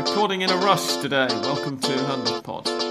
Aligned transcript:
recording 0.00 0.40
in 0.40 0.50
a 0.50 0.56
rush 0.56 0.96
today. 0.96 1.28
Welcome 1.42 1.78
to 1.78 1.92
Hand 2.06 2.26
of 2.26 2.42
Pod. 2.42 2.89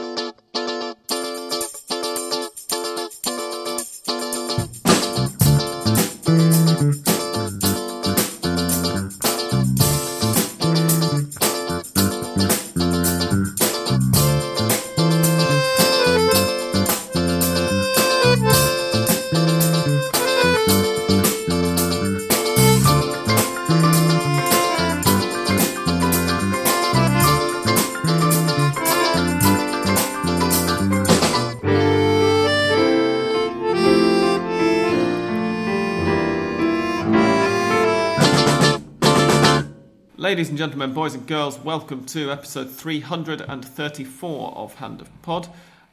And 40.59 40.71
gentlemen, 40.73 40.93
boys 40.93 41.15
and 41.15 41.25
girls, 41.25 41.57
welcome 41.57 42.03
to 42.03 42.29
episode 42.33 42.69
334 42.69 44.51
of 44.57 44.73
Hand 44.75 44.99
of 44.99 45.21
Pod. 45.21 45.47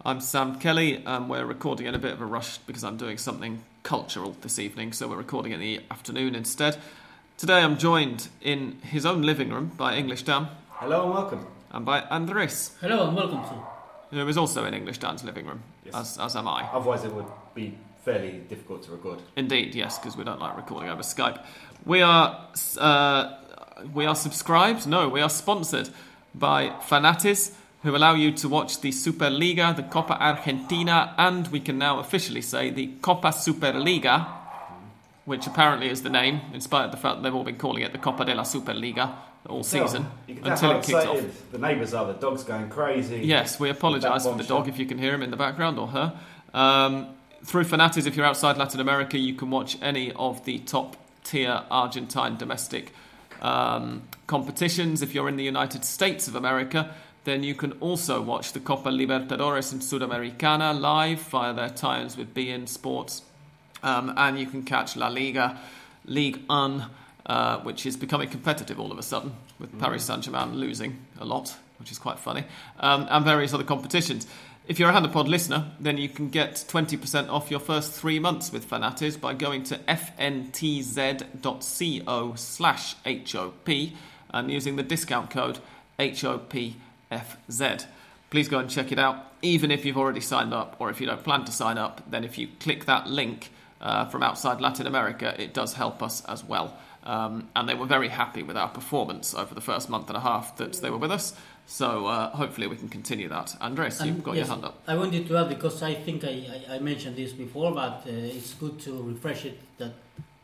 I'm 0.05 0.21
Sam 0.21 0.59
Kelly, 0.59 1.05
and 1.07 1.31
we're 1.31 1.47
recording 1.47 1.87
in 1.87 1.95
a 1.95 2.01
bit 2.01 2.13
of 2.13 2.21
a 2.21 2.27
rush 2.27 2.59
because 2.59 2.83
I'm 2.83 2.97
doing 2.97 3.17
something 3.17 3.63
cultural 3.85 4.35
this 4.41 4.59
evening, 4.59 4.93
so 4.93 5.07
we're 5.07 5.19
recording 5.19 5.53
in 5.53 5.61
the 5.61 5.83
afternoon 5.89 6.35
instead. 6.35 6.79
Today 7.39 7.61
I'm 7.63 7.79
joined 7.79 8.27
in 8.43 8.81
his 8.83 9.07
own 9.07 9.23
living 9.23 9.51
room 9.51 9.71
by 9.77 9.95
English 9.95 10.25
Dan 10.25 10.49
Hello 10.71 11.05
and 11.05 11.15
welcome. 11.15 11.47
and 11.71 11.87
by 11.87 12.01
Andres, 12.01 12.73
Hello 12.81 13.07
and 13.07 13.17
welcome 13.17 13.45
to. 13.45 14.17
who 14.17 14.27
is 14.27 14.37
also 14.37 14.65
in 14.65 14.75
English 14.75 14.99
Dan's 14.99 15.23
living 15.23 15.47
room, 15.47 15.63
Yes. 15.85 15.95
as, 15.95 16.19
as 16.19 16.35
am 16.35 16.49
I. 16.49 16.69
Otherwise, 16.73 17.05
it 17.05 17.15
would 17.15 17.31
be 17.55 17.79
fairly 18.05 18.41
difficult 18.49 18.83
to 18.87 18.91
record. 18.91 19.21
Indeed, 19.37 19.77
yes, 19.77 19.97
because 19.97 20.17
we 20.17 20.25
don't 20.25 20.41
like 20.41 20.57
recording 20.57 20.89
over 20.91 21.03
Skype. 21.03 21.45
We 21.85 22.03
are 22.03 22.49
uh, 22.79 23.35
we 23.93 24.07
are 24.07 24.15
subscribed. 24.15 24.87
No, 24.87 25.09
we 25.09 25.21
are 25.21 25.31
sponsored 25.31 25.91
by 26.35 26.71
Fanatiz, 26.81 27.53
who 27.83 27.95
allow 27.95 28.15
you 28.15 28.33
to 28.33 28.49
watch 28.49 28.81
the 28.81 28.91
Superliga, 28.91 29.75
the 29.75 29.83
Copa 29.83 30.21
Argentina, 30.21 31.15
and 31.19 31.49
we 31.49 31.61
can 31.61 31.79
now 31.79 31.99
officially 31.99 32.43
say 32.43 32.71
the 32.71 32.89
Copa 33.03 33.29
Superliga, 33.29 34.27
which 35.25 35.47
apparently 35.47 35.89
is 35.89 36.03
the 36.03 36.11
name, 36.11 36.41
in 36.53 36.61
spite 36.61 36.85
of 36.87 36.91
the 36.91 36.97
fact 36.97 37.17
that 37.17 37.23
they've 37.23 37.35
all 37.35 37.45
been 37.45 37.57
calling 37.59 37.83
it 37.83 37.93
the 37.93 37.99
Copa 37.99 38.25
de 38.25 38.35
la 38.35 38.43
Superliga 38.43 39.15
all 39.49 39.63
season 39.63 40.07
tell 40.27 40.53
until 40.53 40.71
it 40.73 40.83
kicks 40.83 41.05
off. 41.05 41.51
the 41.53 41.59
neighbours 41.59 41.95
are. 41.95 42.07
The 42.07 42.15
dog's 42.15 42.43
going 42.43 42.69
crazy. 42.69 43.19
Yes, 43.19 43.61
we 43.61 43.71
apologise 43.71 44.25
for 44.25 44.35
the 44.35 44.45
dog 44.45 44.69
if 44.69 44.79
you 44.79 44.87
can 44.87 44.99
hear 44.99 45.15
him 45.15 45.23
in 45.23 45.31
the 45.31 45.37
background 45.37 45.79
or 45.79 45.89
her. 45.89 46.19
Um, 46.53 47.09
through 47.45 47.65
Fanatiz, 47.65 48.07
if 48.07 48.17
you're 48.17 48.27
outside 48.27 48.57
Latin 48.57 48.81
America, 48.81 49.19
you 49.19 49.35
can 49.35 49.51
watch 49.51 49.79
any 49.81 50.13
of 50.13 50.45
the 50.45 50.59
top 50.61 50.97
tier 51.23 51.63
Argentine 51.71 52.37
domestic 52.37 52.93
um, 53.43 54.03
competitions. 54.27 55.03
If 55.03 55.15
you're 55.15 55.29
in 55.29 55.37
the 55.37 55.45
United 55.45 55.85
States 55.85 56.29
of 56.29 56.35
America, 56.35 56.95
then 57.25 57.43
you 57.43 57.55
can 57.55 57.73
also 57.81 58.23
watch 58.23 58.53
the 58.53 58.61
Copa 58.61 58.89
Libertadores 58.89 59.73
and 59.73 59.83
Sudamericana 59.83 60.79
live 60.79 61.21
via 61.23 61.53
their 61.53 61.69
tie-ins 61.69 62.17
with 62.17 62.33
beIN 62.33 62.69
Sports. 62.69 63.23
Um, 63.83 64.15
and 64.17 64.39
you 64.39 64.47
can 64.47 64.63
catch 64.63 64.97
La 64.97 65.09
Liga, 65.09 65.59
Ligue 66.07 66.41
1, 66.47 66.85
uh, 67.27 67.59
which 67.61 67.85
is 67.85 67.97
becoming 67.97 68.29
competitive 68.29 68.79
all 68.79 68.93
of 68.93 68.99
a 68.99 69.03
sudden, 69.03 69.35
with 69.59 69.79
Paris 69.79 70.05
Saint 70.05 70.23
Germain 70.23 70.55
losing 70.55 70.99
a 71.21 71.25
lot, 71.25 71.55
which 71.79 71.91
is 71.91 71.99
quite 71.99 72.19
funny, 72.19 72.45
um, 72.81 73.07
and 73.11 73.25
various 73.25 73.53
other 73.53 73.65
competitions. 73.65 74.27
If 74.69 74.81
you're 74.81 74.91
a 74.91 74.93
Hand 74.93 75.07
of 75.07 75.13
Pod 75.13 75.29
listener, 75.29 75.71
then 75.79 75.97
you 75.97 76.09
can 76.09 76.29
get 76.29 76.55
20% 76.55 77.29
off 77.29 77.53
your 77.53 77.61
first 77.61 77.93
three 77.93 78.19
months 78.19 78.51
with 78.51 78.69
Fanatiz 78.69 79.21
by 79.21 79.33
going 79.33 79.63
to 79.63 79.79
fntz.co 79.79 81.15
slash 82.35 82.97
HOP 83.05 83.69
and 84.31 84.51
using 84.51 84.75
the 84.75 84.83
discount 84.83 85.31
code 85.31 85.61
HOPFZ. 86.01 87.87
Please 88.31 88.49
go 88.49 88.59
and 88.59 88.69
check 88.69 88.91
it 88.91 88.99
out, 88.99 89.33
even 89.41 89.71
if 89.71 89.85
you've 89.85 89.97
already 89.97 90.21
signed 90.21 90.53
up, 90.53 90.75
or 90.81 90.91
if 90.91 91.01
you 91.01 91.07
don't 91.07 91.23
plan 91.23 91.45
to 91.45 91.53
sign 91.53 91.79
up, 91.79 92.03
then 92.11 92.25
if 92.25 92.37
you 92.37 92.49
click 92.59 92.87
that 92.87 93.07
link 93.07 93.53
uh, 93.81 94.07
from 94.07 94.25
outside 94.25 94.61
Latin 94.61 94.89
America, 94.89 95.41
it 95.41 95.55
does 95.55 95.75
help 95.75 96.03
us 96.03 96.25
as 96.25 96.43
well. 96.43 96.77
Um, 97.05 97.49
and 97.55 97.69
they 97.69 97.75
were 97.75 97.87
very 97.87 98.09
happy 98.09 98.43
with 98.43 98.57
our 98.57 98.69
performance 98.69 99.33
over 99.33 99.55
the 99.55 99.61
first 99.61 99.89
month 99.89 100.09
and 100.09 100.17
a 100.17 100.21
half 100.21 100.57
that 100.57 100.73
they 100.83 100.91
were 100.91 100.99
with 100.99 101.13
us. 101.13 101.35
So 101.67 102.07
uh, 102.07 102.31
hopefully 102.31 102.69
we 102.69 102.77
can 102.77 102.89
continue 102.89 103.29
that. 103.29 103.57
Andres, 103.61 104.01
you've 104.05 104.23
got 104.23 104.37
yes, 104.37 104.47
your 104.47 104.55
hand 104.55 104.65
up. 104.67 104.83
I 104.87 104.95
wanted 104.95 105.27
to 105.27 105.37
add 105.37 105.49
because 105.49 105.83
I 105.83 105.95
think 105.95 106.25
I, 106.25 106.65
I, 106.71 106.77
I 106.77 106.79
mentioned 106.79 107.17
this 107.17 107.33
before, 107.33 107.73
but 107.73 108.03
uh, 108.07 108.11
it's 108.11 108.55
good 108.55 108.79
to 108.81 109.03
refresh 109.03 109.47
it 109.47 109.59
that 109.79 109.93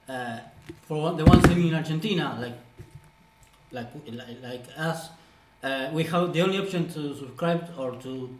uh, 0.08 0.38
for 0.82 1.12
the 1.12 1.24
ones 1.24 1.46
living 1.46 1.68
in 1.68 1.74
Argentina, 1.74 2.36
like 2.40 2.58
like 3.70 3.88
like, 4.12 4.42
like 4.42 4.64
us, 4.76 5.10
uh, 5.62 5.90
we 5.92 6.02
have 6.04 6.32
the 6.32 6.42
only 6.42 6.58
option 6.58 6.88
to 6.88 7.14
subscribe 7.16 7.70
or 7.78 7.92
to 8.02 8.36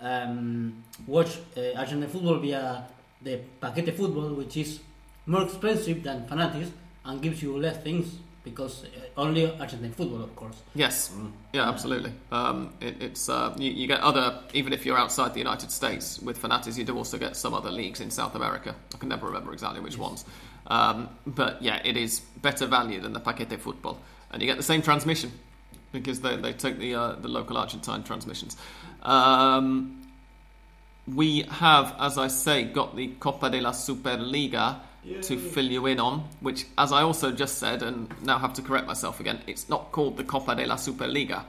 um, 0.00 0.84
watch 1.08 1.38
uh, 1.56 1.76
Argentine 1.76 2.08
football 2.08 2.38
via 2.38 2.84
the 3.20 3.40
Paquete 3.60 3.94
Football, 3.96 4.34
which 4.34 4.56
is 4.56 4.80
more 5.26 5.42
expensive 5.42 6.02
than 6.02 6.26
Fanatiz 6.26 6.70
and 7.04 7.20
gives 7.20 7.42
you 7.42 7.58
less 7.58 7.76
things 7.82 8.18
because 8.50 8.84
uh, 8.84 8.88
only 9.20 9.50
Argentine 9.58 9.92
football, 9.92 10.22
of 10.22 10.34
course. 10.36 10.56
Yes, 10.74 11.10
Mm. 11.14 11.32
yeah, 11.52 11.68
absolutely. 11.68 12.12
Um, 12.30 12.72
it, 12.80 13.00
it's 13.02 13.28
uh, 13.28 13.54
you, 13.58 13.70
you 13.70 13.86
get 13.86 14.00
other, 14.00 14.38
even 14.52 14.72
if 14.72 14.84
you're 14.84 14.98
outside 14.98 15.32
the 15.32 15.38
United 15.40 15.70
States 15.70 16.20
with 16.20 16.40
Fanatiz, 16.40 16.76
you 16.78 16.84
do 16.84 16.96
also 16.96 17.18
get 17.18 17.36
some 17.36 17.54
other 17.54 17.70
leagues 17.70 18.00
in 18.00 18.10
South 18.10 18.34
America. 18.34 18.74
I 18.94 18.98
can 18.98 19.08
never 19.08 19.26
remember 19.26 19.52
exactly 19.52 19.80
which 19.80 19.96
ones, 19.98 20.24
um, 20.66 21.08
but 21.26 21.60
yeah, 21.62 21.80
it 21.84 21.96
is 21.96 22.20
better 22.42 22.66
value 22.66 23.00
than 23.00 23.12
the 23.12 23.20
Paquete 23.20 23.58
Football, 23.60 23.98
and 24.30 24.42
you 24.42 24.46
get 24.48 24.56
the 24.56 24.62
same 24.62 24.82
transmission 24.82 25.32
because 25.92 26.20
they, 26.20 26.36
they 26.36 26.52
take 26.52 26.78
the 26.78 26.94
uh, 26.94 27.12
the 27.14 27.28
local 27.28 27.56
Argentine 27.56 28.02
transmissions. 28.04 28.56
Um, 29.02 29.96
we 31.08 31.42
have, 31.50 31.94
as 31.98 32.18
I 32.18 32.28
say, 32.28 32.64
got 32.64 32.94
the 32.94 33.08
Copa 33.18 33.50
de 33.50 33.60
la 33.60 33.72
Superliga 33.72 34.80
to 35.22 35.38
fill 35.38 35.64
you 35.64 35.86
in 35.86 35.98
on, 35.98 36.28
which, 36.40 36.66
as 36.76 36.92
I 36.92 37.02
also 37.02 37.32
just 37.32 37.58
said, 37.58 37.82
and 37.82 38.08
now 38.22 38.38
have 38.38 38.54
to 38.54 38.62
correct 38.62 38.86
myself 38.86 39.20
again, 39.20 39.40
it's 39.46 39.68
not 39.68 39.92
called 39.92 40.16
the 40.16 40.24
Copa 40.24 40.54
de 40.54 40.66
la 40.66 40.76
Superliga. 40.76 41.44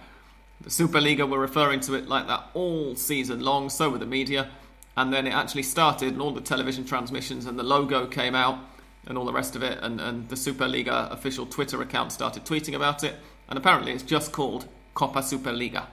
The 0.62 0.70
Superliga 0.70 1.28
were 1.28 1.40
referring 1.40 1.80
to 1.82 1.96
it 1.96 2.08
like 2.08 2.28
that 2.28 2.50
all 2.54 2.96
season 2.96 3.42
long, 3.42 3.70
so 3.70 3.90
were 3.90 3.98
the 3.98 4.06
media, 4.06 4.50
and 4.96 5.12
then 5.12 5.28
it 5.28 5.34
actually 5.34 5.64
started, 5.64 6.14
and 6.14 6.22
all 6.22 6.32
the 6.32 6.42
television 6.42 6.86
transmissions 6.86 7.46
and 7.46 7.58
the 7.58 7.64
logo 7.64 8.06
came 8.08 8.36
out, 8.36 8.60
and 9.08 9.18
all 9.18 9.26
the 9.26 9.34
rest 9.34 9.56
of 9.56 9.64
it, 9.64 9.80
and, 9.82 10.00
and 10.00 10.30
the 10.30 10.36
Superliga 10.36 11.12
official 11.12 11.46
Twitter 11.46 11.82
account 11.82 12.12
started 12.12 12.46
tweeting 12.46 12.76
about 12.76 13.04
it, 13.04 13.16
and 13.50 13.58
apparently 13.58 13.92
it's 13.92 14.04
just 14.04 14.32
called 14.32 14.68
Copa 14.94 15.20
Superliga. 15.20 15.86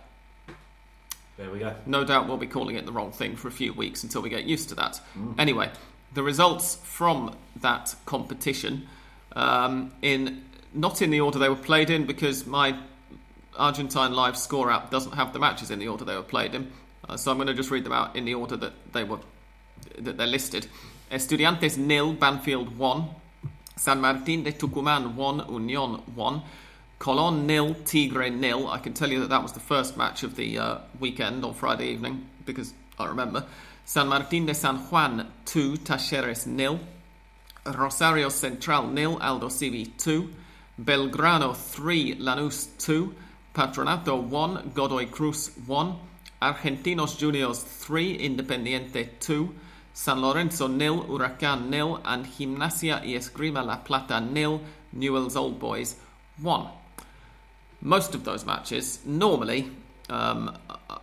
There 1.38 1.50
we 1.50 1.60
go. 1.60 1.74
No 1.86 2.04
doubt 2.04 2.26
we'll 2.26 2.36
be 2.36 2.48
calling 2.48 2.76
it 2.76 2.84
the 2.84 2.92
wrong 2.92 3.12
thing 3.12 3.36
for 3.36 3.46
a 3.46 3.52
few 3.52 3.72
weeks 3.72 4.02
until 4.02 4.22
we 4.22 4.28
get 4.28 4.44
used 4.44 4.68
to 4.70 4.74
that. 4.74 5.00
Mm. 5.16 5.38
Anyway, 5.38 5.70
the 6.14 6.22
results 6.22 6.76
from 6.76 7.36
that 7.60 7.94
competition, 8.06 8.88
um, 9.34 9.92
in 10.02 10.44
not 10.74 11.02
in 11.02 11.10
the 11.10 11.20
order 11.20 11.38
they 11.38 11.48
were 11.48 11.56
played 11.56 11.90
in, 11.90 12.06
because 12.06 12.46
my 12.46 12.76
Argentine 13.56 14.12
Live 14.12 14.36
Score 14.36 14.70
app 14.70 14.90
doesn't 14.90 15.12
have 15.12 15.32
the 15.32 15.38
matches 15.38 15.70
in 15.70 15.78
the 15.78 15.88
order 15.88 16.04
they 16.04 16.14
were 16.14 16.22
played 16.22 16.54
in. 16.54 16.70
Uh, 17.08 17.16
so 17.16 17.30
I'm 17.30 17.38
going 17.38 17.48
to 17.48 17.54
just 17.54 17.70
read 17.70 17.84
them 17.84 17.92
out 17.92 18.14
in 18.14 18.24
the 18.24 18.34
order 18.34 18.56
that 18.56 18.72
they 18.92 19.04
were 19.04 19.18
that 19.98 20.16
they're 20.16 20.26
listed. 20.26 20.66
Estudiantes 21.10 21.78
nil, 21.78 22.12
Banfield 22.12 22.76
one. 22.76 23.08
San 23.76 24.00
Martín 24.00 24.42
de 24.42 24.52
Tucumán 24.52 25.14
1, 25.14 25.40
Unión 25.46 26.06
1. 26.14 26.42
Colón 26.98 27.46
nil, 27.46 27.74
Tigre 27.84 28.28
nil. 28.28 28.68
I 28.68 28.78
can 28.78 28.92
tell 28.92 29.10
you 29.10 29.20
that 29.20 29.28
that 29.28 29.42
was 29.42 29.52
the 29.52 29.60
first 29.60 29.96
match 29.96 30.24
of 30.24 30.34
the 30.34 30.58
uh, 30.58 30.78
weekend 30.98 31.44
on 31.44 31.54
Friday 31.54 31.88
evening 31.88 32.26
because 32.44 32.74
I 32.98 33.06
remember. 33.06 33.44
San 33.88 34.06
Martín 34.08 34.44
de 34.44 34.54
San 34.54 34.76
Juan 34.76 35.26
2, 35.46 35.78
Talleres 35.78 36.46
nil. 36.46 36.78
Rosario 37.64 38.28
Central 38.28 38.88
nil, 38.88 39.16
Aldosivi 39.18 39.86
2. 39.96 40.28
Belgrano 40.76 41.54
3, 41.54 42.16
Lanús 42.18 42.68
2. 42.76 43.14
Patronato 43.54 44.20
1, 44.20 44.72
Godoy 44.74 45.06
Cruz 45.06 45.52
1. 45.66 45.98
Argentinos 46.42 47.16
Juniors 47.18 47.64
3, 47.86 48.18
Independiente 48.26 49.18
2. 49.20 49.54
San 49.94 50.20
Lorenzo 50.20 50.68
nil, 50.68 51.06
Huracán 51.08 51.70
nil, 51.70 51.98
and 52.04 52.26
Gimnasia 52.26 53.02
y 53.06 53.14
Esgrima 53.14 53.64
La 53.64 53.78
Plata 53.78 54.20
nil, 54.20 54.60
Newell's 54.92 55.34
Old 55.34 55.58
Boys 55.58 55.96
1 56.42 56.68
most 57.80 58.14
of 58.14 58.24
those 58.24 58.44
matches, 58.44 58.98
normally, 59.06 59.70
um, 60.10 60.56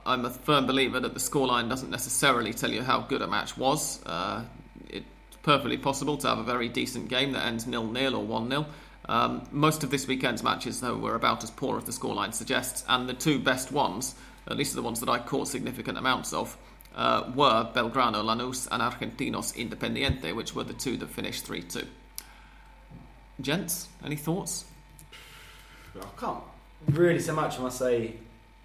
I'm 0.06 0.26
a 0.26 0.30
firm 0.30 0.66
believer 0.66 1.00
that 1.00 1.14
the 1.14 1.20
scoreline 1.20 1.70
doesn't 1.70 1.90
necessarily 1.90 2.54
tell 2.54 2.72
you 2.72 2.82
how 2.84 3.02
good 3.02 3.22
a 3.22 3.28
match 3.28 3.58
was. 3.58 4.04
Uh, 4.06 4.44
it's 4.90 5.06
perfectly 5.44 5.78
possible 5.78 6.18
to 6.18 6.28
have 6.28 6.40
a 6.40 6.44
very 6.44 6.70
decent 6.70 7.08
game 7.10 7.34
that 7.34 7.46
ends 7.46 7.68
nil 7.68 7.86
nil 7.86 8.16
or 8.16 8.24
1 8.26 8.50
0. 8.50 8.66
Um, 9.08 9.48
most 9.52 9.84
of 9.84 9.92
this 9.92 10.08
weekend's 10.08 10.42
matches, 10.42 10.82
though, 10.82 10.98
were 10.98 11.16
about 11.16 11.44
as 11.44 11.52
poor 11.52 11.78
as 11.78 11.84
the 11.84 11.92
scoreline 11.92 12.34
suggests, 12.34 12.84
and 12.88 13.08
the 13.08 13.14
two 13.14 13.38
best 13.38 13.72
ones, 13.72 14.16
at 14.48 14.58
least 14.58 14.74
the 14.74 14.82
ones 14.82 15.00
that 15.02 15.10
I 15.10 15.20
caught 15.20 15.48
significant 15.48 15.98
amounts 15.98 16.34
of, 16.34 16.58
uh, 16.96 17.32
were 17.36 17.70
Belgrano 17.74 18.24
Lanús 18.24 18.68
and 18.72 18.82
Argentinos 18.82 19.56
Independiente, 19.56 20.36
which 20.36 20.56
were 20.56 20.64
the 20.64 20.74
two 20.74 20.98
that 20.98 21.10
finished 21.10 21.46
3 21.46 21.62
2. 21.62 21.88
Gents, 23.42 23.90
any 24.04 24.16
thoughts? 24.16 24.66
I 25.96 26.20
can't 26.20 26.44
really 26.88 27.20
so 27.20 27.34
much. 27.34 27.60
I 27.60 27.64
must 27.64 27.78
say, 27.78 28.16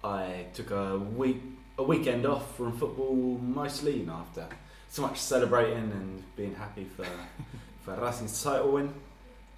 I 0.03 0.45
took 0.53 0.71
a 0.71 0.97
week 0.97 1.41
a 1.77 1.83
weekend 1.83 2.25
off 2.25 2.55
from 2.55 2.77
football 2.77 3.15
mostly, 3.41 3.99
you 3.99 4.05
know, 4.05 4.13
after 4.13 4.47
so 4.89 5.01
much 5.03 5.19
celebrating 5.19 5.91
and 5.91 6.23
being 6.35 6.55
happy 6.55 6.85
for 6.85 7.05
for 7.81 7.95
Racing's 7.95 8.41
title 8.41 8.71
win. 8.71 8.93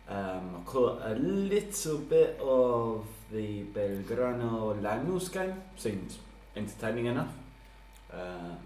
Um, 0.09 0.57
I 0.57 0.69
caught 0.69 1.01
a 1.05 1.15
little 1.15 1.97
bit 1.97 2.37
of 2.41 3.05
the 3.31 3.63
Belgrano 3.63 4.79
Lanús 4.81 5.31
game. 5.31 5.61
Seemed 5.77 6.13
entertaining 6.55 7.05
enough. 7.07 7.33
Um, 8.11 8.57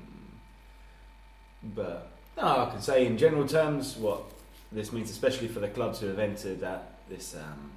but 1.63 2.11
no, 2.35 2.43
I 2.43 2.69
can 2.71 2.81
say 2.81 3.05
in 3.05 3.17
general 3.17 3.47
terms 3.47 3.95
what 3.97 4.23
this 4.71 4.91
means, 4.91 5.09
especially 5.11 5.47
for 5.47 5.59
the 5.59 5.69
clubs 5.69 5.99
who 5.99 6.07
have 6.07 6.19
entered 6.19 6.63
at 6.63 6.99
this 7.07 7.35
um, 7.35 7.71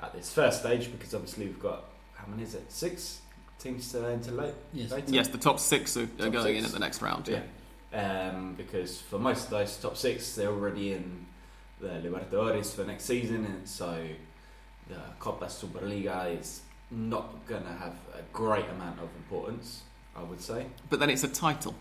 at 0.00 0.12
this 0.12 0.32
first 0.32 0.60
stage, 0.60 0.90
because 0.90 1.14
obviously 1.14 1.46
we've 1.46 1.62
got 1.62 1.84
how 2.14 2.26
many 2.26 2.42
is 2.42 2.54
it? 2.54 2.70
Six 2.72 3.20
teams 3.58 3.90
to 3.92 4.06
enter 4.06 4.30
late. 4.32 4.54
Yes. 4.72 4.90
later? 4.90 5.10
Yes, 5.12 5.28
the 5.28 5.38
top 5.38 5.58
six 5.58 5.96
are, 5.96 6.02
are 6.02 6.06
Top 6.06 6.32
going 6.32 6.46
six. 6.46 6.58
in 6.58 6.64
at 6.64 6.72
the 6.72 6.78
next 6.78 7.02
round. 7.02 7.28
Yeah. 7.28 7.42
Yeah. 7.92 8.30
Um, 8.30 8.54
because 8.54 9.00
for 9.00 9.18
most 9.18 9.44
of 9.44 9.50
those 9.50 9.76
top 9.76 9.96
six, 9.96 10.34
they're 10.34 10.50
already 10.50 10.92
in 10.92 11.26
the 11.80 11.88
Libertadores 11.88 12.74
for 12.74 12.84
next 12.84 13.04
season, 13.04 13.44
and 13.46 13.66
so 13.68 14.06
the 14.88 14.96
Copa 15.18 15.46
Superliga 15.46 16.38
is 16.38 16.60
not 16.90 17.46
going 17.46 17.62
to 17.64 17.72
have 17.72 17.94
a 18.14 18.22
great 18.32 18.68
amount 18.68 18.98
of 19.00 19.08
importance, 19.16 19.82
I 20.16 20.22
would 20.22 20.40
say. 20.40 20.66
But 20.90 21.00
then 21.00 21.10
it's 21.10 21.24
a 21.24 21.28
title. 21.28 21.74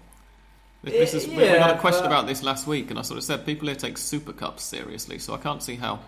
This 0.84 1.14
is, 1.14 1.28
we- 1.28 1.38
we 1.38 1.44
Yeah, 1.44 1.58
got 1.58 1.76
a 1.76 1.80
question 1.80 2.02
but- 2.04 2.08
about 2.08 2.28
this 2.28 2.44
last 2.44 2.68
week, 2.68 2.90
and 2.92 3.00
I 3.00 3.02
sort 3.02 3.18
of 3.18 3.24
said 3.24 3.46
people 3.46 3.68
here 3.68 3.76
take 3.76 3.98
Super 3.98 4.34
Cups 4.34 4.64
seriously, 4.64 5.18
so 5.20 5.34
I 5.34 5.38
can't 5.38 5.62
see 5.64 5.76
how 5.76 6.00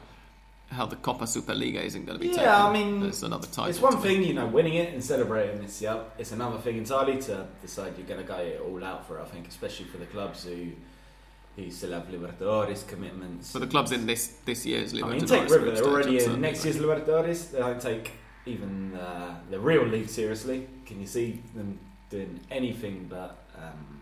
how 0.70 0.86
the 0.86 0.96
Copa 0.98 1.24
Superliga 1.26 1.82
isn't 1.84 2.06
going 2.06 2.18
to 2.18 2.22
be 2.22 2.30
taken. 2.30 2.44
Yeah, 2.44 2.66
taken 2.66 2.66
I 2.66 2.74
mean, 2.74 3.04
it's 3.04 3.24
another 3.24 3.48
title. 3.48 3.70
It's 3.70 3.82
one 3.82 3.98
thing, 4.00 4.24
you 4.24 4.34
know, 4.34 4.48
winning 4.48 4.76
it 4.76 4.94
and 4.94 5.04
celebrating 5.04 5.62
this. 5.62 5.82
Yeah, 5.82 6.04
it's 6.18 6.32
another 6.32 6.58
thing 6.58 6.78
entirely 6.78 7.22
to 7.24 7.48
decide 7.62 7.94
you're 7.98 8.08
going 8.08 8.20
to 8.20 8.28
go 8.28 8.38
it 8.38 8.62
all 8.62 8.84
out 8.84 9.08
for. 9.08 9.20
it, 9.20 9.22
I 9.22 9.26
think, 9.26 9.48
especially 9.48 9.86
for 9.86 9.98
the 9.98 10.06
clubs 10.06 10.44
who 10.44 10.72
who 11.56 11.72
still 11.72 11.92
have 11.94 12.08
Libertadores 12.10 12.88
commitments. 12.88 13.52
For 13.52 13.60
the 13.60 13.68
clubs 13.68 13.92
in 13.92 14.06
this 14.06 14.38
this 14.46 14.66
year's 14.66 14.94
I 14.94 14.98
Libertadores 14.98 15.12
mean, 15.12 15.26
take 15.26 15.50
River. 15.50 15.72
They're 15.72 15.86
already 15.86 16.24
in 16.24 16.42
next 16.42 16.66
year's. 16.66 16.78
Libertadores. 16.78 17.52
They 17.52 17.60
don't 17.60 17.82
take 17.82 18.12
even 18.46 18.96
uh, 18.96 19.40
the 19.50 19.60
real 19.60 19.86
league 19.86 20.10
seriously. 20.10 20.68
Can 20.86 21.00
you 21.00 21.08
see 21.08 21.42
them 21.56 21.80
doing 22.10 22.40
anything 22.52 23.08
but 23.10 23.44
um, 23.58 23.97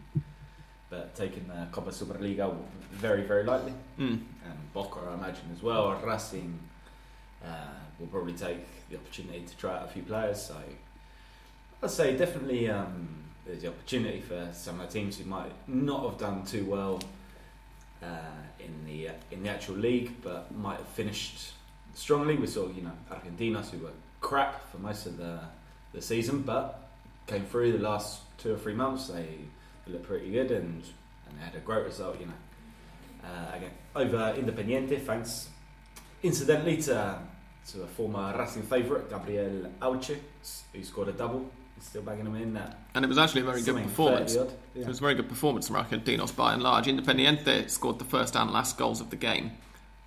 but 0.96 1.16
taking 1.16 1.48
the 1.48 1.68
Copa 1.72 1.92
Superliga 1.92 2.56
very 2.92 3.24
very 3.24 3.44
lightly? 3.44 3.74
Mm. 4.00 4.22
and 4.46 4.74
Boca, 4.74 5.00
I 5.10 5.14
imagine 5.14 5.50
as 5.54 5.62
well. 5.62 6.00
Racing 6.04 6.60
uh, 7.44 7.76
will 8.00 8.08
probably 8.08 8.34
take 8.34 8.90
the 8.90 8.98
opportunity 8.98 9.42
to 9.42 9.58
try 9.58 9.78
out 9.78 9.86
a 9.86 9.88
few 9.88 10.04
players. 10.04 10.42
So 10.42 10.56
I'd 11.84 11.92
say 11.92 12.16
definitely 12.18 12.70
um, 12.70 13.08
there's 13.46 13.62
the 13.62 13.70
opportunity 13.70 14.22
for 14.22 14.50
some 14.54 14.80
of 14.80 14.88
the 14.88 15.00
teams 15.00 15.18
who 15.18 15.26
might 15.26 15.52
not 15.68 16.04
have 16.10 16.18
done 16.18 16.46
too 16.46 16.66
well 16.66 17.02
uh, 18.02 18.42
in 18.60 18.86
the 18.86 19.10
uh, 19.10 19.14
in 19.32 19.44
the 19.44 19.50
actual 19.50 19.76
league, 19.76 20.12
but 20.22 20.56
might 20.56 20.78
have 20.78 20.88
finished 20.88 21.54
strongly. 21.94 22.36
We 22.36 22.48
saw 22.48 22.68
you 22.70 22.84
know 22.84 22.98
Argentinos 23.12 23.70
who 23.70 23.80
were 23.80 23.98
crap 24.22 24.70
for 24.72 24.78
most 24.78 25.06
of 25.06 25.18
the 25.18 25.40
the 25.94 26.02
season, 26.02 26.42
but 26.42 26.82
came 27.28 27.46
through 27.46 27.72
the 27.72 27.80
last 27.80 28.20
two 28.38 28.54
or 28.54 28.58
three 28.58 28.74
months. 28.74 29.08
They, 29.08 29.22
they 29.24 29.38
looked 29.88 30.08
pretty 30.08 30.32
good 30.32 30.52
and 30.52 30.84
and 31.28 31.40
they 31.40 31.44
had 31.44 31.56
a 31.56 31.60
great 31.60 31.84
result. 31.84 32.20
You 32.20 32.28
know 32.28 32.34
uh, 33.24 33.56
again 33.56 33.72
over 33.96 34.34
Independiente, 34.38 35.02
thanks 35.02 35.50
incidentally 36.24 36.78
to 36.84 37.20
to 37.72 37.82
a 37.82 37.88
former 37.88 38.36
Racing 38.38 38.64
favourite, 38.64 39.10
Gabriel 39.10 39.72
Hauche, 39.82 40.18
who 40.74 40.84
scored 40.84 41.10
a 41.10 41.14
double. 41.14 41.50
He's 41.76 41.86
still 41.86 42.04
bagging 42.04 42.26
him 42.26 42.36
in. 42.36 42.58
And 42.94 43.04
it 43.04 43.08
was 43.08 43.18
actually 43.18 43.42
a 43.42 43.46
very 43.46 43.62
good 43.62 43.84
performance. 43.84 44.36
30 44.36 44.48
odd. 44.48 44.58
It 44.76 44.88
was 44.88 45.00
a 45.00 45.02
very 45.02 45.16
good 45.16 45.28
performance 45.28 45.68
from 45.68 45.84
Argentinos 45.84 46.36
by 46.36 46.54
and 46.54 46.62
large. 46.62 46.86
Independiente 46.86 47.70
scored 47.70 48.00
the 48.00 48.06
first 48.06 48.36
and 48.36 48.52
last 48.52 48.78
goals 48.78 49.02
of 49.02 49.10
the 49.10 49.16
game. 49.16 49.52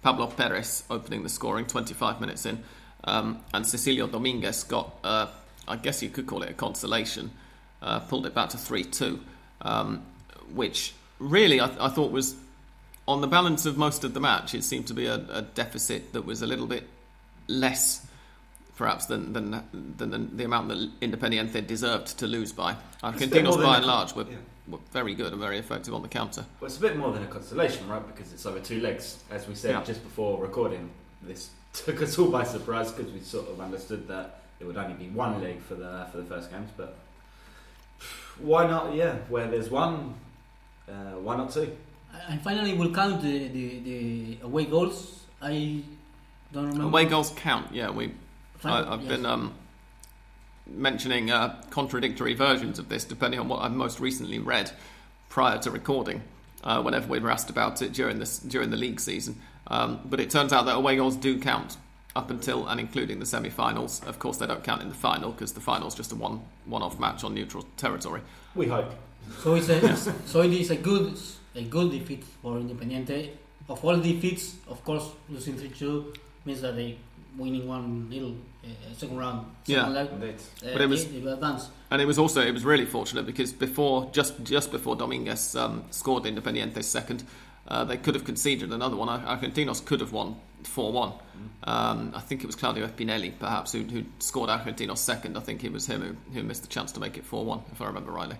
Pablo 0.02 0.28
Perez 0.28 0.84
opening 0.88 1.24
the 1.24 1.28
scoring 1.28 1.66
25 1.66 2.20
minutes 2.20 2.46
in. 2.46 2.62
Um, 3.04 3.40
and 3.52 3.64
Cecilio 3.64 4.06
Dominguez 4.10 4.62
got, 4.62 4.94
uh, 5.02 5.26
I 5.66 5.76
guess 5.76 6.02
you 6.02 6.10
could 6.10 6.26
call 6.26 6.42
it 6.42 6.50
a 6.50 6.54
consolation, 6.54 7.32
uh, 7.82 8.00
pulled 8.00 8.26
it 8.26 8.34
back 8.34 8.50
to 8.50 8.56
3 8.56 8.84
2, 8.84 9.20
um, 9.62 10.02
which 10.54 10.94
really 11.18 11.60
I, 11.60 11.86
I 11.86 11.88
thought 11.88 12.10
was, 12.12 12.36
on 13.06 13.20
the 13.20 13.26
balance 13.26 13.66
of 13.66 13.76
most 13.76 14.04
of 14.04 14.14
the 14.14 14.20
match, 14.20 14.54
it 14.54 14.64
seemed 14.64 14.86
to 14.88 14.94
be 14.94 15.06
a, 15.06 15.16
a 15.30 15.42
deficit 15.42 16.12
that 16.12 16.24
was 16.24 16.42
a 16.42 16.46
little 16.46 16.66
bit 16.66 16.84
less 17.46 18.06
perhaps 18.76 19.06
than 19.06 19.32
than, 19.32 19.50
than 19.98 20.10
the, 20.10 20.18
the 20.18 20.44
amount 20.44 20.68
that 20.68 21.00
Independiente 21.00 21.66
deserved 21.66 22.18
to 22.18 22.26
lose 22.26 22.52
by. 22.52 22.76
than 23.02 23.62
by 23.62 23.76
and 23.78 23.86
large 23.86 24.14
were, 24.14 24.22
yeah. 24.30 24.36
were 24.68 24.78
very 24.92 25.14
good 25.14 25.32
and 25.32 25.40
very 25.40 25.58
effective 25.58 25.92
on 25.92 26.00
the 26.02 26.08
counter. 26.08 26.44
Well, 26.60 26.68
it's 26.68 26.78
a 26.78 26.80
bit 26.80 26.96
more 26.96 27.12
than 27.12 27.24
a 27.24 27.26
consolation, 27.26 27.88
right? 27.88 28.06
Because 28.06 28.32
it's 28.32 28.46
over 28.46 28.60
two 28.60 28.80
legs. 28.80 29.18
As 29.30 29.46
we 29.48 29.54
said 29.54 29.72
Yeah. 29.72 29.82
just 29.84 30.02
before 30.02 30.40
recording, 30.40 30.88
this 31.22 31.50
took 31.72 32.00
us 32.00 32.18
all 32.18 32.30
by 32.30 32.44
surprise 32.44 32.92
because 32.92 33.12
we 33.12 33.20
sort 33.20 33.48
of 33.48 33.60
understood 33.60 34.06
that 34.08 34.40
it 34.60 34.64
would 34.64 34.76
only 34.76 34.94
be 34.94 35.08
one 35.08 35.42
leg 35.42 35.60
for 35.60 35.74
the 35.74 36.06
for 36.12 36.18
the 36.18 36.24
first 36.24 36.50
games. 36.50 36.70
But 36.76 36.96
why 38.40 38.66
not? 38.66 38.94
Yeah, 38.94 39.16
where 39.28 39.46
there's 39.48 39.70
one, 39.70 40.14
uh, 40.88 40.92
why 41.22 41.36
not 41.36 41.52
two? 41.52 41.76
I 42.12 42.34
I 42.34 42.36
finally 42.38 42.74
will 42.74 42.92
count 42.92 43.22
the, 43.22 43.48
the, 43.48 43.78
the 43.80 44.38
away 44.42 44.64
goals. 44.64 45.24
I 45.40 45.82
don't 46.52 46.66
remember. 46.66 46.84
Away 46.84 47.04
goals 47.04 47.32
count. 47.36 47.72
Yeah, 47.72 47.90
we. 47.90 48.12
Final- 48.58 48.88
I, 48.88 48.94
I've 48.94 49.02
yes. 49.02 49.08
been 49.10 49.26
um, 49.26 49.54
mentioning 50.66 51.30
uh, 51.30 51.62
contradictory 51.70 52.34
versions 52.34 52.78
of 52.78 52.88
this 52.88 53.04
depending 53.04 53.38
on 53.38 53.48
what 53.48 53.62
I've 53.62 53.72
most 53.72 54.00
recently 54.00 54.38
read 54.38 54.70
prior 55.28 55.58
to 55.58 55.70
recording. 55.70 56.22
Uh, 56.64 56.82
whenever 56.82 57.06
we 57.06 57.20
were 57.20 57.30
asked 57.30 57.50
about 57.50 57.80
it 57.82 57.92
during 57.92 58.18
this 58.18 58.40
during 58.40 58.70
the 58.70 58.76
league 58.76 58.98
season, 58.98 59.40
um, 59.68 60.00
but 60.04 60.18
it 60.18 60.28
turns 60.28 60.52
out 60.52 60.66
that 60.66 60.74
away 60.74 60.96
goals 60.96 61.14
do 61.14 61.38
count 61.38 61.76
up 62.18 62.30
until 62.30 62.66
and 62.66 62.80
including 62.80 63.20
the 63.20 63.26
semi-finals. 63.26 64.02
Of 64.06 64.18
course, 64.18 64.36
they 64.38 64.46
don't 64.46 64.62
count 64.64 64.82
in 64.82 64.88
the 64.88 64.94
final 65.08 65.30
because 65.30 65.52
the 65.52 65.60
final 65.60 65.86
is 65.88 65.94
just 65.94 66.12
a 66.12 66.16
one 66.16 66.40
one-off 66.66 66.98
match 66.98 67.24
on 67.24 67.32
neutral 67.34 67.64
territory. 67.76 68.20
We 68.54 68.66
hope. 68.66 68.90
So 69.42 69.54
it's 69.54 69.68
a, 69.68 69.96
so 70.26 70.42
it 70.42 70.52
is 70.52 70.70
a 70.70 70.76
good 70.76 71.16
a 71.54 71.62
good 71.62 71.90
defeat 71.92 72.24
for 72.42 72.58
Independiente. 72.58 73.30
Of 73.68 73.84
all 73.84 73.96
defeats, 73.96 74.56
of 74.68 74.82
course, 74.84 75.06
losing 75.30 75.56
three 75.56 75.68
two 75.70 76.12
means 76.44 76.60
that 76.62 76.74
they 76.76 76.96
winning 77.36 77.68
one 77.68 78.08
little 78.10 78.34
uh, 78.64 78.68
second 78.96 79.16
round. 79.18 79.46
Yeah. 79.66 79.76
Second 79.86 79.94
leg, 79.94 80.08
uh, 80.10 80.72
But 80.72 80.80
it 80.82 80.88
was- 80.88 81.06
they- 81.06 81.20
they 81.20 81.30
advance. 81.32 81.68
And 81.90 82.02
it 82.02 82.06
was 82.06 82.18
also 82.18 82.40
it 82.40 82.52
was 82.52 82.64
really 82.64 82.86
fortunate 82.86 83.26
because 83.26 83.52
before 83.52 84.08
just 84.12 84.32
just 84.44 84.70
before 84.72 84.96
Dominguez 84.96 85.54
um, 85.56 85.84
scored 85.90 86.24
Independiente's 86.26 86.86
second, 86.88 87.22
uh, 87.68 87.84
they 87.84 87.96
could 87.96 88.14
have 88.14 88.24
conceded 88.24 88.72
another 88.72 88.96
one. 88.96 89.08
Ar- 89.08 89.36
Argentinos 89.36 89.80
could 89.84 90.00
have 90.00 90.12
won 90.12 90.34
four 90.64 90.90
one. 90.92 91.12
Um, 91.64 92.12
I 92.14 92.20
think 92.20 92.42
it 92.42 92.46
was 92.46 92.56
Claudio 92.56 92.86
Spinelli 92.86 93.32
perhaps 93.38 93.72
who, 93.72 93.82
who 93.82 94.04
scored 94.18 94.50
Argentinos 94.50 94.98
second. 94.98 95.36
I 95.36 95.40
think 95.40 95.64
it 95.64 95.72
was 95.72 95.86
him 95.86 96.00
who, 96.00 96.16
who 96.34 96.42
missed 96.42 96.62
the 96.62 96.68
chance 96.68 96.92
to 96.92 97.00
make 97.00 97.16
it 97.18 97.24
four 97.24 97.44
one 97.44 97.62
if 97.72 97.80
I 97.80 97.86
remember 97.86 98.12
rightly. 98.12 98.36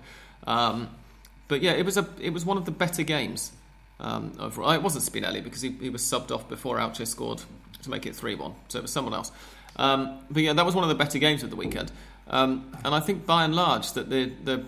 Um, 0.47 0.89
but 1.49 1.63
yeah, 1.63 1.73
it 1.73 1.85
was 1.85 1.97
a 1.97 2.09
it 2.21 2.31
was 2.31 2.45
one 2.45 2.57
of 2.57 2.65
the 2.65 2.71
better 2.71 3.03
games. 3.03 3.53
Um, 4.01 4.33
overall. 4.39 4.71
It 4.71 4.83
wasn't 4.83 5.05
Spinelli 5.05 5.43
because 5.43 5.61
he, 5.61 5.71
he 5.71 5.91
was 5.91 6.03
subbed 6.03 6.31
off 6.31 6.49
before 6.49 6.79
Hauche 6.79 7.05
scored 7.05 7.43
to 7.83 7.91
make 7.91 8.07
it 8.07 8.15
3 8.15 8.37
1. 8.37 8.55
So 8.69 8.79
it 8.79 8.83
was 8.83 8.93
someone 8.93 9.13
else. 9.13 9.33
Um, 9.77 10.21
but 10.31 10.43
yeah, 10.43 10.53
that 10.53 10.65
was 10.65 10.75
one 10.75 10.85
of 10.85 10.89
the 10.89 10.95
better 10.95 11.19
games 11.19 11.43
of 11.43 11.51
the 11.51 11.57
weekend. 11.57 11.91
Um, 12.29 12.77
and 12.85 12.95
I 12.95 13.01
think 13.01 13.27
by 13.27 13.45
and 13.45 13.55
large 13.55 13.93
that 13.93 14.11
the, 14.11 14.33
the 14.45 14.65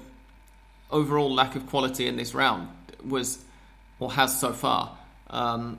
overall 0.91 1.33
lack 1.33 1.57
of 1.57 1.67
quality 1.67 2.07
in 2.07 2.17
this 2.17 2.35
round 2.35 2.69
was, 3.05 3.39
or 3.99 4.13
has 4.13 4.39
so 4.39 4.53
far, 4.53 4.97
um, 5.29 5.79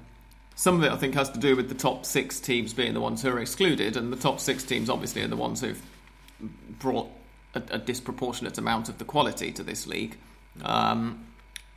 some 0.56 0.76
of 0.78 0.84
it 0.84 0.92
I 0.92 0.98
think 0.98 1.14
has 1.16 1.30
to 1.32 1.40
do 1.40 1.56
with 1.56 1.70
the 1.70 1.76
top 1.76 2.06
six 2.06 2.40
teams 2.40 2.74
being 2.74 2.94
the 2.94 3.02
ones 3.02 3.22
who 3.22 3.30
are 3.30 3.40
excluded, 3.40 3.98
and 3.98 4.12
the 4.12 4.18
top 4.18 4.40
six 4.40 4.64
teams 4.64 4.90
obviously 4.90 5.22
are 5.24 5.28
the 5.28 5.36
ones 5.36 5.62
who've 5.62 5.82
brought 6.80 7.10
a, 7.56 7.62
a 7.72 7.78
disproportionate 7.78 8.58
amount 8.58 8.90
of 8.90 8.98
the 8.98 9.06
quality 9.06 9.52
to 9.52 9.64
this 9.64 9.88
league. 9.88 10.18
Um, 10.64 11.26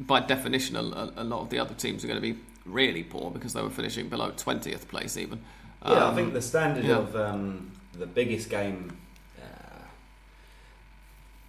by 0.00 0.20
definition, 0.20 0.76
a, 0.76 0.80
a 1.16 1.24
lot 1.24 1.40
of 1.40 1.50
the 1.50 1.58
other 1.58 1.74
teams 1.74 2.04
are 2.04 2.08
going 2.08 2.20
to 2.20 2.34
be 2.34 2.38
really 2.66 3.02
poor 3.04 3.30
because 3.30 3.52
they 3.52 3.62
were 3.62 3.70
finishing 3.70 4.08
below 4.08 4.30
20th 4.32 4.88
place 4.88 5.16
even. 5.16 5.40
Yeah, 5.84 5.92
I 5.92 6.08
Um, 6.08 6.14
think 6.14 6.32
the 6.32 6.42
standard 6.42 6.84
yeah. 6.84 6.96
of 6.96 7.14
um, 7.16 7.70
the 7.92 8.06
biggest 8.06 8.48
game 8.50 8.96
uh, 9.40 9.78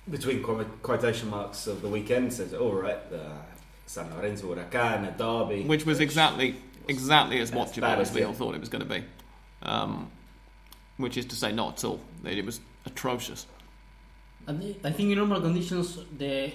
between 0.10 0.44
quotation 0.84 1.29
marks 1.29 1.67
of 1.67 1.82
the 1.82 1.88
weekend 1.88 2.34
says, 2.34 2.53
all 2.53 2.74
right, 2.74 3.10
the 3.10 3.25
San 3.88 4.13
Lorenzo 4.15 4.53
Huracan, 4.53 5.08
a 5.08 5.17
derby, 5.17 5.63
which 5.63 5.86
was 5.86 6.00
exactly 6.00 6.55
exactly 6.87 7.39
as 7.39 7.51
As 7.51 7.55
watchable 7.57 7.81
bad 7.81 7.99
as 7.99 8.09
as 8.09 8.15
we 8.15 8.23
all 8.23 8.33
thought 8.33 8.55
it 8.55 8.59
was 8.59 8.69
going 8.69 8.83
to 8.87 8.89
be. 8.89 9.03
um, 9.63 10.09
which 10.97 11.17
is 11.17 11.25
to 11.25 11.35
say, 11.35 11.51
not 11.51 11.77
at 11.77 11.83
all. 11.83 11.99
It 12.23 12.45
was 12.45 12.59
atrocious. 12.85 13.47
And 14.47 14.75
I 14.83 14.91
think 14.91 15.11
in 15.11 15.17
normal 15.17 15.41
conditions, 15.41 15.99
the 16.17 16.53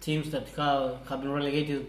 teams 0.00 0.30
that 0.30 0.48
have, 0.56 0.98
have 1.08 1.20
been 1.20 1.32
relegated 1.32 1.86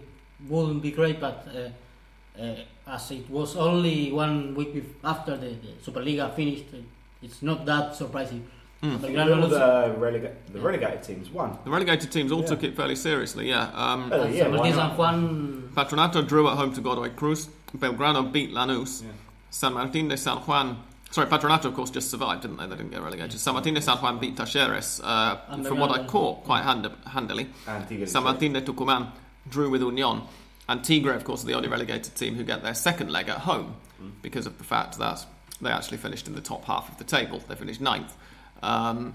wouldn't 0.49 0.81
be 0.81 0.91
great, 0.91 1.19
but 1.21 1.47
uh, 1.55 2.41
uh, 2.41 2.55
as 2.87 3.11
it 3.11 3.29
was 3.29 3.55
only 3.55 4.11
one 4.11 4.55
week 4.55 4.83
after 5.03 5.37
the, 5.37 5.47
the 5.49 5.71
Superliga 5.91 6.33
finished, 6.35 6.65
uh, 6.73 6.77
it's 7.21 7.41
not 7.41 7.65
that 7.65 7.95
surprising. 7.95 8.45
Mm. 8.83 8.99
But 9.01 9.09
All 9.17 9.47
the, 9.47 9.95
relega- 9.97 10.33
the 10.51 10.59
relegated 10.59 11.01
teams 11.03 11.29
won. 11.29 11.57
The 11.63 11.69
relegated 11.71 12.11
teams 12.11 12.31
all 12.31 12.41
Yeah. 12.41 12.47
took 12.47 12.63
it 12.63 12.75
fairly 12.75 12.95
seriously, 12.97 13.47
yeah. 13.49 13.69
Um, 13.73 14.11
and 14.11 14.33
yeah, 14.35 14.43
San 14.43 14.51
why 14.51 14.57
Martin 14.57 14.75
not? 14.75 14.89
San 14.89 14.97
Juan, 14.97 15.71
Patronato 15.75 16.27
drew 16.27 16.49
at 16.49 16.57
home 16.57 16.73
to 16.73 16.81
Godoy 16.81 17.09
Cruz. 17.11 17.47
Belgrano 17.77 18.31
beat 18.31 18.51
Lanús. 18.51 19.03
Yeah. 19.03 19.09
San 19.49 19.73
Martín 19.73 20.09
de 20.09 20.17
San 20.17 20.37
Juan. 20.37 20.77
Sorry, 21.11 21.27
Patronato, 21.27 21.65
of 21.65 21.75
course, 21.75 21.89
just 21.91 22.09
survived, 22.11 22.41
didn't 22.41 22.57
they? 22.57 22.65
They 22.67 22.75
didn't 22.75 22.91
get 22.91 23.01
relegated. 23.01 23.39
San 23.39 23.53
Martín 23.53 23.73
de 23.75 23.81
San 23.81 23.97
Juan 23.97 24.19
beat 24.19 24.35
Talleres, 24.35 24.99
uh, 25.03 25.37
from 25.63 25.79
what 25.79 25.91
I 25.91 26.03
caught, 26.05 26.43
quite 26.43 26.63
hand- 26.63 26.89
handily. 27.07 27.47
And 27.67 27.87
Tigre 27.87 28.05
San 28.07 28.23
Martín 28.23 28.53
de 28.53 28.61
Tucumán 28.61 29.11
drew 29.49 29.69
with 29.69 29.81
Union. 29.81 30.23
And 30.67 30.83
Tigre, 30.83 31.13
of 31.15 31.23
course, 31.23 31.43
are 31.43 31.47
the 31.47 31.53
only 31.53 31.69
relegated 31.69 32.15
team 32.15 32.35
who 32.35 32.43
get 32.43 32.63
their 32.63 32.73
second 32.73 33.11
leg 33.11 33.29
at 33.29 33.39
home 33.39 33.75
because 34.21 34.45
of 34.45 34.57
the 34.57 34.63
fact 34.63 34.97
that 34.97 35.25
they 35.61 35.69
actually 35.69 35.97
finished 35.97 36.27
in 36.27 36.35
the 36.35 36.41
top 36.41 36.65
half 36.65 36.89
of 36.91 36.97
the 36.97 37.03
table. 37.05 37.41
They 37.47 37.55
finished 37.55 37.79
ninth. 37.79 38.13
Um, 38.61 39.13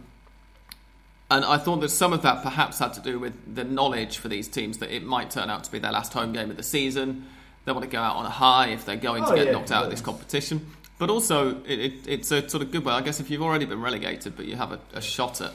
and 1.30 1.44
I 1.44 1.58
thought 1.58 1.80
that 1.80 1.90
some 1.90 2.12
of 2.12 2.22
that 2.22 2.42
perhaps 2.42 2.78
had 2.78 2.94
to 2.94 3.00
do 3.00 3.18
with 3.18 3.54
the 3.54 3.62
knowledge 3.64 4.16
for 4.18 4.28
these 4.28 4.48
teams 4.48 4.78
that 4.78 4.90
it 4.94 5.04
might 5.04 5.30
turn 5.30 5.50
out 5.50 5.64
to 5.64 5.70
be 5.72 5.78
their 5.78 5.92
last 5.92 6.12
home 6.12 6.32
game 6.32 6.50
of 6.50 6.56
the 6.56 6.62
season. 6.62 7.26
They 7.70 7.74
want 7.74 7.84
to 7.84 7.96
go 7.96 8.02
out 8.02 8.16
on 8.16 8.26
a 8.26 8.30
high 8.30 8.70
if 8.70 8.84
they're 8.84 8.96
going 8.96 9.22
to 9.22 9.30
Oh, 9.30 9.36
get 9.36 9.46
yeah, 9.46 9.52
knocked 9.52 9.70
out 9.70 9.84
of 9.84 9.92
this 9.92 10.00
competition. 10.00 10.66
But 10.98 11.08
also, 11.08 11.62
it, 11.62 11.78
it, 11.78 11.92
it's 12.08 12.32
a 12.32 12.48
sort 12.48 12.64
of 12.64 12.72
good 12.72 12.84
way. 12.84 12.92
I 12.92 13.00
guess 13.00 13.20
if 13.20 13.30
you've 13.30 13.42
already 13.42 13.64
been 13.64 13.80
relegated, 13.80 14.34
but 14.34 14.46
you 14.46 14.56
have 14.56 14.72
a, 14.72 14.80
a 14.92 15.00
shot 15.00 15.40
at, 15.40 15.52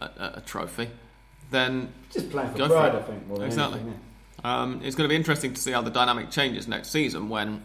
at, 0.00 0.16
at 0.18 0.38
a 0.38 0.40
trophy, 0.42 0.88
then 1.50 1.92
Just 2.12 2.30
playing 2.30 2.52
for 2.52 2.58
Go 2.58 2.68
for 2.68 2.74
pride, 2.74 2.94
it. 2.94 2.98
I 2.98 3.02
think. 3.02 3.26
More 3.26 3.44
Exactly. 3.44 3.80
anything, 3.80 3.98
um, 4.44 4.80
it's 4.84 4.94
going 4.94 5.08
to 5.08 5.12
be 5.12 5.16
interesting 5.16 5.52
to 5.52 5.60
see 5.60 5.72
how 5.72 5.82
the 5.82 5.90
dynamic 5.90 6.30
changes 6.30 6.68
next 6.68 6.90
season 6.90 7.28
when 7.28 7.64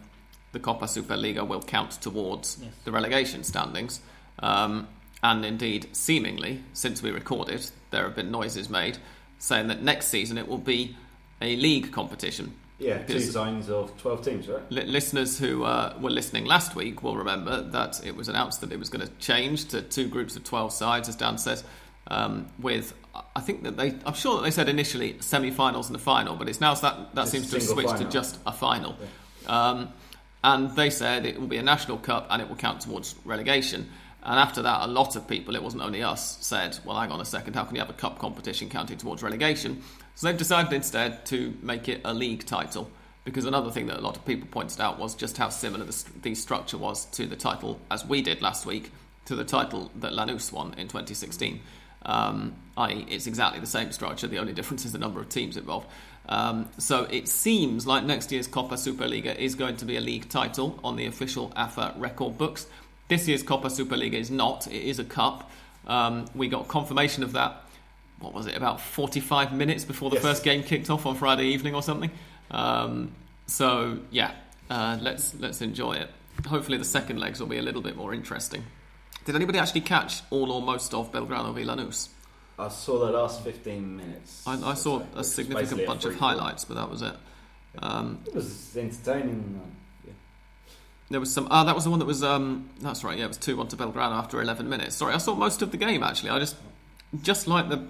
the 0.53 0.59
Copa 0.59 0.85
Superliga 0.85 1.47
will 1.47 1.62
count 1.62 1.91
towards 2.01 2.57
Yes. 2.63 2.73
the 2.85 2.91
relegation 2.91 3.43
standings. 3.43 4.01
Um, 4.39 4.88
and 5.21 5.45
indeed, 5.45 5.95
seemingly, 5.95 6.63
since 6.73 7.03
we 7.03 7.12
recorded, 7.12 7.69
there 7.91 8.05
have 8.05 8.15
been 8.15 8.31
noises 8.31 8.71
made 8.71 8.97
saying 9.38 9.67
that 9.67 9.83
next 9.83 10.07
season 10.07 10.39
it 10.39 10.47
will 10.47 10.57
be 10.57 10.97
a 11.43 11.55
league 11.57 11.91
competition. 11.91 12.55
Yeah. 12.84 12.90
Yeah, 12.90 12.98
two 13.00 13.13
Because- 13.13 13.32
signs 13.32 13.70
of 13.70 13.98
12 13.98 14.25
teams, 14.25 14.48
right? 14.48 14.62
Li- 14.70 14.86
listeners 14.86 15.40
who 15.40 15.63
uh, 15.63 15.94
were 16.00 16.10
listening 16.10 16.46
last 16.46 16.75
week 16.75 17.02
will 17.04 17.16
remember 17.18 17.62
that 17.62 18.06
it 18.06 18.16
was 18.16 18.28
announced 18.30 18.62
that 18.62 18.72
it 18.72 18.80
was 18.80 18.90
going 18.90 19.06
to 19.08 19.12
change 19.20 19.66
to 19.70 19.82
two 19.82 20.08
groups 20.08 20.36
of 20.36 20.44
12 20.44 20.74
sides, 20.74 21.10
as 21.10 21.16
Dan 21.16 21.38
says, 21.38 21.63
um, 22.08 22.48
with, 22.60 22.94
I 23.36 23.40
think 23.42 23.63
that 23.63 23.78
they, 23.78 23.96
I'm 24.06 24.13
sure 24.13 24.36
that 24.38 24.44
they 24.44 24.52
said 24.52 24.68
initially 24.70 25.16
semi 25.22 25.52
finals 25.52 25.88
and 25.88 25.96
a 25.96 26.00
final, 26.00 26.36
but 26.36 26.50
it's 26.50 26.60
now 26.62 26.74
that, 26.75 27.16
that 27.16 27.28
seems 27.28 27.50
to 27.50 27.56
have 27.56 27.63
switched 27.63 27.98
to 27.98 28.06
just 28.06 28.40
a 28.46 28.52
final. 28.52 28.96
Um, 29.48 29.90
and 30.44 30.75
they 30.75 30.90
said 30.90 31.25
it 31.25 31.40
will 31.40 31.48
be 31.48 31.58
a 31.58 31.63
national 31.63 31.98
cup 31.98 32.28
and 32.30 32.42
it 32.42 32.50
will 32.50 32.58
count 32.58 32.82
towards 32.82 33.16
relegation. 33.24 33.90
And 34.25 34.39
after 34.39 34.62
that, 34.62 34.84
a 34.84 34.88
lot 34.88 35.15
of 35.18 35.27
people, 35.27 35.56
it 35.56 35.62
wasn't 35.62 35.84
only 35.84 36.01
us, 36.01 36.38
said, 36.39 36.80
well, 36.86 36.98
hang 36.98 37.12
on 37.12 37.20
a 37.20 37.25
second, 37.25 37.56
how 37.56 37.65
can 37.65 37.75
you 37.75 37.82
have 37.82 37.89
a 37.89 37.94
cup 37.94 38.20
competition 38.20 38.70
counting 38.70 38.98
towards 38.98 39.22
relegation? 39.22 39.84
So 40.15 40.27
they've 40.27 40.38
decided 40.38 40.72
instead 40.72 41.25
to 41.27 41.53
make 41.62 41.89
it 41.89 42.01
a 42.06 42.13
league 42.13 42.46
title. 42.46 42.89
Because 43.25 43.46
another 43.46 43.72
thing 43.72 43.88
that 43.88 43.98
a 43.98 44.01
lot 44.01 44.18
of 44.18 44.25
people 44.25 44.48
pointed 44.50 44.82
out 44.82 44.98
was 45.00 45.15
just 45.15 45.38
how 45.38 45.50
similar 45.50 45.86
the, 45.86 46.06
the 46.22 46.36
structure 46.36 46.77
was 46.77 47.06
to 47.12 47.25
the 47.25 47.36
title, 47.36 47.80
as 47.92 48.06
we 48.06 48.22
did 48.22 48.42
last 48.42 48.65
week, 48.65 48.92
to 49.25 49.36
the 49.36 49.46
title 49.46 49.92
that 49.96 50.12
Lanús 50.12 50.51
won 50.51 50.74
in 50.74 50.88
2016. 50.88 51.62
Um, 52.06 52.56
i.e., 52.77 53.06
it's 53.10 53.27
exactly 53.27 53.62
the 53.62 53.68
same 53.68 53.92
structure, 53.94 54.27
the 54.27 54.39
only 54.39 54.51
difference 54.51 54.84
is 54.84 54.92
the 54.92 54.98
number 54.98 55.22
of 55.22 55.30
teams 55.30 55.56
involved. 55.56 55.88
Um, 56.27 56.70
so 56.77 57.03
it 57.03 57.27
seems 57.27 57.86
like 57.86 58.03
next 58.03 58.32
year's 58.32 58.48
Copa 58.48 58.75
Superliga 58.75 59.36
is 59.36 59.56
going 59.56 59.77
to 59.77 59.86
be 59.86 59.98
a 59.98 60.01
league 60.01 60.30
title 60.30 60.80
on 60.84 60.96
the 60.96 61.06
official 61.06 61.51
AFA 61.56 61.94
record 61.98 62.38
books. 62.38 62.68
This 63.13 63.27
year's 63.27 63.43
Copa 63.43 63.67
Superliga 63.67 64.13
is 64.15 64.32
not, 64.32 64.65
it 64.65 64.82
is 64.82 64.98
a 64.98 65.03
cup. 65.03 65.51
Um, 65.86 66.25
we 66.34 66.48
got 66.48 66.67
confirmation 66.67 67.22
of 67.22 67.34
that, 67.34 67.62
what 68.17 68.34
was 68.34 68.48
it, 68.48 68.58
about 68.58 68.82
45 68.82 69.53
minutes 69.53 69.86
before 69.86 70.10
the 70.10 70.15
Yes. 70.15 70.24
first 70.24 70.43
game 70.43 70.63
kicked 70.63 70.89
off 70.89 71.05
on 71.05 71.13
Friday 71.15 71.46
evening 71.50 71.75
or 71.75 71.84
something. 71.84 72.10
Um, 72.50 73.12
so, 73.46 74.00
yeah, 74.10 74.32
uh, 74.72 74.98
let's, 75.00 75.36
let's 75.39 75.62
enjoy 75.62 75.93
it. 75.93 76.10
Hopefully, 76.48 76.79
the 76.79 76.86
second 76.86 77.20
legs 77.20 77.39
will 77.39 77.46
be 77.46 77.60
a 77.60 77.62
little 77.62 77.84
bit 77.84 77.96
more 77.96 78.15
interesting. 78.15 78.63
Did 79.25 79.36
anybody 79.36 79.60
actually 79.60 79.82
catch 79.82 80.22
all 80.32 80.51
or 80.51 80.63
most 80.63 80.96
of 80.96 81.12
Belgrano 81.12 81.53
v 81.53 81.65
Lanús? 81.65 82.10
I 82.58 82.70
saw 82.70 82.98
the 83.05 83.12
last 83.12 83.43
15 83.43 83.96
minutes. 83.96 84.41
I, 84.48 84.53
I 84.53 84.74
saw 84.74 85.01
So, 85.01 85.08
a 85.15 85.24
significant 85.24 85.86
bunch 85.86 86.05
of 86.05 86.15
highlights, 86.15 86.65
but 86.65 86.77
that 86.77 86.89
was 86.89 87.03
it. 87.03 87.13
Um, 87.77 88.22
It 88.25 88.34
was 88.34 88.75
entertaining. 88.75 89.62
Uh, 91.13 91.15
there 91.15 91.20
was 91.20 91.34
some. 91.34 91.48
Ah, 91.51 91.63
that 91.63 91.75
was 91.75 91.84
the 91.84 91.89
one 91.89 92.00
that 92.00 92.05
was. 92.05 92.24
Um, 92.24 92.70
that's 92.82 93.03
right. 93.03 93.17
Yeah, 93.17 93.25
it 93.25 93.27
was 93.29 93.38
two 93.38 93.55
one 93.55 93.67
to 93.67 93.77
Belgrano 93.77 94.13
after 94.13 94.41
eleven 94.41 94.67
minutes. 94.67 94.96
Sorry, 94.96 95.13
I 95.13 95.17
saw 95.17 95.36
most 95.36 95.62
of 95.62 95.72
the 95.72 95.77
game 95.77 96.03
actually. 96.03 96.32
I 96.32 96.39
just, 96.39 96.55
just 97.22 97.48
like 97.48 97.70
the 97.70 97.86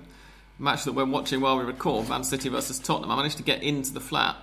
match 0.60 0.84
that 0.84 0.92
we're 0.92 1.06
watching 1.06 1.42
while 1.42 1.58
we 1.58 1.64
record, 1.64 2.10
Man 2.10 2.24
City 2.24 2.50
versus 2.50 2.80
Tottenham. 2.80 3.12
I 3.12 3.16
managed 3.16 3.38
to 3.38 3.44
get 3.44 3.64
into 3.64 3.94
the 3.94 4.02
flat 4.02 4.36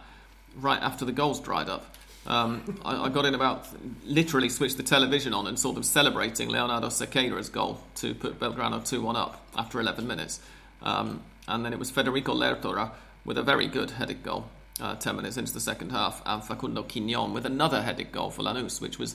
right 0.57 0.81
after 0.83 1.05
the 1.05 1.13
goals 1.13 1.41
dried 1.41 1.69
up. 1.69 1.95
Um, 2.27 2.79
I, 2.85 3.05
I 3.05 3.09
got 3.09 3.25
in 3.25 3.35
about 3.35 3.69
literally 4.05 4.49
switched 4.49 4.77
the 4.77 4.83
television 4.83 5.33
on 5.33 5.47
and 5.47 5.59
saw 5.59 5.73
them 5.73 5.83
celebrating 5.83 6.49
Leonardo 6.49 6.89
Sequeira's 6.89 7.49
goal 7.49 7.81
to 7.97 8.15
put 8.15 8.39
Belgrano 8.39 8.87
two 8.87 9.03
one 9.03 9.17
up 9.17 9.47
after 9.57 9.79
eleven 9.81 10.07
minutes, 10.07 10.41
um, 10.83 11.23
and 11.49 11.65
then 11.65 11.73
it 11.73 11.79
was 11.79 11.91
Federico 11.91 12.35
Lertora 12.35 12.93
with 13.25 13.37
a 13.39 13.43
very 13.43 13.67
good 13.67 13.93
headed 13.93 14.23
goal. 14.23 14.49
Uh, 14.81 14.95
10 14.97 15.17
minutes 15.17 15.37
into 15.37 15.53
the 15.53 15.61
second 15.61 15.91
half, 15.91 16.23
and 16.25 16.43
Facundo 16.43 16.83
Quignon 16.83 17.35
with 17.35 17.45
another 17.45 17.83
headed 17.83 18.13
goal 18.13 18.31
for 18.31 18.43
Lanús, 18.43 18.81
which 18.81 18.99
was, 18.99 19.15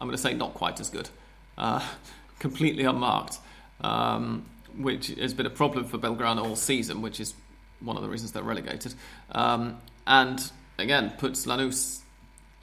I'm 0.00 0.08
going 0.08 0.16
to 0.16 0.22
say, 0.22 0.34
not 0.34 0.54
quite 0.54 0.80
as 0.80 0.90
good. 0.90 1.08
Uh, 1.56 1.80
completely 2.40 2.84
unmarked, 2.84 3.38
um, 3.82 4.44
which 4.76 5.08
has 5.08 5.32
been 5.32 5.46
a 5.46 5.50
problem 5.50 5.84
for 5.84 5.96
Belgrano 5.96 6.44
all 6.44 6.56
season, 6.56 7.02
which 7.02 7.20
is 7.20 7.34
one 7.80 7.96
of 7.96 8.02
the 8.02 8.08
reasons 8.08 8.32
they're 8.32 8.42
relegated. 8.42 8.94
Um, 9.30 9.80
and 10.06 10.40
again, 10.78 11.12
puts 11.18 11.46
Lanús 11.46 12.00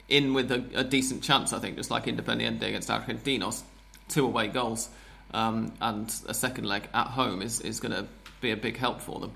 in 0.08 0.34
with 0.34 0.50
a, 0.52 0.64
a 0.74 0.84
decent 0.84 1.22
chance, 1.22 1.52
I 1.52 1.58
think, 1.58 1.76
just 1.76 1.90
like 1.90 2.04
Independiente 2.04 2.62
against 2.62 2.88
Argentinos. 2.88 3.62
Two 4.08 4.26
away 4.26 4.48
goals 4.48 4.90
um, 5.32 5.72
and 5.80 6.14
a 6.26 6.34
second 6.34 6.64
leg 6.64 6.88
at 6.92 7.08
home 7.08 7.42
is, 7.42 7.60
is 7.60 7.80
going 7.80 7.92
to 7.92 8.06
be 8.40 8.50
a 8.50 8.56
big 8.56 8.76
help 8.76 9.00
for 9.00 9.18
them. 9.18 9.32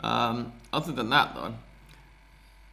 Um, 0.00 0.52
other 0.72 0.92
than 0.92 1.10
that, 1.10 1.34
though, 1.34 1.54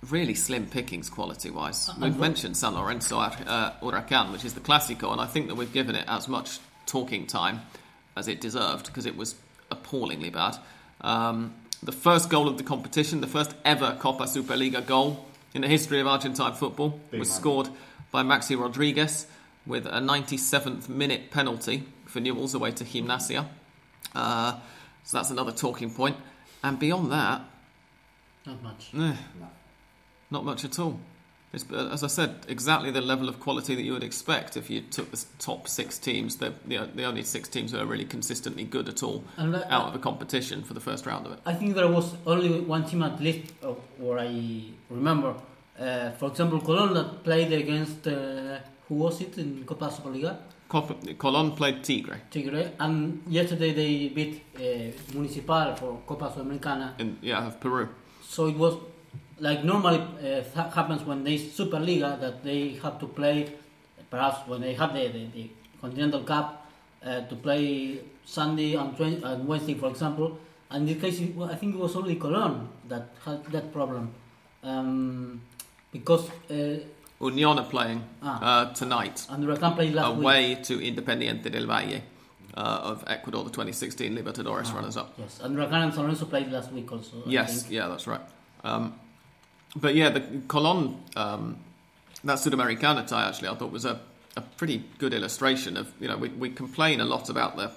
really 0.10 0.34
slim 0.34 0.66
pickings 0.66 1.10
quality 1.10 1.50
wise. 1.50 1.90
Uh, 1.90 1.94
We've 2.02 2.18
mentioned 2.18 2.58
San 2.58 2.74
Lorenzo 2.76 3.20
uh, 3.20 3.74
Huracan, 3.82 4.32
which 4.32 4.44
is 4.46 4.54
the 4.54 4.60
Clásico, 4.60 5.12
and 5.12 5.22
I 5.22 5.26
think 5.28 5.48
that 5.48 5.56
we've 5.56 5.72
given 5.72 5.96
it 5.96 6.06
as 6.08 6.28
much 6.28 6.60
talking 6.86 7.28
time 7.28 7.62
as 8.18 8.28
it 8.28 8.42
deserved 8.42 8.88
because 8.88 9.06
it 9.06 9.16
was 9.16 9.36
appallingly 9.70 10.30
bad. 10.32 10.58
Um, 11.02 11.54
the 11.84 11.92
first 11.92 12.30
goal 12.30 12.48
of 12.48 12.58
the 12.58 12.64
competition, 12.64 13.22
the 13.22 13.28
first 13.28 13.54
ever 13.64 13.96
Copa 14.00 14.24
Superliga 14.24 14.86
goal 14.86 15.26
in 15.54 15.62
the 15.62 15.68
history 15.68 16.00
of 16.00 16.08
Argentine 16.08 16.54
football, 16.54 17.00
Big 17.12 17.20
was 17.20 17.30
man. 17.30 17.40
scored 17.40 17.70
by 18.12 18.24
Maxi 18.24 18.60
Rodriguez 18.60 19.28
with 19.66 19.86
a 19.86 20.00
97th 20.00 20.90
minute 20.90 21.32
penalty 21.32 21.84
for 22.06 22.20
Newell's 22.20 22.54
away 22.54 22.72
to 22.72 22.84
Gimnasia. 22.84 23.46
Uh, 24.14 24.58
so 25.04 25.18
that's 25.18 25.30
another 25.30 25.52
talking 25.52 25.92
point. 25.94 26.18
And 26.64 26.78
beyond 26.78 27.12
that, 27.12 27.42
not 28.46 28.62
much. 28.64 28.90
eh, 28.94 28.98
No. 28.98 29.16
Not 30.32 30.46
much 30.46 30.66
at 30.66 30.80
all. 30.80 31.00
It's, 31.54 31.66
uh, 31.70 31.90
as 31.92 32.04
I 32.04 32.08
said, 32.08 32.46
exactly 32.48 32.92
the 32.92 33.02
level 33.02 33.28
of 33.28 33.40
quality 33.42 33.76
that 33.76 33.82
you 33.82 33.92
would 33.92 34.04
expect 34.04 34.56
if 34.56 34.70
you 34.70 34.80
took 34.82 35.12
the 35.12 35.24
top 35.38 35.68
six 35.68 35.98
teams, 35.98 36.38
the, 36.38 36.54
the, 36.66 36.90
the 36.96 37.04
only 37.04 37.24
six 37.24 37.50
teams 37.50 37.72
who 37.74 37.80
are 37.80 37.86
really 37.86 38.06
consistently 38.06 38.64
good 38.64 38.88
at 38.88 39.04
all, 39.04 39.26
out 39.38 39.88
of 39.90 39.96
a 39.96 40.00
competition 40.00 40.64
for 40.64 40.74
the 40.74 40.80
first 40.80 41.06
round 41.06 41.26
of 41.26 41.34
it. 41.34 41.40
I 41.46 41.54
think 41.54 41.76
there 41.76 41.90
was 41.90 42.16
only 42.26 42.62
one 42.62 42.86
team 42.86 43.04
at 43.04 43.20
least, 43.20 43.52
uh, 43.62 43.74
where 43.98 44.20
I 44.20 44.64
remember. 44.90 45.36
Uh, 45.78 46.12
for 46.12 46.30
example, 46.30 46.62
Colón 46.62 46.94
that 46.94 47.24
played 47.24 47.52
against 47.52 48.08
uh, 48.08 48.60
who 48.88 48.96
was 48.96 49.20
it 49.22 49.38
in 49.38 49.64
Copa 49.66 49.90
Superliga? 49.90 50.38
Colon 51.18 51.52
played 51.52 51.84
Tigre, 51.84 52.22
Tigre, 52.30 52.72
and 52.80 53.22
yesterday 53.28 53.74
they 53.74 54.08
beat 54.08 54.42
uh, 54.56 54.92
Municipal 55.14 55.76
for 55.76 56.00
Copa 56.08 56.30
Sudamericana. 56.30 56.98
in, 56.98 57.18
yeah, 57.22 57.46
of 57.46 57.60
Peru. 57.60 57.90
So 58.24 58.48
it 58.48 58.58
was 58.58 58.78
like 59.42 59.64
normally 59.66 60.00
uh, 60.24 60.70
happens 60.78 61.02
when 61.04 61.24
they 61.24 61.38
Superliga 61.38 62.20
that 62.22 62.44
they 62.44 62.78
have 62.84 63.00
to 63.00 63.08
play, 63.08 63.38
perhaps 64.10 64.48
when 64.48 64.62
they 64.62 64.74
have 64.76 64.94
the, 64.94 65.08
the, 65.10 65.26
the 65.34 65.50
Continental 65.82 66.22
Cup 66.24 66.48
uh, 67.04 67.22
to 67.22 67.36
play 67.36 68.00
Sunday 68.24 68.76
and, 68.76 68.96
twen- 68.96 69.24
and 69.24 69.48
Wednesday, 69.48 69.74
for 69.74 69.90
example. 69.90 70.38
And 70.70 70.88
in 70.88 70.94
this 71.00 71.02
case, 71.20 71.20
I 71.52 71.56
think 71.56 71.76
it 71.76 71.80
was 71.82 71.96
only 71.96 72.16
Colón 72.16 72.68
that 72.88 73.10
had 73.26 73.44
that 73.52 73.74
problem. 73.74 74.14
Um, 74.64 75.42
because 75.92 76.30
uh, 76.50 76.78
Union 77.20 77.58
are 77.60 77.66
playing 77.70 78.04
Ah. 78.22 78.40
uh, 78.42 78.74
tonight 78.74 79.26
And 79.30 79.44
played 79.76 79.94
last 79.96 80.16
week. 80.16 80.24
away 80.24 80.56
to 80.64 80.80
Independiente 80.80 81.50
del 81.52 81.66
Valle 81.66 82.02
uh, 82.56 82.92
of 82.92 83.04
Ecuador, 83.08 83.44
the 83.44 83.50
2016 83.50 84.14
Libertadores 84.16 84.70
Ah, 84.72 84.76
runners-up. 84.76 85.14
Yes, 85.18 85.40
and 85.44 85.56
Huracan 85.58 85.84
and 85.84 85.94
San 85.94 86.04
Lorenzo 86.04 86.26
played 86.26 86.52
last 86.52 86.72
week 86.72 86.92
also. 86.92 87.18
I 87.26 87.30
Yes, 87.30 87.64
think. 87.64 87.74
yeah, 87.74 87.88
that's 87.88 88.06
right. 88.08 88.22
Um, 88.64 88.94
but 89.76 89.96
yeah, 89.96 90.10
the 90.10 90.22
Colon, 90.48 91.02
um, 91.16 91.58
that 92.24 92.38
Sudamericana 92.38 93.08
tie 93.08 93.28
actually, 93.28 93.50
I 93.50 93.56
thought 93.56 93.72
was 93.72 93.86
a, 93.86 94.00
a 94.36 94.42
pretty 94.42 94.84
good 94.98 95.14
illustration 95.14 95.78
of, 95.78 95.92
you 96.00 96.08
know, 96.08 96.18
we, 96.18 96.30
we 96.30 96.50
complain 96.50 97.00
a 97.00 97.06
lot 97.06 97.30
about 97.30 97.56
the 97.56 97.72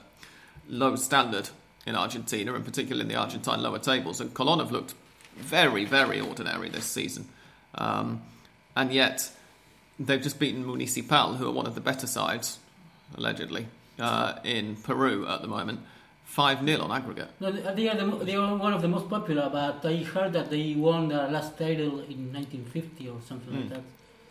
low 0.69 0.97
standard 0.97 1.51
in 1.87 1.95
Argentina, 1.95 2.55
and 2.55 2.65
particularly 2.65 3.03
in 3.03 3.09
the 3.09 3.17
Argentine 3.17 3.63
lower 3.63 3.79
tables, 3.79 4.21
and 4.21 4.33
Colon 4.35 4.59
have 4.59 4.73
looked 4.73 4.95
very, 5.37 5.85
very 5.85 6.21
ordinary 6.21 6.69
this 6.69 6.87
season. 6.87 7.29
Um, 7.75 8.23
and 8.75 8.93
yet, 8.93 9.31
they've 9.99 10.23
just 10.23 10.39
beaten 10.39 10.65
Municipal, 10.65 11.35
who 11.35 11.47
are 11.47 11.53
one 11.53 11.67
of 11.67 11.75
the 11.75 11.81
better 11.81 12.07
sides, 12.07 12.59
allegedly, 13.17 13.67
uh, 13.99 14.35
in 14.45 14.77
Peru 14.77 15.27
at 15.29 15.43
the 15.43 15.49
moment, 15.49 15.81
5 16.35 16.65
0 16.67 16.81
on 16.83 16.91
aggregate. 16.91 17.29
No, 17.41 17.51
they 17.53 17.63
they 17.77 17.89
are 17.89 17.97
the, 17.97 18.25
they 18.25 18.35
are 18.37 18.57
one 18.67 18.75
of 18.75 18.83
the 18.83 18.89
most 18.89 19.09
popular, 19.09 19.49
but 19.51 19.85
I 19.85 19.97
heard 20.15 20.33
that 20.33 20.51
they 20.51 20.75
won 20.75 21.09
their 21.09 21.29
last 21.31 21.57
title 21.59 22.01
in 22.13 22.33
1950 22.33 23.09
or 23.09 23.19
something 23.29 23.53
Hmm. 23.55 23.61
like 23.61 23.69
that. 23.75 23.83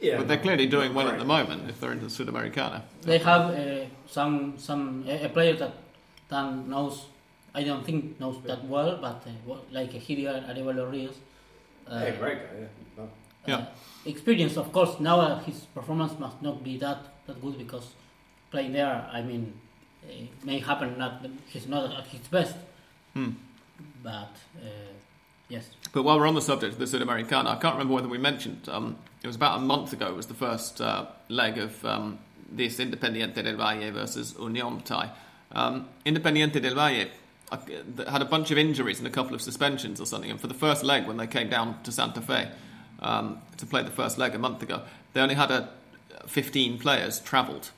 Yeah, 0.01 0.17
But 0.17 0.27
they're 0.27 0.43
clearly 0.48 0.67
doing 0.67 0.93
well 0.93 1.07
at 1.07 1.17
the 1.17 1.24
moment 1.36 1.69
if 1.69 1.79
they're 1.79 1.93
in 1.93 2.01
the 2.01 2.10
Sudamericana. 2.17 2.81
They 3.03 3.19
have 3.19 3.43
uh, 3.51 3.86
some 4.17 4.57
some 4.57 5.05
a, 5.07 5.25
a 5.27 5.29
player 5.29 5.55
that 5.63 5.74
Dan 6.29 6.69
knows. 6.69 6.95
I 7.55 7.63
don't 7.63 7.83
think 7.86 8.19
knows 8.19 8.38
that 8.50 8.62
well, 8.74 8.91
but 9.05 9.19
uh, 9.27 9.55
like 9.72 9.91
Egidio 10.00 10.31
Arevalo 10.50 10.91
Rios. 10.91 11.15
Uh, 11.88 12.01
yeah, 12.03 12.15
great 12.24 12.39
guy. 12.43 12.60
Yeah. 12.60 12.67
No. 12.98 13.03
Yeah. 13.48 13.55
uh, 13.57 13.65
experience, 14.13 14.57
of 14.57 14.67
course. 14.74 14.93
Now 15.00 15.17
uh, 15.22 15.39
his 15.48 15.57
performance 15.77 16.13
must 16.19 16.41
not 16.41 16.63
be 16.67 16.74
that 16.79 17.00
that 17.27 17.38
good 17.41 17.57
because 17.57 17.86
playing 18.51 18.74
there, 18.74 18.95
I 19.17 19.22
mean, 19.22 19.53
it 20.10 20.43
may 20.45 20.60
happen. 20.60 20.98
Not 20.98 21.25
he's 21.48 21.67
not 21.67 21.91
at 21.98 22.07
his 22.07 22.27
best, 22.27 22.55
Hmm. 23.13 23.31
but 24.03 24.36
uh, 24.57 24.67
yes. 25.50 25.69
But 25.93 26.03
while 26.03 26.19
we're 26.19 26.27
on 26.27 26.36
the 26.36 26.41
subject 26.41 26.74
of 26.74 26.79
the 26.79 26.86
Sudamericana, 26.86 27.48
I 27.48 27.55
can't 27.55 27.75
remember 27.75 27.93
whether 27.93 28.07
we 28.07 28.17
mentioned, 28.17 28.67
um, 28.69 28.98
it 29.22 29.27
was 29.27 29.36
about 29.36 29.57
a 29.57 29.62
month 29.62 29.93
ago, 29.93 30.07
it 30.07 30.15
was 30.15 30.27
the 30.27 30.33
first 30.33 30.81
uh, 30.81 31.05
leg 31.29 31.57
of 31.57 31.83
um, 31.86 32.19
this 32.51 32.77
Independiente 32.79 33.43
del 33.43 33.55
Valle 33.55 33.91
versus 33.91 34.36
Union 34.39 34.81
tie. 34.81 35.12
Um, 35.51 35.88
Independiente 36.05 36.60
del 36.62 36.74
Valle 36.75 37.07
uh, 37.51 37.57
had 38.10 38.22
a 38.22 38.25
bunch 38.25 38.50
of 38.51 38.57
injuries 38.57 38.98
and 38.98 39.07
a 39.07 39.12
couple 39.12 39.36
of 39.36 39.41
suspensions 39.41 40.01
or 40.01 40.05
something, 40.07 40.31
and 40.31 40.41
for 40.41 40.48
the 40.48 40.53
first 40.55 40.83
leg, 40.83 41.05
when 41.07 41.17
they 41.17 41.27
came 41.27 41.50
down 41.50 41.81
to 41.83 41.91
Santa 41.91 42.22
Fe 42.22 42.50
um, 43.01 43.38
to 43.57 43.65
play 43.67 43.83
the 43.83 43.91
first 43.91 44.17
leg 44.17 44.33
a 44.33 44.39
month 44.39 44.63
ago, 44.63 44.81
they 45.13 45.22
only 45.22 45.36
had 45.36 45.51
a 45.51 45.69
15 46.25 46.79
players 46.79 47.19
travelled. 47.19 47.69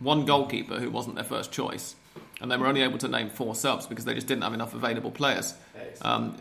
One 0.00 0.24
goalkeeper 0.24 0.80
who 0.80 0.90
wasn't 0.90 1.14
their 1.14 1.24
first 1.24 1.52
choice, 1.52 1.94
and 2.40 2.50
they 2.50 2.56
were 2.56 2.66
only 2.66 2.82
able 2.82 2.98
to 2.98 3.08
name 3.08 3.30
four 3.30 3.54
subs 3.54 3.86
because 3.86 4.04
they 4.04 4.14
just 4.14 4.26
didn't 4.26 4.42
have 4.42 4.54
enough 4.54 4.74
available 4.74 5.10
players. 5.10 5.54
Um, 6.02 6.36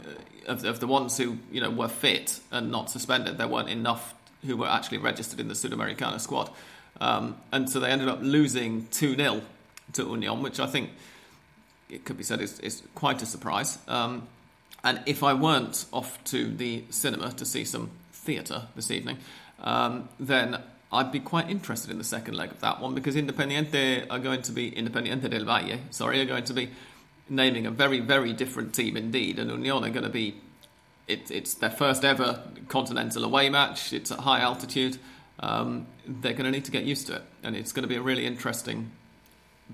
of, 0.47 0.65
of 0.65 0.79
the 0.79 0.87
ones 0.87 1.17
who 1.17 1.37
you 1.51 1.61
know 1.61 1.69
were 1.69 1.87
fit 1.87 2.39
and 2.51 2.71
not 2.71 2.89
suspended, 2.89 3.37
there 3.37 3.47
weren't 3.47 3.69
enough 3.69 4.15
who 4.45 4.55
were 4.57 4.67
actually 4.67 4.97
registered 4.97 5.39
in 5.39 5.47
the 5.47 5.53
Sudamericana 5.53 6.19
squad, 6.19 6.49
um, 7.01 7.37
and 7.51 7.69
so 7.69 7.79
they 7.79 7.89
ended 7.89 8.07
up 8.07 8.19
losing 8.21 8.87
two 8.87 9.15
0 9.15 9.41
to 9.93 10.03
Union, 10.03 10.41
which 10.41 10.59
I 10.59 10.67
think 10.67 10.91
it 11.89 12.05
could 12.05 12.17
be 12.17 12.23
said 12.23 12.41
is, 12.41 12.59
is 12.59 12.83
quite 12.95 13.21
a 13.21 13.25
surprise. 13.25 13.79
Um, 13.87 14.27
and 14.83 15.01
if 15.05 15.23
I 15.23 15.33
weren't 15.33 15.85
off 15.91 16.23
to 16.25 16.47
the 16.47 16.83
cinema 16.89 17.31
to 17.33 17.45
see 17.45 17.65
some 17.65 17.91
theatre 18.13 18.67
this 18.75 18.91
evening, 18.91 19.17
um, 19.61 20.07
then 20.19 20.61
I'd 20.91 21.11
be 21.11 21.19
quite 21.19 21.49
interested 21.49 21.91
in 21.91 21.99
the 21.99 22.03
second 22.03 22.35
leg 22.35 22.51
of 22.51 22.61
that 22.61 22.81
one 22.81 22.95
because 22.95 23.15
Independiente 23.15 24.07
are 24.09 24.19
going 24.19 24.41
to 24.43 24.51
be 24.51 24.71
Independiente 24.71 25.29
del 25.29 25.45
Valle, 25.45 25.79
sorry, 25.91 26.19
are 26.19 26.25
going 26.25 26.45
to 26.45 26.53
be 26.53 26.69
naming 27.29 27.67
a 27.67 27.71
very, 27.71 27.99
very 27.99 28.33
different 28.33 28.73
team 28.73 28.97
indeed, 28.97 29.39
and 29.39 29.51
Union 29.51 29.83
are 29.83 29.89
going 29.89 30.03
to 30.03 30.09
be. 30.09 30.35
It, 31.07 31.31
it's 31.31 31.55
their 31.55 31.71
first 31.71 32.05
ever 32.05 32.43
continental 32.67 33.23
away 33.23 33.49
match. 33.49 33.93
It's 33.93 34.11
at 34.11 34.19
high 34.19 34.41
altitude. 34.41 34.97
Um, 35.39 35.87
they're 36.05 36.33
going 36.33 36.45
to 36.45 36.51
need 36.51 36.65
to 36.65 36.71
get 36.71 36.83
used 36.83 37.07
to 37.07 37.15
it, 37.15 37.23
and 37.43 37.55
it's 37.55 37.71
going 37.71 37.83
to 37.83 37.87
be 37.87 37.95
a 37.95 38.01
really 38.01 38.25
interesting 38.25 38.91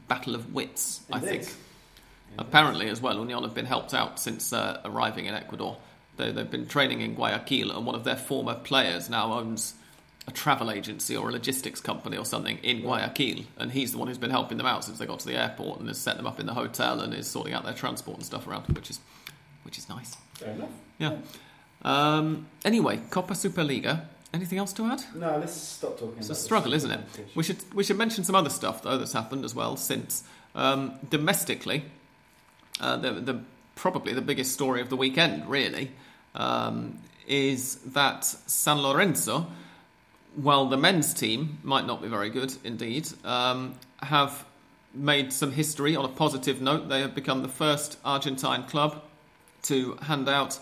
battle 0.08 0.36
of 0.36 0.54
wits. 0.54 1.02
I 1.12 1.20
think. 1.20 1.54
Apparently, 2.38 2.90
as 2.90 3.02
well, 3.02 3.18
Union 3.18 3.44
have 3.44 3.54
been 3.54 3.66
helped 3.66 3.94
out 3.94 4.20
since 4.20 4.52
uh, 4.52 4.82
arriving 4.84 5.26
in 5.26 5.34
Ecuador. 5.34 5.78
They, 6.18 6.32
they've 6.32 6.50
been 6.50 6.68
training 6.68 7.02
in 7.02 7.16
Guayaquil, 7.16 7.72
and 7.72 7.86
one 7.86 7.96
of 7.96 8.04
their 8.04 8.18
former 8.18 8.56
players 8.56 9.10
now 9.10 9.34
owns 9.34 9.74
a 10.28 10.32
travel 10.32 10.72
agency 10.72 11.16
or 11.16 11.30
a 11.30 11.32
logistics 11.32 11.80
company 11.80 12.18
or 12.18 12.26
something 12.26 12.58
in 12.64 12.82
Guayaquil, 12.82 13.46
and 13.58 13.72
he's 13.72 13.92
the 13.92 13.98
one 13.98 14.08
who's 14.08 14.18
been 14.18 14.32
helping 14.32 14.58
them 14.58 14.66
out 14.66 14.84
since 14.84 14.98
they 14.98 15.06
got 15.06 15.20
to 15.20 15.28
the 15.28 15.36
airport 15.36 15.80
and 15.80 15.88
has 15.88 16.00
set 16.00 16.18
them 16.18 16.26
up 16.26 16.40
in 16.40 16.46
the 16.46 16.54
hotel 16.54 17.00
and 17.00 17.14
is 17.14 17.28
sorting 17.28 17.54
out 17.54 17.64
their 17.64 17.74
transport 17.74 18.18
and 18.18 18.26
stuff 18.26 18.48
around, 18.48 18.66
which 18.76 18.90
is 18.90 19.00
which 19.64 19.78
is 19.78 19.90
nice. 19.90 20.16
Fair 20.36 20.52
enough. 20.52 20.70
Yeah. 21.00 21.18
Um, 21.84 22.48
anyway, 22.64 23.00
Copa 23.10 23.34
Superliga. 23.34 24.06
Anything 24.34 24.58
else 24.58 24.74
to 24.74 24.86
add? 24.86 25.02
No, 25.16 25.38
let's 25.38 25.54
stop 25.54 25.98
talking. 25.98 26.18
It's 26.18 26.30
a 26.30 26.36
struggle, 26.36 26.74
isn't 26.74 26.92
it? 26.92 27.00
We 27.36 27.44
should 27.44 27.58
we 27.74 27.84
should 27.84 27.98
mention 27.98 28.24
some 28.26 28.36
other 28.36 28.50
stuff 28.50 28.82
though 28.84 28.98
that's 28.98 29.14
happened 29.14 29.46
as 29.46 29.56
well 29.56 29.78
since 29.78 30.24
um, 30.56 30.96
domestically. 31.10 31.86
Uh, 32.82 32.98
the, 32.98 33.12
the 33.14 33.42
probably 33.76 34.14
the 34.14 34.22
biggest 34.22 34.52
story 34.52 34.82
of 34.82 34.90
the 34.90 34.98
weekend 34.98 35.50
really 35.50 35.92
um, 36.34 37.00
is 37.28 37.76
that 37.86 38.26
San 38.26 38.82
Lorenzo, 38.82 39.48
while 40.36 40.68
the 40.68 40.78
men's 40.78 41.14
team 41.14 41.60
might 41.64 41.86
not 41.86 42.02
be 42.02 42.08
very 42.08 42.30
good 42.30 42.54
indeed, 42.64 43.08
um, 43.24 43.76
have 44.02 44.46
made 44.94 45.34
some 45.34 45.52
history 45.52 45.96
on 45.96 46.06
a 46.06 46.10
positive 46.10 46.62
note. 46.62 46.90
They 46.90 47.02
have 47.02 47.16
become 47.16 47.42
the 47.42 47.50
first 47.50 47.98
Argentine 48.04 48.64
club 48.64 49.02
to 49.64 49.96
hand 50.02 50.30
out 50.30 50.60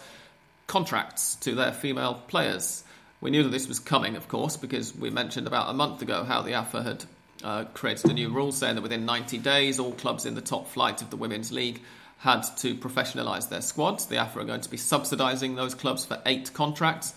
contracts 0.67 1.35
to 1.35 1.55
their 1.55 1.71
female 1.71 2.21
players. 2.27 2.83
We 3.21 3.31
knew 3.31 3.43
that 3.43 3.49
this 3.49 3.67
was 3.67 3.79
coming, 3.79 4.15
of 4.15 4.27
course, 4.27 4.57
because 4.57 4.95
we 4.95 5.09
mentioned 5.09 5.47
about 5.47 5.69
a 5.69 5.73
month 5.73 6.01
ago 6.01 6.23
how 6.23 6.41
the 6.41 6.53
AFA 6.53 6.83
had 6.83 7.05
uh, 7.43 7.63
created 7.73 8.09
a 8.09 8.13
new 8.13 8.29
rule 8.29 8.51
saying 8.51 8.75
that 8.75 8.81
within 8.81 9.05
90 9.05 9.37
days, 9.39 9.79
all 9.79 9.93
clubs 9.93 10.25
in 10.25 10.35
the 10.35 10.41
top 10.41 10.67
flight 10.67 11.01
of 11.01 11.09
the 11.09 11.17
Women's 11.17 11.51
League 11.51 11.81
had 12.19 12.41
to 12.57 12.75
professionalise 12.75 13.49
their 13.49 13.61
squads. 13.61 14.05
The 14.05 14.17
AFA 14.17 14.39
are 14.39 14.45
going 14.45 14.61
to 14.61 14.69
be 14.69 14.77
subsidising 14.77 15.55
those 15.55 15.75
clubs 15.75 16.05
for 16.05 16.21
eight 16.25 16.53
contracts. 16.53 17.13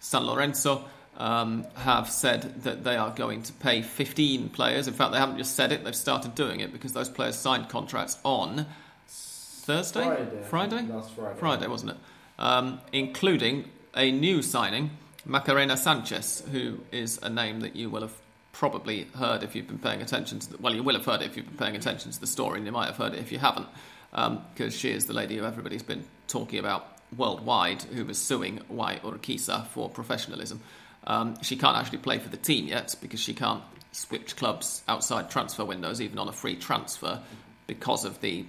San 0.00 0.24
Lorenzo 0.24 0.84
um, 1.20 1.66
have 1.74 2.10
said 2.10 2.62
that 2.62 2.82
they 2.82 2.96
are 2.96 3.10
going 3.10 3.42
to 3.42 3.52
pay 3.52 3.82
15 3.82 4.48
players. 4.48 4.88
In 4.88 4.94
fact, 4.94 5.12
they 5.12 5.18
haven't 5.18 5.36
just 5.36 5.54
said 5.54 5.70
it, 5.70 5.84
they've 5.84 5.94
started 5.94 6.34
doing 6.34 6.60
it 6.60 6.72
because 6.72 6.94
those 6.94 7.10
players 7.10 7.36
signed 7.36 7.68
contracts 7.68 8.18
on 8.24 8.66
Thursday? 9.06 10.02
Friday. 10.02 10.42
Friday? 10.48 10.82
Last 10.82 11.12
Friday. 11.12 11.38
Friday, 11.38 11.66
wasn't 11.66 11.90
it? 11.92 11.96
Um, 12.38 12.80
including 12.94 13.66
a 13.94 14.10
new 14.10 14.40
signing, 14.40 14.92
Macarena 15.26 15.76
Sanchez, 15.76 16.42
who 16.50 16.80
is 16.90 17.20
a 17.22 17.28
name 17.28 17.60
that 17.60 17.76
you 17.76 17.90
will 17.90 18.00
have 18.00 18.14
probably 18.52 19.06
heard 19.16 19.42
if 19.42 19.54
you've 19.54 19.68
been 19.68 19.78
paying 19.78 20.00
attention 20.00 20.38
to 20.38 20.52
the, 20.52 20.56
well, 20.58 20.74
you 20.74 20.82
will 20.82 20.94
have 20.94 21.04
heard 21.04 21.20
it 21.20 21.26
if 21.26 21.36
you've 21.36 21.46
been 21.46 21.58
paying 21.58 21.76
attention 21.76 22.10
to 22.10 22.18
the 22.18 22.26
story, 22.26 22.56
and 22.56 22.66
you 22.66 22.72
might 22.72 22.86
have 22.86 22.96
heard 22.96 23.12
it 23.12 23.18
if 23.18 23.30
you 23.30 23.38
haven't, 23.38 23.66
because 24.54 24.74
she 24.74 24.90
is 24.90 25.04
the 25.04 25.12
lady 25.12 25.36
who 25.36 25.44
everybody's 25.44 25.82
been 25.82 26.04
talking 26.28 26.58
about 26.58 26.96
worldwide 27.14 27.82
who 27.82 28.06
was 28.06 28.16
suing 28.16 28.60
UAI 28.72 29.00
Urquiza 29.02 29.66
for 29.66 29.90
professionalism. 29.90 30.62
Um, 31.06 31.36
she 31.42 31.56
can't 31.56 31.76
actually 31.76 31.98
play 31.98 32.18
for 32.18 32.28
the 32.28 32.36
team 32.36 32.66
yet 32.66 32.94
because 33.00 33.20
she 33.20 33.34
can't 33.34 33.62
switch 33.92 34.36
clubs 34.36 34.82
outside 34.86 35.30
transfer 35.30 35.64
windows, 35.64 36.00
even 36.00 36.18
on 36.18 36.28
a 36.28 36.32
free 36.32 36.56
transfer, 36.56 37.20
because 37.66 38.04
of 38.04 38.20
the 38.20 38.44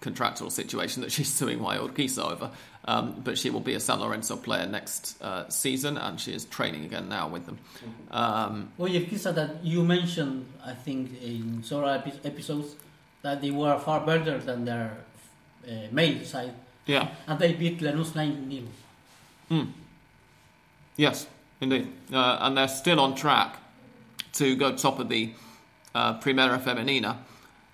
contractual 0.00 0.50
situation 0.50 1.02
that 1.02 1.12
she's 1.16 1.32
suing 1.32 1.58
UAI 1.58 1.78
Urquiza 1.78 2.30
over. 2.30 2.50
Um, 2.88 3.20
but 3.24 3.36
she 3.36 3.50
will 3.50 3.60
be 3.60 3.74
a 3.74 3.80
San 3.80 3.98
Lorenzo 3.98 4.36
player 4.36 4.64
next 4.66 5.20
uh, 5.20 5.48
season, 5.48 5.98
and 5.98 6.20
she 6.20 6.32
is 6.32 6.44
training 6.44 6.84
again 6.84 7.08
now 7.08 7.28
with 7.28 7.44
them. 7.46 7.58
Um, 8.12 8.70
UAI 8.78 9.06
Urquiza, 9.06 9.34
that 9.34 9.64
you 9.64 9.82
mentioned, 9.84 10.46
I 10.64 10.74
think, 10.74 11.20
in 11.20 11.62
several 11.64 11.90
epi- 11.90 12.20
episodes, 12.24 12.76
that 13.22 13.40
they 13.40 13.50
were 13.50 13.76
far 13.80 14.06
better 14.06 14.38
than 14.38 14.64
their 14.64 14.98
uh, 15.68 15.72
male 15.90 16.24
side, 16.24 16.54
yeah, 16.86 17.08
and 17.26 17.40
they 17.40 17.54
beat 17.54 17.80
Lanús 17.80 18.14
9 18.14 18.48
0. 18.50 18.62
Mm. 19.50 19.72
Yes, 20.96 21.26
indeed. 21.60 21.92
Uh, 22.12 22.38
and 22.40 22.56
they're 22.56 22.68
still 22.68 23.00
on 23.00 23.14
track 23.14 23.56
to 24.34 24.56
go 24.56 24.74
top 24.76 24.98
of 24.98 25.08
the 25.08 25.32
uh, 25.94 26.18
Primera 26.20 26.60
Femenina. 26.60 27.16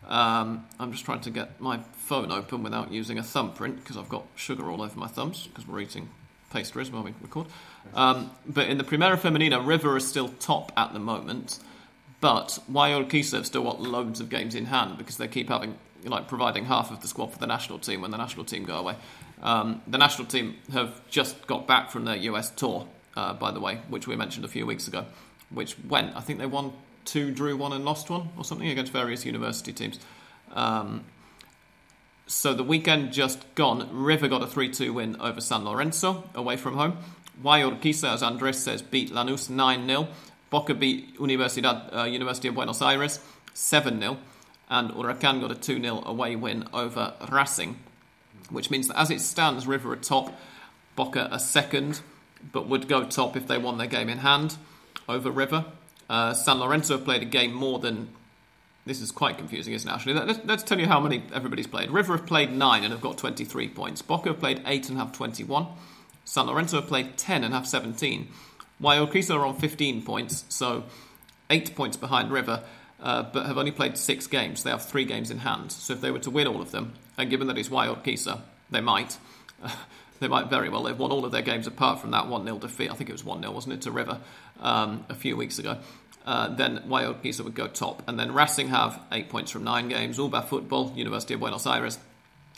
Um, 0.06 0.66
I'm 0.78 0.92
just 0.92 1.04
trying 1.04 1.20
to 1.20 1.30
get 1.30 1.60
my 1.60 1.78
phone 1.94 2.32
open 2.32 2.62
without 2.62 2.92
using 2.92 3.18
a 3.18 3.22
thumbprint 3.22 3.76
because 3.76 3.96
I've 3.96 4.08
got 4.08 4.24
sugar 4.34 4.70
all 4.70 4.82
over 4.82 4.98
my 4.98 5.06
thumbs 5.06 5.46
because 5.46 5.66
we're 5.66 5.80
eating 5.80 6.08
pastries 6.50 6.90
while 6.90 7.02
we 7.02 7.14
record. 7.20 7.46
Um, 7.94 8.30
but 8.46 8.68
in 8.68 8.78
the 8.78 8.84
Primera 8.84 9.16
Femenina, 9.16 9.64
River 9.64 9.96
is 9.96 10.06
still 10.06 10.28
top 10.28 10.72
at 10.76 10.92
the 10.92 10.98
moment, 10.98 11.58
but 12.20 12.58
Urquiza 12.70 13.34
have 13.34 13.46
still 13.46 13.64
got 13.64 13.80
loads 13.80 14.20
of 14.20 14.28
games 14.28 14.54
in 14.54 14.66
hand 14.66 14.98
because 14.98 15.16
they 15.16 15.28
keep 15.28 15.48
having 15.48 15.76
like 16.04 16.28
providing 16.28 16.64
half 16.64 16.90
of 16.90 17.00
the 17.00 17.08
squad 17.08 17.32
for 17.32 17.38
the 17.38 17.46
national 17.46 17.78
team 17.78 18.00
when 18.00 18.10
the 18.10 18.16
national 18.16 18.44
team 18.44 18.64
go 18.64 18.76
away. 18.76 18.96
Um, 19.42 19.82
the 19.86 19.98
national 19.98 20.26
team 20.28 20.56
have 20.72 21.08
just 21.08 21.46
got 21.46 21.66
back 21.66 21.90
from 21.90 22.04
their 22.04 22.16
US 22.16 22.50
tour, 22.50 22.86
uh, 23.16 23.34
by 23.34 23.50
the 23.50 23.60
way, 23.60 23.80
which 23.88 24.06
we 24.06 24.16
mentioned 24.16 24.44
a 24.44 24.48
few 24.48 24.66
weeks 24.66 24.88
ago, 24.88 25.06
which 25.50 25.76
went. 25.88 26.16
I 26.16 26.20
think 26.20 26.38
they 26.38 26.46
won 26.46 26.72
two, 27.04 27.30
drew 27.30 27.56
one, 27.56 27.72
and 27.72 27.84
lost 27.84 28.10
one, 28.10 28.30
or 28.36 28.44
something 28.44 28.68
against 28.68 28.92
various 28.92 29.24
university 29.24 29.72
teams. 29.72 29.98
Um, 30.52 31.04
so 32.26 32.54
the 32.54 32.64
weekend 32.64 33.12
just 33.12 33.54
gone, 33.54 33.88
River 33.92 34.28
got 34.28 34.42
a 34.42 34.46
3 34.46 34.70
2 34.70 34.92
win 34.92 35.20
over 35.20 35.40
San 35.40 35.64
Lorenzo 35.64 36.24
away 36.34 36.56
from 36.56 36.74
home. 36.74 36.98
UAI 37.42 37.78
Urquiza, 37.78 38.14
as 38.14 38.22
Andres 38.22 38.58
says, 38.58 38.82
beat 38.82 39.10
Lanús 39.10 39.50
9 39.50 39.86
0. 39.86 40.08
Boca 40.50 40.74
beat 40.74 41.18
Universidad, 41.18 41.94
uh, 41.94 42.04
University 42.04 42.48
of 42.48 42.54
Buenos 42.54 42.80
Aires 42.82 43.20
7 43.54 44.00
0. 44.00 44.18
And 44.70 44.90
Huracan 44.90 45.40
got 45.40 45.50
a 45.50 45.54
2 45.54 45.80
0 45.82 46.02
away 46.06 46.36
win 46.36 46.68
over 46.72 47.14
Racing, 47.30 47.78
which 48.50 48.70
means 48.70 48.88
that 48.88 48.98
as 48.98 49.10
it 49.10 49.20
stands, 49.20 49.66
River 49.66 49.92
are 49.92 49.96
top, 49.96 50.32
Boca 50.94 51.30
are 51.30 51.38
second, 51.38 52.00
but 52.50 52.68
would 52.68 52.88
go 52.88 53.04
top 53.04 53.36
if 53.36 53.46
they 53.46 53.58
won 53.58 53.78
their 53.78 53.86
game 53.86 54.08
in 54.08 54.18
hand 54.18 54.56
over 55.08 55.30
River. 55.30 55.64
Uh, 56.08 56.34
San 56.34 56.58
Lorenzo 56.58 56.96
have 56.96 57.04
played 57.04 57.22
a 57.22 57.26
game 57.26 57.52
more 57.52 57.78
than. 57.78 58.08
This 58.84 59.00
is 59.00 59.12
quite 59.12 59.38
confusing, 59.38 59.74
isn't 59.74 59.88
it? 59.88 59.92
Actually, 59.92 60.14
let's, 60.14 60.40
let's 60.44 60.62
tell 60.64 60.80
you 60.80 60.88
how 60.88 60.98
many 60.98 61.22
everybody's 61.32 61.68
played. 61.68 61.90
River 61.92 62.16
have 62.16 62.26
played 62.26 62.50
nine 62.50 62.82
and 62.82 62.92
have 62.92 63.00
got 63.00 63.16
23 63.16 63.68
points. 63.68 64.02
Boca 64.02 64.30
have 64.30 64.40
played 64.40 64.60
eight 64.66 64.88
and 64.88 64.98
have 64.98 65.12
21. 65.12 65.68
San 66.24 66.46
Lorenzo 66.46 66.80
have 66.80 66.88
played 66.88 67.16
10 67.16 67.44
and 67.44 67.54
have 67.54 67.66
17. 67.66 68.28
UAI 68.82 69.06
Urquiza 69.06 69.36
are 69.36 69.46
on 69.46 69.56
15 69.56 70.02
points, 70.02 70.44
so 70.48 70.84
eight 71.50 71.74
points 71.76 71.96
behind 71.96 72.32
River, 72.32 72.64
uh, 73.00 73.22
but 73.22 73.46
have 73.46 73.56
only 73.58 73.70
played 73.70 73.96
six 73.96 74.26
games. 74.26 74.64
They 74.64 74.70
have 74.70 74.84
three 74.84 75.04
games 75.04 75.30
in 75.30 75.38
hand. 75.38 75.70
So 75.70 75.92
if 75.92 76.00
they 76.00 76.10
were 76.10 76.18
to 76.20 76.30
win 76.30 76.48
all 76.48 76.60
of 76.60 76.72
them, 76.72 76.94
and 77.16 77.30
given 77.30 77.46
that 77.46 77.58
it's 77.58 77.68
Urquiza, 77.68 78.40
they 78.70 78.80
might. 78.80 79.16
they 80.22 80.28
might 80.28 80.48
very 80.48 80.68
well. 80.68 80.82
They've 80.82 80.98
won 80.98 81.10
all 81.10 81.24
of 81.24 81.32
their 81.32 81.42
games 81.42 81.66
apart 81.66 82.00
from 82.00 82.12
that 82.12 82.28
1 82.28 82.44
0 82.44 82.58
defeat. 82.58 82.90
I 82.90 82.94
think 82.94 83.10
it 83.10 83.12
was 83.12 83.24
1 83.24 83.40
0, 83.40 83.52
wasn't 83.52 83.74
it, 83.74 83.82
to 83.82 83.90
River 83.90 84.18
um, 84.60 85.04
a 85.08 85.14
few 85.14 85.36
weeks 85.36 85.58
ago 85.58 85.78
uh, 86.24 86.48
then 86.48 86.78
UAI 86.88 87.14
Urquiza 87.14 87.42
would 87.44 87.54
go 87.54 87.66
top. 87.66 88.02
And 88.06 88.18
then 88.18 88.32
Racing 88.32 88.68
have 88.68 89.00
eight 89.10 89.28
points 89.28 89.50
from 89.50 89.64
nine 89.64 89.88
games. 89.88 90.18
UBA 90.18 90.42
Football, 90.42 90.92
University 90.94 91.34
of 91.34 91.40
Buenos 91.40 91.66
Aires, 91.66 91.98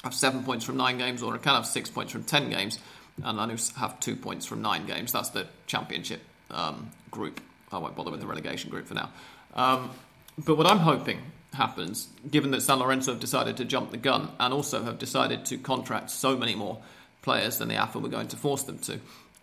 have 0.03 0.15
seven 0.15 0.45
points 0.45 0.65
from 0.65 0.77
nine 0.77 0.99
games. 0.99 1.23
Huracan 1.23 1.57
have 1.57 1.67
six 1.67 1.91
points 1.91 2.13
from 2.13 2.25
ten 2.25 2.51
games. 2.51 2.79
And 3.23 3.39
Lanús 3.39 3.75
have 3.77 4.01
two 4.01 4.17
points 4.17 4.45
from 4.45 4.61
nine 4.61 4.87
games. 4.87 5.13
That's 5.13 5.31
the 5.31 5.47
championship 5.67 6.21
um, 6.51 6.91
group. 7.11 7.41
I 7.73 7.79
won't 7.79 7.97
bother 7.97 8.11
with 8.11 8.21
the 8.21 8.27
relegation 8.27 8.71
group 8.71 8.87
for 8.87 8.95
now. 8.95 9.11
Um, 9.55 9.91
but 10.37 10.57
what 10.57 10.67
I'm 10.67 10.79
hoping 10.79 11.21
happens, 11.55 12.09
given 12.29 12.51
that 12.51 12.61
San 12.63 12.81
Lorenzo 12.81 13.13
have 13.13 13.21
decided 13.21 13.57
to 13.59 13.65
jump 13.65 13.93
the 13.93 13.97
gun 13.97 14.31
and 14.41 14.53
also 14.53 14.83
have 14.83 14.99
decided 14.99 15.45
to 15.47 15.59
contract 15.59 16.11
so 16.11 16.37
many 16.37 16.57
more 16.57 16.83
players 17.25 17.59
than 17.59 17.69
the 17.69 17.89
we're 17.95 18.09
going 18.09 18.29
to 18.29 18.37
force 18.37 18.63
them 18.65 18.79
to, 18.79 19.01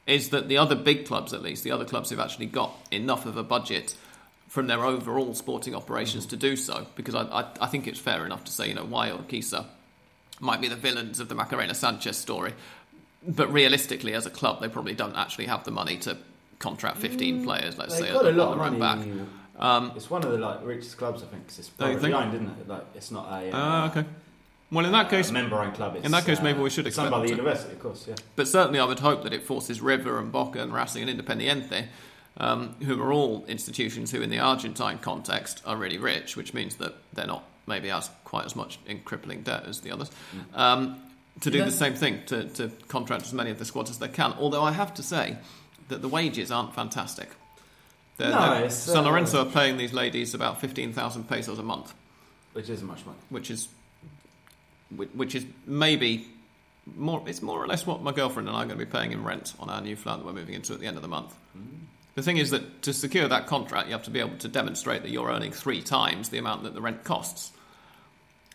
is 0.08 0.30
that 0.30 0.48
the 0.48 0.58
other 0.58 0.76
big 0.76 1.06
clubs, 1.06 1.34
at 1.34 1.42
least, 1.42 1.64
the 1.64 1.72
other 1.72 1.84
clubs 1.84 2.10
who've 2.10 2.20
actually 2.20 2.46
got 2.46 2.72
enough 2.92 3.26
of 3.26 3.38
a 3.38 3.44
budget 3.44 3.96
from 4.48 4.68
their 4.68 4.86
overall 4.86 5.34
sporting 5.34 5.76
operations 5.76 6.28
to 6.28 6.38
do 6.38 6.56
so. 6.56 6.86
Because 6.96 7.16
I, 7.16 7.24
I, 7.24 7.48
I 7.62 7.68
think 7.68 7.88
it's 7.88 8.00
fair 8.00 8.26
enough 8.26 8.46
to 8.46 8.52
say, 8.52 8.70
you 8.70 8.76
know, 8.76 8.86
UAI 8.86 9.18
Urquiza 9.18 9.66
might 10.40 10.62
be 10.62 10.68
the 10.68 10.76
villains 10.76 11.20
of 11.20 11.28
the 11.28 11.36
Macarena 11.36 11.74
Sanchez 11.74 12.18
story. 12.18 12.54
But 13.28 13.52
realistically, 13.52 14.14
as 14.14 14.26
a 14.26 14.32
club, 14.32 14.62
they 14.62 14.68
probably 14.68 14.94
don't 14.94 15.16
actually 15.16 15.46
have 15.48 15.64
the 15.64 15.72
money 15.72 15.98
to 15.98 16.18
contract 16.60 16.98
15 16.98 17.42
mm, 17.42 17.44
players, 17.44 17.78
let's 17.78 17.98
say, 17.98 18.12
got 18.12 18.26
a 18.26 18.32
lot 18.32 18.54
of 18.54 18.58
money. 18.58 18.80
Back. 18.80 19.28
Um, 19.58 19.92
it's 19.96 20.10
one 20.10 20.24
of 20.24 20.32
the 20.32 20.38
like 20.38 20.64
richest 20.64 20.98
clubs, 20.98 21.24
I 21.24 21.28
think. 21.28 21.48
Cause 21.48 21.60
it's 21.60 21.70
private 21.70 22.14
owned, 22.14 22.34
isn't 22.34 22.48
it? 22.48 22.68
Like, 22.68 22.86
it's 22.96 23.12
not 23.12 23.28
a. 23.28 23.56
Uh, 23.56 23.58
uh, 23.58 23.90
okay. 23.90 24.06
Well, 24.72 24.86
in 24.86 24.94
that 24.94 25.10
case, 25.10 25.32
member-owned 25.32 25.74
club. 25.74 25.98
in 26.02 26.12
that 26.12 26.26
case, 26.26 26.42
maybe 26.42 26.60
we 26.60 26.70
should 26.70 26.88
expect. 26.88 27.08
It's 27.08 27.12
by 27.12 27.22
the 27.22 27.30
university, 27.30 27.74
of 27.74 27.80
course. 27.80 28.06
Yeah. 28.08 28.16
But 28.36 28.48
certainly, 28.48 28.80
I 28.80 28.86
would 28.86 29.00
hope 29.00 29.24
that 29.24 29.34
it 29.34 29.44
forces 29.44 29.82
River 29.82 30.18
and 30.18 30.32
Boca 30.32 30.62
and 30.62 30.74
Racing 30.74 31.08
and 31.08 31.20
Independiente 31.20 31.88
um, 32.38 32.76
who 32.84 33.02
are 33.02 33.12
all 33.12 33.46
institutions 33.48 34.12
who, 34.12 34.22
in 34.22 34.30
the 34.30 34.40
Argentine 34.40 35.00
context, 35.00 35.62
are 35.66 35.76
really 35.76 35.98
rich, 35.98 36.38
which 36.38 36.54
means 36.54 36.76
that 36.76 36.96
they're 37.14 37.28
not 37.28 37.44
maybe 37.68 37.92
as 37.92 38.10
quite 38.24 38.46
as 38.46 38.56
much 38.56 38.80
in 38.88 39.00
crippling 39.02 39.44
debt 39.44 39.66
as 39.68 39.82
the 39.82 39.92
others. 39.92 40.10
Mm. 40.36 40.58
Um, 40.58 41.02
to 41.42 41.52
do 41.52 41.64
the 41.64 41.72
same 41.72 41.94
thing, 41.94 42.22
to, 42.28 42.46
to 42.50 42.70
contract 42.88 43.24
as 43.24 43.34
many 43.34 43.52
of 43.52 43.60
the 43.60 43.66
squads 43.66 43.90
as 43.90 44.00
they 44.00 44.08
can. 44.08 44.34
Although 44.34 44.64
I 44.64 44.72
have 44.72 44.94
to 44.96 45.04
say 45.04 45.38
that 45.88 46.02
the 46.02 46.08
wages 46.08 46.52
aren't 46.52 46.74
fantastic. 46.74 47.30
They're, 48.18 48.32
no, 48.32 48.60
they're, 48.60 48.70
San 48.70 49.06
Lorenzo 49.06 49.40
uh, 49.40 49.46
are 49.46 49.52
paying 49.52 49.78
these 49.78 49.94
ladies 49.94 50.34
about 50.34 50.60
15,000 50.60 51.28
pesos 51.30 51.58
a 51.58 51.64
month. 51.64 51.94
Which 52.54 52.70
isn't 52.70 52.86
much 52.86 53.06
money. 53.06 53.18
Which 53.30 53.50
is, 53.50 53.70
which 54.96 55.36
is 55.36 55.46
maybe 55.66 56.28
more, 56.96 57.24
it's 57.28 57.42
more 57.42 57.64
or 57.64 57.68
less 57.68 57.86
what 57.86 58.02
my 58.02 58.12
girlfriend 58.12 58.48
and 58.48 58.58
I 58.58 58.62
are 58.62 58.66
going 58.66 58.80
to 58.80 58.86
be 58.86 58.92
paying 58.92 59.12
in 59.12 59.24
rent 59.24 59.54
on 59.60 59.70
our 59.70 59.82
new 59.82 59.96
flat 59.96 60.18
that 60.18 60.26
we're 60.26 60.34
moving 60.34 60.56
into 60.56 60.74
at 60.74 60.80
the 60.80 60.88
end 60.88 60.98
of 60.98 61.02
the 61.02 61.08
month. 61.08 61.34
Mm. 61.58 61.82
The 62.16 62.22
thing 62.24 62.38
is 62.38 62.52
that 62.52 62.82
to 62.84 62.94
secure 62.94 63.28
that 63.28 63.48
contract, 63.48 63.88
you 63.88 63.94
have 63.94 64.04
to 64.04 64.12
be 64.12 64.20
able 64.20 64.38
to 64.38 64.48
demonstrate 64.48 65.04
that 65.04 65.12
you're 65.12 65.30
earning 65.30 65.52
three 65.52 65.82
times 65.82 66.30
the 66.30 66.38
amount 66.38 66.64
that 66.64 66.74
the 66.74 66.82
rent 66.82 67.04
costs. 67.04 67.52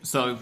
So 0.03 0.39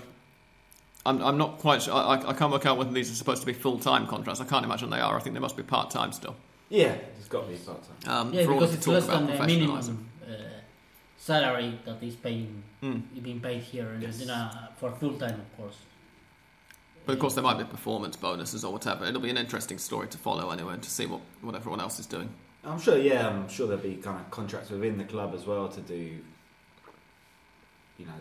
I'm, 1.07 1.23
I'm 1.23 1.39
not 1.39 1.59
quite 1.59 1.83
sure. 1.83 1.95
I, 1.95 2.15
I 2.15 2.33
can't 2.33 2.51
work 2.51 2.67
out 2.67 2.77
whether 2.77 2.91
these 2.91 3.11
are 3.11 3.15
supposed 3.15 3.41
to 3.43 3.47
be 3.47 3.53
full 3.53 3.79
time 3.79 4.07
contracts. 4.07 4.41
I 4.41 4.45
can't 4.45 4.65
imagine 4.65 4.91
they 4.91 5.01
are. 5.01 5.17
I 5.17 5.21
think 5.21 5.35
they 5.35 5.41
must 5.41 5.57
be 5.57 5.63
part 5.63 5.91
time 5.91 6.13
still. 6.13 6.35
Yeah, 6.71 6.97
it's 7.19 7.29
got 7.29 7.47
to 7.47 7.53
be 7.53 7.59
part 7.59 7.83
time. 8.03 8.13
Um, 8.13 8.35
yeah, 8.35 8.47
because 8.47 8.75
it's 8.75 8.87
less 8.87 9.07
than 9.07 9.27
the 9.27 9.47
minimum 9.47 10.09
salary 11.25 11.79
that 11.87 12.03
is 12.03 12.17
paying, 12.17 12.63
mm. 12.83 13.03
being 13.23 13.41
paid 13.41 13.63
here 13.63 13.89
in 13.93 14.03
yes. 14.03 14.13
Argentina 14.13 14.69
for 14.77 14.91
full 14.93 15.15
time, 15.15 15.41
of 15.41 15.57
course. 15.57 15.79
But 17.07 17.15
of 17.15 17.19
course, 17.19 17.35
there 17.35 17.43
might 17.43 17.57
be 17.57 17.65
performance 17.65 18.17
bonuses 18.17 18.63
or 18.63 18.73
whatever. 18.73 19.07
It'll 19.07 19.23
be 19.23 19.31
an 19.31 19.39
interesting 19.39 19.79
story 19.79 20.09
to 20.09 20.19
follow 20.19 20.51
anyway, 20.51 20.75
and 20.75 20.83
to 20.83 20.91
see 20.91 21.07
what, 21.07 21.21
what 21.41 21.55
everyone 21.55 21.81
else 21.81 21.99
is 21.99 22.07
doing. 22.07 22.29
I'm 22.63 22.79
sure, 22.79 22.99
yeah, 22.99 23.29
I'm 23.29 23.49
sure 23.49 23.67
there'll 23.67 23.83
be 23.83 23.97
kind 23.97 24.21
of 24.21 24.31
contracts 24.31 24.71
within 24.71 24.99
the 24.99 25.05
club 25.05 25.35
as 25.35 25.47
well 25.47 25.69
to 25.69 25.81
do, 25.81 26.19
you 27.99 28.07
know, 28.07 28.13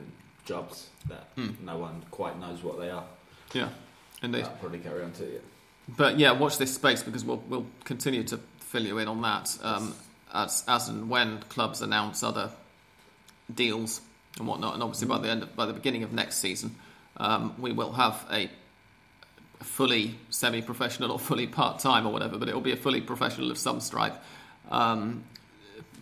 jobs 0.46 0.90
that 1.08 1.36
mm. 1.36 1.60
no 1.62 1.78
one 1.78 2.04
quite 2.10 2.40
knows 2.40 2.64
what 2.64 2.80
they 2.80 2.90
are. 2.90 3.06
Yeah, 3.54 3.70
indeed. 4.22 4.46
That'll 4.46 4.58
probably 4.58 4.80
carry 4.80 5.04
on 5.04 5.12
too. 5.12 5.30
Yeah. 5.34 5.40
But 5.98 6.20
yeah, 6.20 6.32
watch 6.32 6.58
this 6.58 6.74
space 6.74 7.04
because 7.04 7.26
we'll 7.26 7.44
we'll 7.50 7.68
continue 7.84 8.24
to 8.24 8.40
fill 8.60 8.84
you 8.84 8.98
in 8.98 9.10
on 9.10 9.22
that 9.22 9.58
um, 9.62 9.94
as 10.34 10.64
as 10.70 10.88
and 10.88 11.10
when 11.10 11.40
clubs 11.50 11.82
announce 11.82 12.24
other 12.24 12.50
deals 13.56 14.02
and 14.38 14.48
whatnot. 14.48 14.74
And 14.74 14.84
obviously, 14.84 15.08
by 15.08 15.20
the 15.20 15.30
end 15.30 15.44
of, 15.44 15.56
by 15.56 15.66
the 15.66 15.74
beginning 15.74 16.04
of 16.04 16.12
next 16.12 16.38
season, 16.38 16.76
um, 17.18 17.54
we 17.60 17.72
will 17.72 17.94
have 17.94 18.26
a 18.32 18.50
fully 19.62 20.16
semi-professional 20.30 21.12
or 21.12 21.20
fully 21.20 21.48
part-time 21.48 22.06
or 22.06 22.12
whatever, 22.12 22.38
but 22.38 22.50
it 22.50 22.54
will 22.54 22.62
be 22.62 22.74
a 22.74 22.78
fully 22.78 23.02
professional 23.02 23.52
of 23.52 23.58
some 23.58 23.80
stripe. 23.80 24.16
Um, 24.72 25.24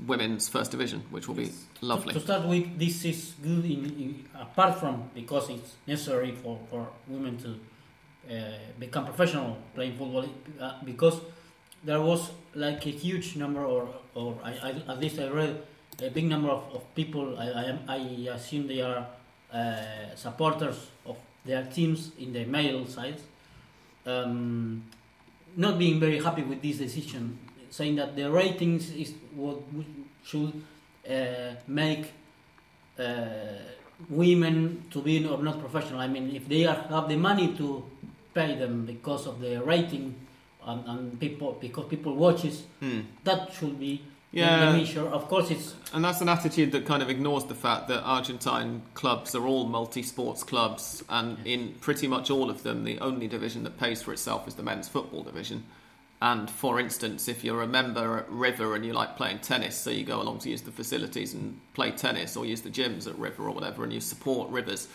women's 0.07 0.49
first 0.49 0.71
division, 0.71 1.03
which 1.11 1.27
will 1.27 1.35
be 1.35 1.51
lovely. 1.81 2.13
To, 2.13 2.19
to 2.19 2.25
start 2.25 2.47
with, 2.47 2.79
this 2.79 3.05
is 3.05 3.35
good 3.41 3.65
in, 3.65 3.85
in, 3.85 4.25
apart 4.39 4.79
from 4.79 5.11
because 5.13 5.49
it's 5.49 5.75
necessary 5.85 6.31
for, 6.31 6.59
for 6.69 6.87
women 7.07 7.37
to 7.37 7.59
uh, 8.33 8.57
become 8.79 9.05
professional 9.05 9.57
playing 9.75 9.97
football, 9.97 10.27
uh, 10.59 10.73
because 10.83 11.21
there 11.83 12.01
was 12.01 12.31
like 12.55 12.85
a 12.85 12.89
huge 12.89 13.35
number, 13.35 13.63
or 13.63 13.89
or 14.13 14.37
I, 14.43 14.51
I, 14.51 14.69
at 14.91 14.99
least 14.99 15.19
I 15.19 15.29
read 15.29 15.61
a 16.01 16.09
big 16.09 16.25
number 16.25 16.49
of, 16.49 16.63
of 16.73 16.95
people. 16.95 17.37
I, 17.37 17.77
I, 17.87 17.95
I 17.95 17.97
assume 18.33 18.67
they 18.67 18.81
are 18.81 19.07
uh, 19.53 20.15
supporters 20.15 20.87
of 21.05 21.17
their 21.45 21.63
teams 21.65 22.11
in 22.19 22.33
the 22.33 22.45
male 22.45 22.85
sides 22.85 23.23
um, 24.05 24.83
not 25.55 25.77
being 25.77 25.99
very 25.99 26.21
happy 26.21 26.43
with 26.43 26.61
this 26.61 26.77
decision, 26.77 27.37
saying 27.69 27.95
that 27.95 28.15
the 28.15 28.31
ratings 28.31 28.91
is 28.91 29.13
what 29.35 29.57
should 30.23 30.53
uh, 31.09 31.55
make 31.67 32.13
uh, 32.97 33.03
women 34.09 34.83
to 34.91 35.01
be 35.01 35.25
or 35.25 35.37
not 35.39 35.59
professional. 35.59 35.99
I 35.99 36.07
mean, 36.07 36.35
if 36.35 36.47
they 36.47 36.65
are, 36.65 36.75
have 36.75 37.09
the 37.09 37.17
money 37.17 37.53
to 37.57 37.83
pay 38.33 38.55
them 38.55 38.85
because 38.85 39.27
of 39.27 39.39
the 39.39 39.61
rating 39.61 40.15
and, 40.65 40.83
and 40.87 41.19
people 41.19 41.57
because 41.59 41.85
people 41.85 42.15
watches, 42.15 42.63
hmm. 42.79 43.01
that 43.23 43.51
should 43.53 43.79
be 43.79 44.01
yeah. 44.31 44.75
Of 45.11 45.27
course, 45.27 45.51
it's 45.51 45.75
and 45.93 46.03
that's 46.03 46.21
an 46.21 46.29
attitude 46.29 46.71
that 46.71 46.85
kind 46.85 47.03
of 47.03 47.09
ignores 47.09 47.45
the 47.45 47.55
fact 47.55 47.89
that 47.89 48.01
Argentine 48.03 48.81
clubs 48.93 49.35
are 49.35 49.45
all 49.45 49.65
multi-sports 49.67 50.43
clubs, 50.43 51.03
and 51.09 51.37
in 51.45 51.75
pretty 51.81 52.07
much 52.07 52.29
all 52.29 52.49
of 52.49 52.63
them, 52.63 52.83
the 52.83 52.99
only 52.99 53.27
division 53.27 53.63
that 53.63 53.77
pays 53.77 54.01
for 54.01 54.13
itself 54.13 54.47
is 54.47 54.55
the 54.55 54.63
men's 54.63 54.87
football 54.87 55.23
division. 55.23 55.65
And 56.21 56.49
for 56.49 56.79
instance, 56.79 57.27
if 57.27 57.43
you're 57.43 57.63
a 57.63 57.67
member 57.67 58.19
at 58.19 58.29
River 58.29 58.75
and 58.75 58.85
you 58.85 58.93
like 58.93 59.17
playing 59.17 59.39
tennis, 59.39 59.75
so 59.75 59.89
you 59.89 60.03
go 60.03 60.21
along 60.21 60.39
to 60.39 60.49
use 60.49 60.61
the 60.61 60.71
facilities 60.71 61.33
and 61.33 61.59
play 61.73 61.91
tennis, 61.91 62.37
or 62.37 62.45
use 62.45 62.61
the 62.61 62.69
gyms 62.69 63.07
at 63.07 63.17
River 63.17 63.43
or 63.43 63.51
whatever, 63.51 63.83
and 63.83 63.91
you 63.91 63.99
support 63.99 64.49
River's 64.49 64.87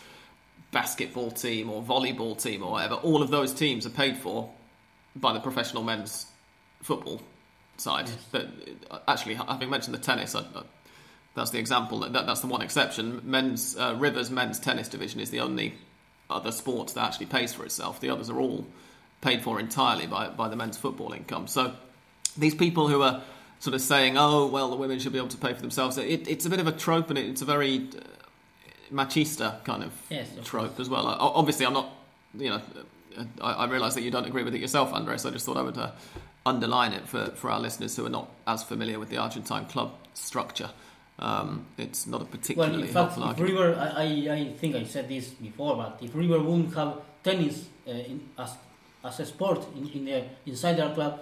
basketball 0.71 1.31
team 1.31 1.69
or 1.69 1.83
volleyball 1.83 2.41
team 2.41 2.63
or 2.63 2.73
whatever, 2.73 2.95
all 2.95 3.23
of 3.23 3.31
those 3.31 3.53
teams 3.53 3.87
are 3.87 3.91
paid 3.91 4.17
for 4.17 4.51
by 5.15 5.33
the 5.33 5.41
professional 5.41 5.83
men's 5.83 6.27
football 6.83 7.21
side. 7.81 8.09
Yes. 8.09 8.19
But 8.33 8.49
uh, 8.91 8.99
actually, 9.09 9.35
having 9.35 9.71
mentioned 9.71 9.95
the 9.95 10.01
tennis, 10.01 10.35
I, 10.35 10.41
I, 10.41 10.63
that's 11.35 11.51
the 11.51 11.59
example. 11.59 12.01
That, 12.01 12.27
that's 12.27 12.41
the 12.41 12.47
one 12.47 12.63
exception. 12.63 13.21
Men's 13.25 13.77
uh, 13.77 13.95
Rivers 13.99 14.31
men's 14.31 14.59
tennis 14.59 14.89
division 14.89 15.21
is 15.21 15.31
the 15.31 15.41
only 15.41 15.75
other 16.29 16.51
sport 16.51 16.89
that 16.95 17.05
actually 17.05 17.27
pays 17.27 17.53
for 17.53 17.65
itself. 17.65 18.01
The 18.01 18.11
others 18.11 18.31
are 18.31 18.39
all 18.39 18.67
paid 19.21 19.43
for 19.43 19.61
entirely 19.61 20.07
by 20.07 20.29
by 20.29 20.49
the 20.49 20.57
men's 20.57 20.77
football 20.77 21.13
income. 21.13 21.47
So 21.47 21.75
these 22.37 22.55
people 22.55 22.89
who 22.89 23.03
are 23.03 23.23
sort 23.61 23.75
of 23.75 23.81
saying, 23.81 24.17
"Oh, 24.19 24.47
well, 24.47 24.71
the 24.71 24.77
women 24.77 24.99
should 24.99 25.13
be 25.13 25.19
able 25.19 25.29
to 25.29 25.37
pay 25.37 25.53
for 25.53 25.61
themselves." 25.61 25.99
It, 25.99 26.27
it's 26.29 26.47
a 26.47 26.51
bit 26.51 26.61
of 26.61 26.67
a 26.67 26.73
trope, 26.73 27.11
and 27.11 27.19
it's 27.19 27.43
a 27.43 27.47
very 27.47 27.89
uh, 27.97 28.93
machista 28.93 29.63
kind 29.65 29.83
of 29.85 29.93
Yes, 30.11 30.35
of 30.37 30.45
trope 30.45 30.81
as 30.81 30.89
well. 30.89 31.07
Uh, 31.07 31.17
obviously, 31.19 31.67
I'm 31.67 31.73
not, 31.75 31.91
you 32.37 32.51
know, 32.51 32.63
I, 33.41 33.53
I 33.53 33.67
realise 33.67 33.95
that 33.95 34.03
you 34.03 34.11
don't 34.11 34.27
agree 34.27 34.43
with 34.43 34.55
it 34.55 34.61
yourself, 34.61 34.93
Andres. 34.93 35.25
I 35.25 35.31
just 35.31 35.47
thought 35.47 35.57
I 35.57 35.63
would 35.63 35.79
uh, 35.79 35.91
underline 36.47 36.93
it 36.93 37.07
for, 37.09 37.27
for 37.35 37.51
our 37.51 37.61
listeners 37.61 37.97
who 37.97 38.07
are 38.07 38.15
not 38.19 38.29
as 38.47 38.63
familiar 38.63 38.99
with 38.99 39.11
the 39.11 39.19
Argentine 39.19 39.67
club 39.67 39.93
structure. 40.15 40.71
Um, 41.19 41.67
it's 41.77 42.07
not 42.07 42.21
a 42.21 42.25
Well, 42.25 42.31
particularly 42.33 42.83
in 42.83 42.95
fact, 42.95 43.15
helpful 43.17 43.31
if. 43.31 43.41
River, 43.41 43.75
I, 43.97 44.29
I, 44.31 44.53
think 44.61 44.77
I 44.77 44.85
said 44.85 45.09
this 45.09 45.29
before, 45.31 45.77
but 45.77 45.99
if 46.03 46.15
River 46.15 46.39
wouldn't 46.41 46.75
have 46.75 47.01
tennis 47.25 47.67
uh, 47.89 47.91
in, 47.91 48.21
as 48.39 48.55
as 49.05 49.21
a 49.21 49.27
sport 49.27 49.65
in, 49.77 49.89
in 49.91 50.05
their 50.05 50.25
inside 50.45 50.75
their 50.77 50.93
club, 50.93 51.21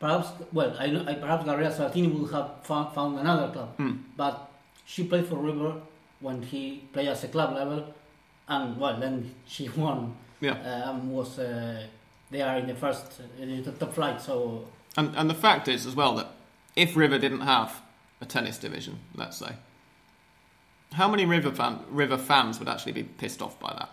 perhaps 0.00 0.28
well, 0.52 0.74
I, 0.78 0.86
I 1.10 1.14
perhaps 1.14 1.44
Gabriela 1.44 1.74
Sabatini 1.74 2.08
would 2.08 2.32
have 2.32 2.50
found, 2.62 2.94
found 2.94 3.18
another 3.18 3.52
club. 3.52 3.76
Hmm. 3.76 3.92
But 4.16 4.50
she 4.86 5.04
played 5.04 5.26
for 5.26 5.36
River 5.36 5.74
when 6.20 6.42
he 6.42 6.84
played 6.92 7.08
as 7.08 7.22
a 7.24 7.28
club 7.28 7.54
level, 7.54 7.94
and 8.48 8.78
well, 8.78 8.98
then 8.98 9.34
she 9.46 9.68
won 9.76 10.16
Yeah. 10.40 10.52
uh, 10.52 10.90
and 10.90 11.12
was 11.12 11.38
uh, 11.38 11.86
there 12.34 12.56
in 12.58 12.66
the 12.66 12.74
first 12.74 13.20
in 13.40 13.62
the 13.62 13.72
top 13.72 13.94
flight. 13.94 14.20
So 14.20 14.68
And, 14.96 15.14
and 15.16 15.30
the 15.30 15.34
fact 15.34 15.68
is 15.68 15.86
as 15.86 15.94
well 15.96 16.14
that 16.16 16.28
if 16.76 16.96
River 16.96 17.18
didn't 17.18 17.40
have 17.40 17.80
a 18.20 18.26
tennis 18.26 18.58
division, 18.58 18.98
let's 19.14 19.36
say, 19.38 19.52
how 20.92 21.08
many 21.08 21.24
River 21.24 21.50
fan, 21.50 21.80
River 21.90 22.18
fans 22.18 22.58
would 22.58 22.68
actually 22.68 22.92
be 22.92 23.02
pissed 23.04 23.42
off 23.42 23.58
by 23.58 23.72
that? 23.78 23.90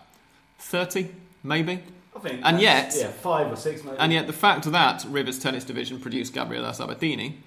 Thirty, 0.58 1.10
maybe. 1.42 1.82
I 2.14 2.18
think. 2.20 2.40
And 2.44 2.60
yet- 2.60 2.94
yeah, 2.96 3.08
five 3.08 3.50
or 3.50 3.56
six 3.56 3.82
maybe. 3.84 3.96
And 3.98 4.12
yet 4.12 4.26
the 4.26 4.32
fact 4.32 4.64
that 4.70 5.04
River's 5.08 5.38
tennis 5.38 5.64
division 5.64 5.98
produced 6.00 6.34
Gabriela 6.34 6.74
Sabatini 6.74 7.38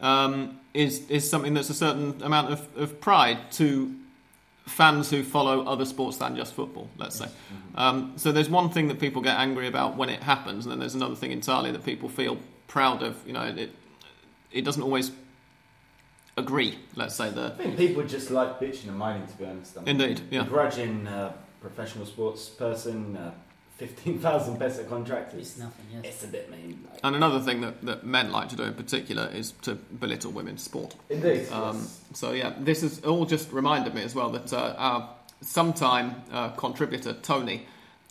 um, 0.00 0.60
is 0.72 1.08
is 1.08 1.28
something 1.28 1.54
that's 1.54 1.70
a 1.70 1.74
certain 1.74 2.22
amount 2.22 2.52
of, 2.52 2.68
of 2.76 3.00
pride 3.00 3.50
to 3.52 3.94
fans 4.66 5.10
who 5.10 5.22
follow 5.22 5.64
other 5.64 5.84
sports 5.84 6.16
than 6.16 6.36
just 6.36 6.54
football. 6.54 6.88
Let's 6.96 7.18
say. 7.18 7.28
Um, 7.74 8.14
so 8.16 8.32
there's 8.32 8.48
one 8.48 8.70
thing 8.70 8.88
that 8.88 9.00
people 9.00 9.22
get 9.22 9.38
angry 9.38 9.66
about 9.66 9.96
when 9.96 10.08
it 10.08 10.22
happens, 10.22 10.64
and 10.64 10.72
then 10.72 10.78
there's 10.78 10.94
another 10.94 11.16
thing 11.16 11.32
entirely 11.32 11.70
that 11.72 11.84
people 11.84 12.08
feel 12.08 12.38
proud 12.66 13.02
of. 13.02 13.16
You 13.26 13.32
know, 13.32 13.42
it 13.42 13.70
it 14.52 14.64
doesn't 14.64 14.82
always 14.82 15.10
agree. 16.36 16.78
Let's 16.94 17.14
say 17.14 17.30
the 17.30 17.46
I 17.46 17.50
think 17.50 17.76
people 17.76 18.02
just 18.04 18.30
like 18.30 18.60
bitching 18.60 18.88
and 18.88 18.98
whining, 18.98 19.26
to 19.26 19.36
be 19.36 19.44
honest. 19.44 19.76
I 19.76 19.80
mean, 19.80 20.00
Indeed, 20.00 20.20
yeah. 20.30 20.42
Begrudging 20.44 21.06
uh, 21.06 21.32
professional 21.60 22.06
sports 22.06 22.48
person, 22.48 23.16
uh, 23.16 23.32
15,000 23.76 24.58
peso 24.58 24.84
contract, 24.84 25.34
it's 25.34 25.50
it's, 25.50 25.58
nothing. 25.58 25.86
Yes. 25.92 26.04
it's 26.04 26.24
a 26.24 26.28
bit 26.28 26.50
mean. 26.50 26.84
Like, 26.90 27.00
and 27.02 27.16
another 27.16 27.40
thing 27.40 27.60
that, 27.62 27.82
that 27.82 28.06
men 28.06 28.30
like 28.30 28.48
to 28.50 28.56
do 28.56 28.62
in 28.62 28.74
particular 28.74 29.28
is 29.34 29.52
to 29.62 29.74
belittle 29.74 30.30
women's 30.30 30.62
sport. 30.62 30.94
indeed. 31.10 31.48
Um, 31.50 31.78
yes. 31.78 32.00
so 32.12 32.32
yeah, 32.32 32.52
this 32.58 32.82
has 32.82 33.00
all 33.00 33.26
just 33.26 33.50
reminded 33.52 33.94
me 33.94 34.02
as 34.02 34.14
well 34.14 34.30
that 34.30 34.52
uh, 34.52 34.74
our 34.78 35.10
sometime 35.40 36.22
uh, 36.32 36.50
contributor 36.50 37.14
Tony 37.14 37.66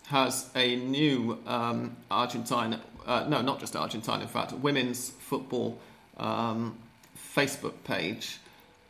has 0.06 0.50
a 0.54 0.76
new 0.76 1.38
um, 1.46 1.96
Argentine, 2.10 2.78
uh, 3.06 3.24
no, 3.28 3.40
not 3.40 3.58
just 3.58 3.74
Argentine, 3.74 4.20
in 4.20 4.28
fact, 4.28 4.52
women's 4.52 5.10
football 5.10 5.78
um, 6.18 6.76
Facebook 7.34 7.74
page, 7.84 8.38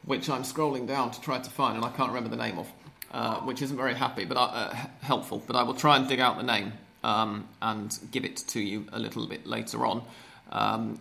which 0.05 0.29
I'm 0.29 0.43
scrolling 0.43 0.87
down 0.87 1.11
to 1.13 1.21
try 1.21 1.39
to 1.39 1.51
find, 1.51 1.77
and 1.77 1.85
I 1.85 1.91
can't 1.91 2.09
remember 2.09 2.29
the 2.29 2.43
name 2.43 2.59
of, 2.59 2.71
uh, 3.15 3.37
which 3.43 3.63
isn't 3.63 3.77
very 3.77 3.95
happy, 3.95 4.25
but 4.25 4.37
uh, 4.37 4.75
helpful. 5.01 5.41
But 5.47 5.55
I 5.55 5.63
will 5.63 5.75
try 5.75 5.97
and 5.97 6.09
dig 6.09 6.19
out 6.19 6.37
the 6.37 6.43
name 6.43 6.73
um, 7.05 7.47
and 7.63 7.97
give 8.11 8.25
it 8.25 8.39
to 8.49 8.61
you 8.61 8.87
a 8.93 8.99
little 8.99 9.29
bit 9.29 9.47
later 9.47 9.87
on. 9.87 10.03
Um, 10.51 10.99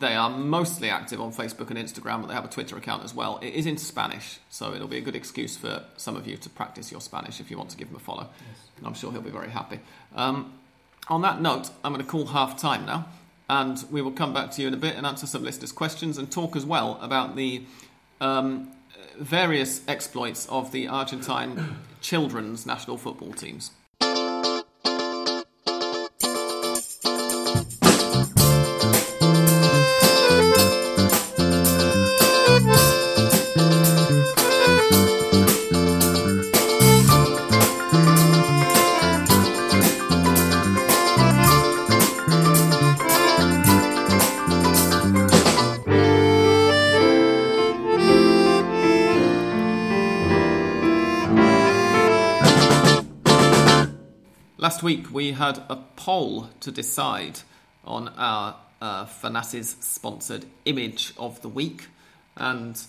they 0.00 0.14
are 0.14 0.30
mostly 0.30 0.88
active 0.88 1.20
on 1.20 1.30
Facebook 1.30 1.68
and 1.68 1.78
Instagram, 1.78 2.22
but 2.22 2.28
they 2.28 2.34
have 2.34 2.46
a 2.46 2.48
Twitter 2.48 2.74
account 2.78 3.04
as 3.04 3.14
well. 3.14 3.38
It 3.42 3.52
is 3.52 3.66
in 3.66 3.76
Spanish, 3.76 4.38
so 4.48 4.72
it'll 4.72 4.88
be 4.88 4.96
a 4.96 5.02
good 5.02 5.14
excuse 5.14 5.54
for 5.54 5.84
some 5.98 6.16
of 6.16 6.26
you 6.26 6.38
to 6.38 6.48
practice 6.48 6.90
your 6.90 7.02
Spanish 7.02 7.38
if 7.38 7.50
you 7.50 7.58
want 7.58 7.68
to 7.68 7.76
give 7.76 7.88
him 7.88 7.96
a 7.96 8.00
follow. 8.00 8.30
And 8.78 8.86
I'm 8.86 8.94
sure 8.94 9.12
he'll 9.12 9.20
be 9.20 9.28
very 9.28 9.50
happy. 9.50 9.80
Um, 10.16 10.54
on 11.08 11.20
that 11.20 11.42
note, 11.42 11.68
I'm 11.84 11.92
going 11.92 12.02
to 12.02 12.10
call 12.10 12.24
half 12.24 12.58
time 12.58 12.86
now, 12.86 13.08
and 13.50 13.84
we 13.90 14.00
will 14.00 14.12
come 14.12 14.32
back 14.32 14.52
to 14.52 14.62
you 14.62 14.68
in 14.68 14.74
a 14.74 14.78
bit 14.78 14.96
and 14.96 15.04
answer 15.04 15.26
some 15.26 15.44
listeners' 15.44 15.72
questions 15.72 16.16
and 16.16 16.32
talk 16.32 16.56
as 16.56 16.64
well 16.64 16.98
about 17.02 17.36
the 17.36 17.62
um, 18.22 18.72
various 19.18 19.82
exploits 19.88 20.46
of 20.48 20.72
the 20.72 20.88
Argentine 20.88 21.76
children's 22.00 22.66
national 22.66 22.96
football 22.96 23.32
teams. 23.32 23.70
Had 55.42 55.60
a 55.68 55.74
poll 55.96 56.50
to 56.60 56.70
decide 56.70 57.40
on 57.84 58.10
our 58.10 58.54
uh, 58.80 59.06
Fanatiz 59.06 59.82
sponsored 59.82 60.46
image 60.66 61.12
of 61.18 61.42
the 61.42 61.48
week, 61.48 61.88
and 62.36 62.80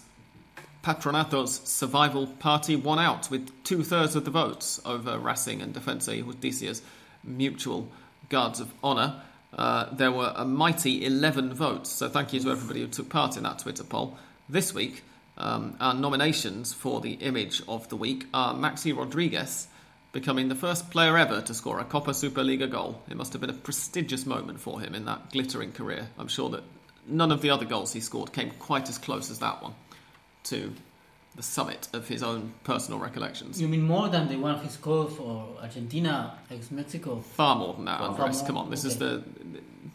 Patronato's 0.83 1.61
Survival 1.67 2.27
Party 2.27 2.75
won 2.75 2.99
out 2.99 3.31
with 3.31 3.49
two 3.63 3.81
thirds 3.81 4.15
of 4.15 4.25
the 4.25 4.29
votes 4.29 4.79
over 4.85 5.17
Racing 5.17 5.63
and 5.63 5.73
Defensa 5.73 6.23
Justicia's 6.23 6.83
Mutual 7.23 7.87
Guards 8.29 8.59
of 8.59 8.71
Honour. 8.83 9.23
Uh, 9.51 9.87
there 9.91 10.11
were 10.11 10.31
a 10.35 10.45
mighty 10.45 11.03
11 11.07 11.55
votes, 11.55 11.89
so 11.89 12.07
thank 12.07 12.33
you 12.33 12.39
to 12.41 12.51
everybody 12.51 12.81
who 12.81 12.87
took 12.87 13.09
part 13.09 13.35
in 13.35 13.41
that 13.41 13.57
Twitter 13.57 13.83
poll. 13.83 14.15
This 14.47 14.75
week, 14.75 15.01
um, 15.39 15.75
our 15.79 15.95
nominations 15.95 16.71
for 16.71 17.01
the 17.01 17.13
image 17.13 17.63
of 17.67 17.89
the 17.89 17.95
week 17.95 18.27
are 18.31 18.53
Maxi 18.53 18.95
Rodriguez 18.95 19.69
becoming 20.13 20.47
the 20.47 20.55
first 20.55 20.89
player 20.91 21.17
ever 21.17 21.41
to 21.41 21.53
score 21.53 21.79
a 21.79 21.83
Copa 21.83 22.11
Superliga 22.11 22.69
goal. 22.69 23.01
It 23.09 23.17
must 23.17 23.33
have 23.33 23.41
been 23.41 23.49
a 23.49 23.53
prestigious 23.53 24.25
moment 24.25 24.59
for 24.61 24.79
him 24.79 24.95
in 24.95 25.05
that 25.05 25.31
glittering 25.31 25.73
career. 25.73 26.07
I'm 26.17 26.27
sure 26.29 26.49
that 26.51 26.63
none 27.07 27.31
of 27.31 27.41
the 27.41 27.49
other 27.49 27.65
goals 27.65 27.91
he 27.91 27.99
scored 27.99 28.31
came 28.31 28.51
quite 28.59 28.87
as 28.87 28.97
close 28.97 29.29
as 29.29 29.39
that 29.39 29.61
one 29.61 29.73
to 30.45 30.73
the 31.35 31.41
summit 31.43 31.87
of 31.93 32.07
his 32.07 32.21
own 32.21 32.53
personal 32.63 32.99
recollections. 32.99 33.59
You 33.59 33.67
mean 33.67 33.81
more 33.81 34.07
than 34.07 34.29
the 34.29 34.35
one 34.37 34.59
he 34.59 34.69
scored 34.69 35.11
for 35.11 35.57
Argentina 35.59 36.37
against 36.49 36.71
Mexico? 36.71 37.21
Far 37.21 37.55
more 37.55 37.73
than 37.73 37.85
that, 37.85 37.99
Andres. 37.99 38.37
more? 38.37 38.47
Come 38.47 38.57
on, 38.57 38.69
this 38.69 38.85
is 38.85 38.97
the 38.99 39.23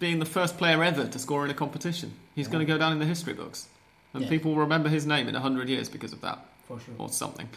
being 0.00 0.18
the 0.18 0.26
first 0.26 0.59
player 0.59 0.83
ever 0.83 1.07
to 1.07 1.18
score 1.18 1.44
in 1.44 1.50
a 1.50 1.54
competition. 1.54 2.12
He's 2.35 2.48
going 2.48 2.64
to 2.66 2.70
go 2.72 2.76
down 2.76 2.92
in 2.92 2.98
the 2.98 3.07
history 3.07 3.35
books, 3.35 3.68
and 4.14 4.24
Yeah. 4.24 4.28
people 4.28 4.50
will 4.52 4.61
remember 4.62 4.88
his 4.88 5.07
name 5.07 5.28
in 5.28 5.37
a 5.37 5.40
hundred 5.40 5.68
years 5.68 5.88
because 5.88 6.12
of 6.12 6.20
that. 6.22 6.44
For 6.66 6.78
sure. 6.81 6.94
or 6.98 7.09
something. 7.09 7.48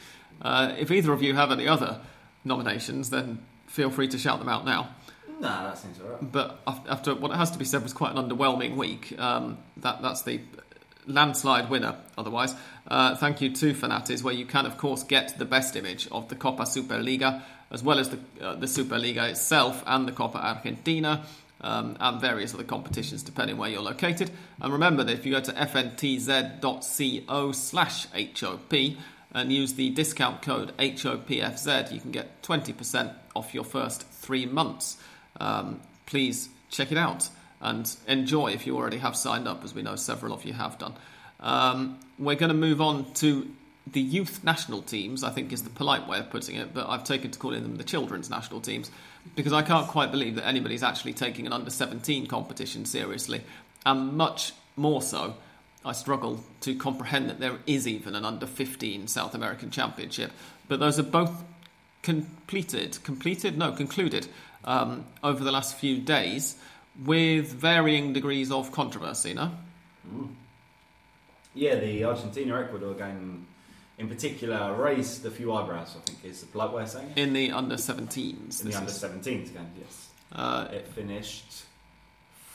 Uh, 0.41 0.73
if 0.77 0.89
either 0.89 1.11
of 1.11 1.21
you 1.21 1.35
have 1.35 1.51
any 1.51 1.67
other 1.67 1.99
nominations, 2.43 3.09
then 3.09 3.39
feel 3.67 3.89
free 3.89 4.07
to 4.09 4.17
shout 4.17 4.39
them 4.39 4.49
out 4.49 4.65
now. 4.65 4.89
Nah, 5.39 5.63
that 5.63 5.77
seems 5.77 5.99
alright. 5.99 6.31
But 6.31 6.59
after 6.67 7.15
what 7.15 7.31
it 7.31 7.37
has 7.37 7.51
to 7.51 7.57
be 7.57 7.65
said 7.65 7.81
was 7.81 7.93
quite 7.93 8.15
an 8.15 8.29
underwhelming 8.29 8.75
week, 8.75 9.17
um, 9.19 9.57
that 9.77 10.01
that's 10.01 10.21
the 10.21 10.41
landslide 11.07 11.69
winner. 11.69 11.95
Otherwise, 12.17 12.53
uh, 12.87 13.15
thank 13.15 13.41
you 13.41 13.53
to 13.55 13.73
Fanatiz, 13.73 14.23
where 14.23 14.33
you 14.33 14.45
can 14.45 14.67
of 14.67 14.77
course 14.77 15.03
get 15.03 15.37
the 15.39 15.45
best 15.45 15.75
image 15.75 16.07
of 16.11 16.29
the 16.29 16.35
Copa 16.35 16.63
Superliga 16.63 17.41
as 17.71 17.83
well 17.83 17.99
as 17.99 18.09
the 18.09 18.19
uh, 18.39 18.55
the 18.55 18.67
Superliga 18.67 19.29
itself 19.29 19.83
and 19.87 20.07
the 20.07 20.11
Copa 20.11 20.37
Argentina. 20.37 21.25
Um, 21.63 21.95
and 21.99 22.19
various 22.19 22.55
other 22.55 22.63
competitions 22.63 23.21
depending 23.21 23.55
where 23.55 23.69
you're 23.69 23.83
located. 23.83 24.31
And 24.59 24.73
remember 24.73 25.03
that 25.03 25.13
if 25.13 25.27
you 25.27 25.33
go 25.33 25.41
to 25.41 25.51
fntz.co 25.51 27.51
slash 27.51 28.07
HOP 28.07 28.73
and 29.33 29.51
use 29.51 29.73
the 29.73 29.89
discount 29.91 30.41
code 30.41 30.75
HOPFZ, 30.77 31.91
you 31.91 31.99
can 31.99 32.11
get 32.11 32.41
20% 32.41 33.13
off 33.35 33.53
your 33.53 33.63
first 33.63 34.03
three 34.07 34.45
months. 34.45 34.97
Um, 35.39 35.81
please 36.05 36.49
check 36.69 36.91
it 36.91 36.97
out 36.97 37.29
and 37.61 37.95
enjoy 38.07 38.51
if 38.51 38.65
you 38.65 38.75
already 38.75 38.97
have 38.97 39.15
signed 39.15 39.47
up, 39.47 39.63
as 39.63 39.73
we 39.73 39.81
know 39.81 39.95
several 39.95 40.33
of 40.33 40.43
you 40.43 40.53
have 40.53 40.77
done. 40.77 40.93
Um, 41.39 41.99
we're 42.19 42.35
going 42.35 42.49
to 42.49 42.55
move 42.55 42.81
on 42.81 43.11
to 43.15 43.49
the 43.87 44.01
youth 44.01 44.43
national 44.43 44.81
teams, 44.83 45.23
I 45.23 45.31
think 45.31 45.51
is 45.51 45.63
the 45.63 45.69
polite 45.69 46.07
way 46.07 46.19
of 46.19 46.29
putting 46.29 46.55
it, 46.55 46.73
but 46.73 46.87
I've 46.87 47.03
taken 47.03 47.31
to 47.31 47.39
calling 47.39 47.63
them 47.63 47.77
the 47.77 47.83
children's 47.83 48.29
national 48.29 48.61
teams 48.61 48.91
because 49.35 49.53
I 49.53 49.63
can't 49.63 49.87
quite 49.87 50.11
believe 50.11 50.35
that 50.35 50.45
anybody's 50.45 50.83
actually 50.83 51.13
taking 51.13 51.45
an 51.47 51.53
under 51.53 51.69
17 51.69 52.27
competition 52.27 52.85
seriously, 52.85 53.41
and 53.85 54.13
much 54.13 54.53
more 54.75 55.01
so. 55.01 55.35
I 55.83 55.93
struggle 55.93 56.43
to 56.61 56.75
comprehend 56.75 57.29
that 57.29 57.39
there 57.39 57.57
is 57.65 57.87
even 57.87 58.15
an 58.15 58.23
under 58.25 58.45
15 58.45 59.07
South 59.07 59.33
American 59.33 59.71
Championship, 59.71 60.31
but 60.67 60.79
those 60.79 60.99
are 60.99 61.03
both 61.03 61.43
completed, 62.03 62.99
completed, 63.03 63.57
no, 63.57 63.71
concluded 63.71 64.27
um, 64.65 65.05
over 65.23 65.43
the 65.43 65.51
last 65.51 65.77
few 65.77 65.97
days 65.97 66.55
with 67.03 67.51
varying 67.51 68.13
degrees 68.13 68.51
of 68.51 68.71
controversy. 68.71 69.33
No, 69.33 69.51
yeah, 71.53 71.75
the 71.75 72.03
Argentina 72.05 72.59
Ecuador 72.61 72.93
game 72.93 73.47
in 73.97 74.07
particular 74.07 74.73
raised 74.73 75.25
a 75.25 75.31
few 75.31 75.53
eyebrows. 75.53 75.95
I 75.97 75.99
think 76.01 76.23
is 76.25 76.41
the 76.41 76.47
polite 76.47 76.71
way 76.73 76.83
of 76.83 76.89
saying 76.89 77.11
it. 77.15 77.17
In 77.21 77.33
the 77.33 77.51
under 77.51 77.75
17s. 77.75 78.61
In 78.63 78.69
the 78.69 78.77
under 78.77 78.89
is- 78.89 79.01
17s 79.03 79.53
game, 79.53 79.71
yes. 79.79 80.09
uh, 80.31 80.67
It 80.71 80.87
finished 80.87 81.63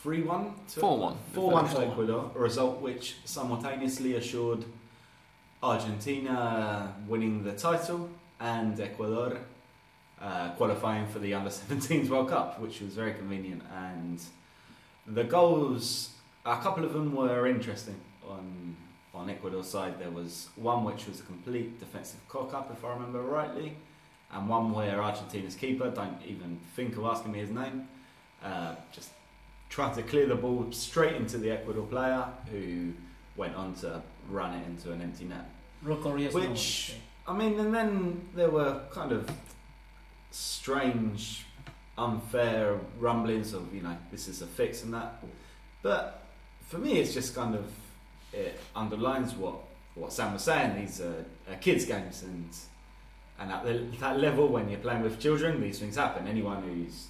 3 0.06 0.22
1 0.22 0.54
to 0.68 0.80
4-1. 0.80 1.16
4 1.32 1.50
1 1.50 1.68
to 1.68 1.74
4-1. 1.74 1.90
Ecuador, 1.90 2.30
a 2.36 2.38
result 2.38 2.80
which 2.80 3.16
simultaneously 3.24 4.14
assured 4.14 4.64
Argentina 5.60 6.94
winning 7.08 7.42
the 7.42 7.50
title 7.50 8.08
and 8.38 8.78
Ecuador 8.78 9.38
uh, 10.22 10.50
qualifying 10.50 11.08
for 11.08 11.18
the 11.18 11.34
under 11.34 11.50
17s 11.50 12.08
World 12.08 12.28
Cup, 12.28 12.60
which 12.60 12.80
was 12.80 12.92
very 12.94 13.14
convenient. 13.14 13.64
And 13.74 14.22
the 15.08 15.24
goals, 15.24 16.10
a 16.44 16.56
couple 16.58 16.84
of 16.84 16.92
them 16.92 17.12
were 17.12 17.48
interesting 17.48 18.00
on. 18.28 18.76
On 19.12 19.30
Ecuador's 19.30 19.66
side, 19.66 19.98
there 19.98 20.10
was 20.10 20.50
one 20.56 20.84
which 20.84 21.06
was 21.08 21.20
a 21.20 21.22
complete 21.22 21.80
defensive 21.80 22.20
cock 22.28 22.52
up, 22.52 22.70
if 22.70 22.84
I 22.84 22.92
remember 22.92 23.22
rightly, 23.22 23.74
and 24.30 24.46
one 24.46 24.72
where 24.74 25.02
Argentina's 25.02 25.54
keeper, 25.54 25.88
don't 25.90 26.20
even 26.26 26.60
think 26.76 26.98
of 26.98 27.04
asking 27.06 27.32
me 27.32 27.38
his 27.38 27.48
name, 27.48 27.88
uh, 28.44 28.74
just 28.92 29.08
tried 29.68 29.94
to 29.94 30.02
clear 30.02 30.26
the 30.26 30.34
ball 30.36 30.66
straight 30.70 31.16
into 31.16 31.38
the 31.38 31.50
Ecuador 31.50 31.86
player 31.86 32.24
who 32.50 32.92
went 33.36 33.54
on 33.54 33.74
to 33.76 34.02
run 34.30 34.54
it 34.54 34.66
into 34.66 34.92
an 34.92 35.02
empty 35.02 35.24
net. 35.24 35.50
Which- 36.34 36.96
I 37.28 37.36
mean, 37.36 37.58
and 37.58 37.74
then 37.74 38.28
there 38.34 38.50
were 38.50 38.82
kind 38.92 39.10
of 39.12 39.28
strange, 40.30 41.46
unfair 41.98 42.78
rumblings 42.98 43.52
of, 43.52 43.74
you 43.74 43.82
know, 43.82 43.96
this 44.10 44.28
is 44.28 44.42
a 44.42 44.46
fix 44.46 44.82
and 44.82 44.92
that. 44.94 45.22
But 45.82 46.22
for 46.68 46.78
me, 46.78 46.98
it's 46.98 47.14
just 47.14 47.34
kind 47.34 47.54
of, 47.54 47.64
it 48.32 48.58
underlines 48.74 49.34
what, 49.34 49.56
what 49.94 50.12
Sam 50.12 50.32
was 50.34 50.42
saying. 50.42 50.76
These 50.80 51.00
are, 51.00 51.24
are 51.50 51.56
kids' 51.56 51.84
games, 51.84 52.22
and 52.22 52.48
and 53.38 53.52
at 53.52 53.64
the, 53.64 53.84
that 54.00 54.18
level, 54.18 54.48
when 54.48 54.68
you're 54.70 54.80
playing 54.80 55.02
with 55.02 55.20
children, 55.20 55.60
these 55.60 55.78
things 55.78 55.96
happen. 55.96 56.26
Anyone 56.26 56.62
who's 56.62 57.08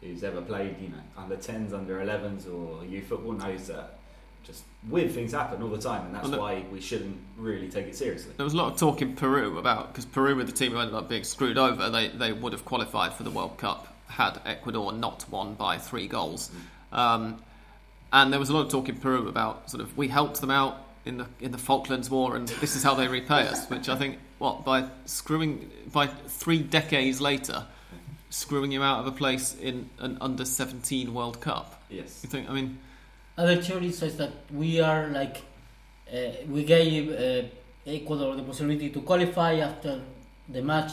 who's 0.00 0.22
ever 0.24 0.40
played, 0.40 0.76
you 0.80 0.88
know, 0.88 1.02
under 1.16 1.36
10s, 1.36 1.72
under 1.72 1.98
11s, 2.00 2.46
or 2.46 2.84
youth 2.84 3.06
football 3.06 3.32
knows 3.32 3.66
that 3.68 3.98
just 4.44 4.62
weird 4.88 5.10
things 5.10 5.32
happen 5.32 5.62
all 5.62 5.68
the 5.68 5.78
time, 5.78 6.06
and 6.06 6.14
that's 6.14 6.24
Well, 6.24 6.32
the- 6.32 6.38
why 6.40 6.64
we 6.72 6.80
shouldn't 6.80 7.18
really 7.36 7.68
take 7.68 7.86
it 7.86 7.96
seriously. 7.96 8.32
There 8.36 8.44
was 8.44 8.54
a 8.54 8.56
lot 8.56 8.72
of 8.72 8.78
talk 8.78 9.02
in 9.02 9.14
Peru 9.14 9.58
about 9.58 9.88
because 9.92 10.04
Peru 10.06 10.36
were 10.36 10.44
the 10.44 10.52
team 10.52 10.72
who 10.72 10.78
ended 10.78 10.94
up 10.94 11.08
being 11.08 11.24
screwed 11.24 11.58
over. 11.58 11.90
They 11.90 12.08
they 12.08 12.32
would 12.32 12.52
have 12.52 12.64
qualified 12.64 13.12
for 13.14 13.24
the 13.24 13.30
World 13.30 13.58
Cup 13.58 13.94
had 14.06 14.40
Ecuador 14.46 14.92
not 14.92 15.26
won 15.30 15.54
by 15.54 15.76
three 15.76 16.06
goals. 16.08 16.50
Um, 16.92 17.42
and 18.12 18.32
there 18.32 18.40
was 18.40 18.48
a 18.48 18.54
lot 18.54 18.62
of 18.64 18.70
talk 18.70 18.88
in 18.88 18.96
Peru 18.96 19.28
about 19.28 19.70
sort 19.70 19.82
of 19.82 19.94
we 19.98 20.08
helped 20.08 20.40
them 20.40 20.50
out 20.50 20.78
in 21.04 21.18
the 21.18 21.26
in 21.40 21.50
the 21.52 21.58
Falklands 21.58 22.08
War, 22.08 22.36
and 22.36 22.48
this 22.48 22.74
is 22.76 22.82
how 22.82 22.94
they 22.94 23.08
repay 23.08 23.46
us. 23.48 23.68
Which 23.68 23.88
I 23.88 23.96
think 23.96 24.18
what 24.38 24.64
by 24.64 24.88
screwing 25.04 25.70
by 25.92 26.06
three 26.06 26.60
decades 26.62 27.20
later, 27.20 27.66
screwing 28.30 28.72
you 28.72 28.82
out 28.82 29.00
of 29.00 29.06
a 29.06 29.12
place 29.12 29.54
in 29.60 29.88
an 29.98 30.18
under 30.20 30.44
seventeen 30.44 31.14
World 31.14 31.40
Cup. 31.40 31.82
Yes. 31.90 32.20
You 32.22 32.28
think? 32.28 32.48
I 32.50 32.52
mean, 32.52 32.78
Other 33.36 33.62
theory 33.62 33.92
says 33.92 34.16
that 34.16 34.32
we 34.52 34.80
are 34.80 35.08
like 35.08 35.42
uh, 36.12 36.16
we 36.48 36.64
gave 36.64 37.10
uh, 37.10 37.48
Ecuador 37.86 38.36
the 38.36 38.42
possibility 38.42 38.90
to 38.90 39.00
qualify 39.00 39.54
after 39.54 40.00
the 40.48 40.62
match 40.62 40.92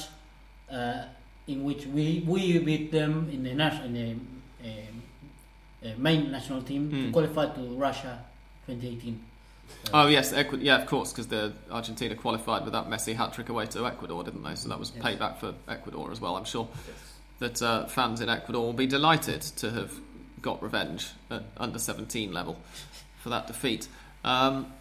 uh, 0.72 1.04
in 1.48 1.64
which 1.64 1.86
we 1.88 2.24
we 2.28 2.60
beat 2.60 2.92
them 2.92 3.30
in 3.32 3.44
the 3.44 3.54
national 3.54 3.86
in 3.88 3.94
the 3.94 4.12
um, 4.70 5.04
uh, 5.84 5.90
main 5.98 6.32
national 6.32 6.62
team 6.64 6.90
to 6.90 6.96
Hmm. 7.08 7.12
qualify 7.12 7.46
to 7.54 7.62
Russia 7.78 8.24
2018. 8.68 9.20
oh 9.94 10.08
yes, 10.08 10.32
Ecu- 10.34 10.58
yeah, 10.60 10.78
of 10.82 10.86
course, 10.88 11.12
because 11.12 11.28
the 11.28 11.52
Argentina 11.72 12.16
qualified 12.16 12.64
with 12.64 12.74
that 12.74 12.88
Messi 12.90 13.16
hat 13.16 13.34
trick 13.34 13.50
away 13.50 13.66
to 13.68 13.86
Ecuador, 13.86 14.24
didn't 14.24 14.44
they? 14.44 14.56
So 14.56 14.70
that 14.70 14.80
was 14.80 14.92
Yes. 14.96 15.04
payback 15.04 15.38
for 15.40 15.54
Ecuador 15.68 16.12
as 16.12 16.22
well. 16.22 16.36
I'm 16.38 16.46
sure. 16.46 16.68
yes. 16.88 17.14
That 17.40 17.62
uh, 17.62 17.86
fans 17.88 18.22
in 18.22 18.30
Ecuador 18.30 18.62
will 18.64 18.74
be 18.74 18.88
delighted 18.88 19.42
to 19.42 19.72
have 19.72 19.94
got 20.42 20.62
revenge 20.62 21.10
at 21.30 21.44
under 21.58 21.80
17 21.80 22.32
level 22.32 22.58
for 23.22 23.30
that 23.30 23.48
defeat. 23.48 23.88
Um, 24.24 24.72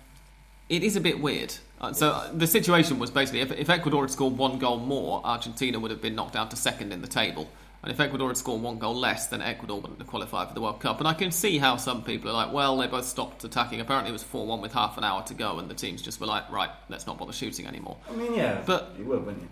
it 0.68 0.82
is 0.82 0.96
a 0.96 1.00
bit 1.00 1.20
weird. 1.20 1.54
Uh, 1.80 1.92
so 1.92 2.10
uh, 2.10 2.30
the 2.32 2.46
situation 2.46 2.98
was 2.98 3.10
basically 3.10 3.40
if, 3.40 3.52
if 3.52 3.68
Ecuador 3.68 4.02
had 4.02 4.10
scored 4.10 4.36
one 4.36 4.58
goal 4.58 4.78
more, 4.78 5.20
Argentina 5.24 5.78
would 5.78 5.90
have 5.90 6.00
been 6.00 6.14
knocked 6.14 6.36
out 6.36 6.50
to 6.50 6.56
second 6.56 6.92
in 6.92 7.02
the 7.02 7.08
table. 7.08 7.48
And 7.82 7.92
if 7.92 8.00
Ecuador 8.00 8.28
had 8.28 8.38
scored 8.38 8.62
one 8.62 8.78
goal 8.78 8.94
less, 8.94 9.26
then 9.26 9.42
Ecuador 9.42 9.78
wouldn't 9.78 9.98
have 9.98 10.08
qualified 10.08 10.48
for 10.48 10.54
the 10.54 10.62
World 10.62 10.80
Cup. 10.80 11.00
And 11.00 11.06
I 11.06 11.12
can 11.12 11.30
see 11.30 11.58
how 11.58 11.76
some 11.76 12.02
people 12.02 12.30
are 12.30 12.32
like, 12.32 12.50
well, 12.50 12.78
they 12.78 12.86
both 12.86 13.04
stopped 13.04 13.44
attacking. 13.44 13.78
Apparently, 13.78 14.08
it 14.08 14.14
was 14.14 14.22
4 14.22 14.46
1 14.46 14.62
with 14.62 14.72
half 14.72 14.96
an 14.96 15.04
hour 15.04 15.22
to 15.24 15.34
go, 15.34 15.58
and 15.58 15.68
the 15.68 15.74
teams 15.74 16.00
just 16.00 16.18
were 16.18 16.26
like, 16.26 16.50
right, 16.50 16.70
let's 16.88 17.06
not 17.06 17.18
bother 17.18 17.34
shooting 17.34 17.66
anymore. 17.66 17.98
I 18.10 18.14
mean, 18.16 18.34
yeah, 18.34 18.62
But- 18.64 18.94
you 18.98 19.04
would, 19.04 19.26
wouldn't 19.26 19.42
you? 19.42 19.48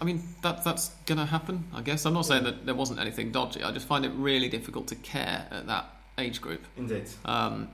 I 0.00 0.04
mean, 0.04 0.22
that 0.42 0.64
that's 0.64 0.90
going 1.06 1.18
to 1.18 1.26
happen, 1.26 1.64
I 1.74 1.82
guess. 1.82 2.06
I'm 2.06 2.14
not 2.14 2.26
saying 2.26 2.44
that 2.44 2.64
there 2.66 2.74
wasn't 2.74 3.00
anything 3.00 3.32
dodgy. 3.32 3.62
I 3.62 3.72
just 3.72 3.86
find 3.86 4.04
it 4.04 4.12
really 4.14 4.48
difficult 4.48 4.88
to 4.88 4.94
care 4.94 5.46
at 5.50 5.66
that 5.66 5.86
age 6.18 6.40
group. 6.40 6.64
Indeed. 6.76 7.08
Um, 7.24 7.68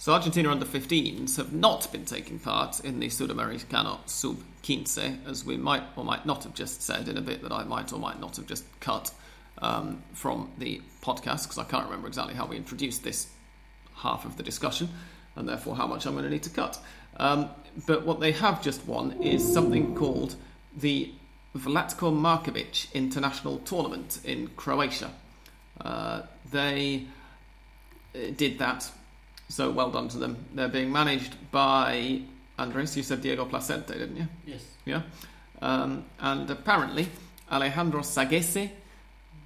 so 0.00 0.12
Argentina 0.12 0.50
under 0.50 0.64
15s 0.64 1.36
have 1.38 1.52
not 1.52 1.90
been 1.90 2.04
taking 2.04 2.38
part 2.38 2.80
in 2.80 3.00
the 3.00 3.08
Sudamericano 3.08 3.98
Sub-15, 4.06 5.26
as 5.26 5.44
we 5.44 5.56
might 5.56 5.82
or 5.96 6.04
might 6.04 6.24
not 6.24 6.44
have 6.44 6.54
just 6.54 6.82
said 6.82 7.08
in 7.08 7.16
a 7.16 7.20
bit 7.20 7.42
that 7.42 7.50
I 7.50 7.64
might 7.64 7.92
or 7.92 7.98
might 7.98 8.20
not 8.20 8.36
have 8.36 8.46
just 8.46 8.64
cut 8.78 9.10
um, 9.60 10.02
from 10.12 10.52
the 10.58 10.80
podcast, 11.02 11.44
because 11.44 11.58
I 11.58 11.64
can't 11.64 11.86
remember 11.86 12.06
exactly 12.06 12.34
how 12.34 12.46
we 12.46 12.56
introduced 12.56 13.02
this 13.02 13.28
half 13.96 14.24
of 14.24 14.36
the 14.36 14.44
discussion, 14.44 14.88
and 15.34 15.48
therefore 15.48 15.74
how 15.74 15.86
much 15.86 16.06
I'm 16.06 16.12
going 16.12 16.24
to 16.24 16.30
need 16.30 16.44
to 16.44 16.50
cut. 16.50 16.78
Um, 17.16 17.50
but 17.86 18.06
what 18.06 18.20
they 18.20 18.32
have 18.32 18.62
just 18.62 18.86
won 18.86 19.20
is 19.22 19.52
something 19.52 19.96
called 19.96 20.36
the 20.76 21.12
Vlatko 21.58 22.12
Markovic 22.12 22.92
International 22.94 23.58
Tournament 23.58 24.20
in 24.24 24.48
Croatia. 24.56 25.10
Uh, 25.80 26.22
they 26.50 27.04
uh, 28.14 28.18
did 28.36 28.58
that, 28.58 28.90
so 29.48 29.70
well 29.70 29.90
done 29.90 30.08
to 30.08 30.18
them. 30.18 30.36
They're 30.54 30.68
being 30.68 30.92
managed 30.92 31.34
by 31.50 32.22
Andres. 32.58 32.96
You 32.96 33.02
said 33.02 33.22
Diego 33.22 33.44
Placente, 33.44 33.88
didn't 33.88 34.16
you? 34.16 34.28
Yes. 34.46 34.64
Yeah. 34.84 35.02
Um, 35.60 36.04
and 36.20 36.50
apparently, 36.50 37.08
Alejandro 37.50 38.00
Sagese 38.00 38.70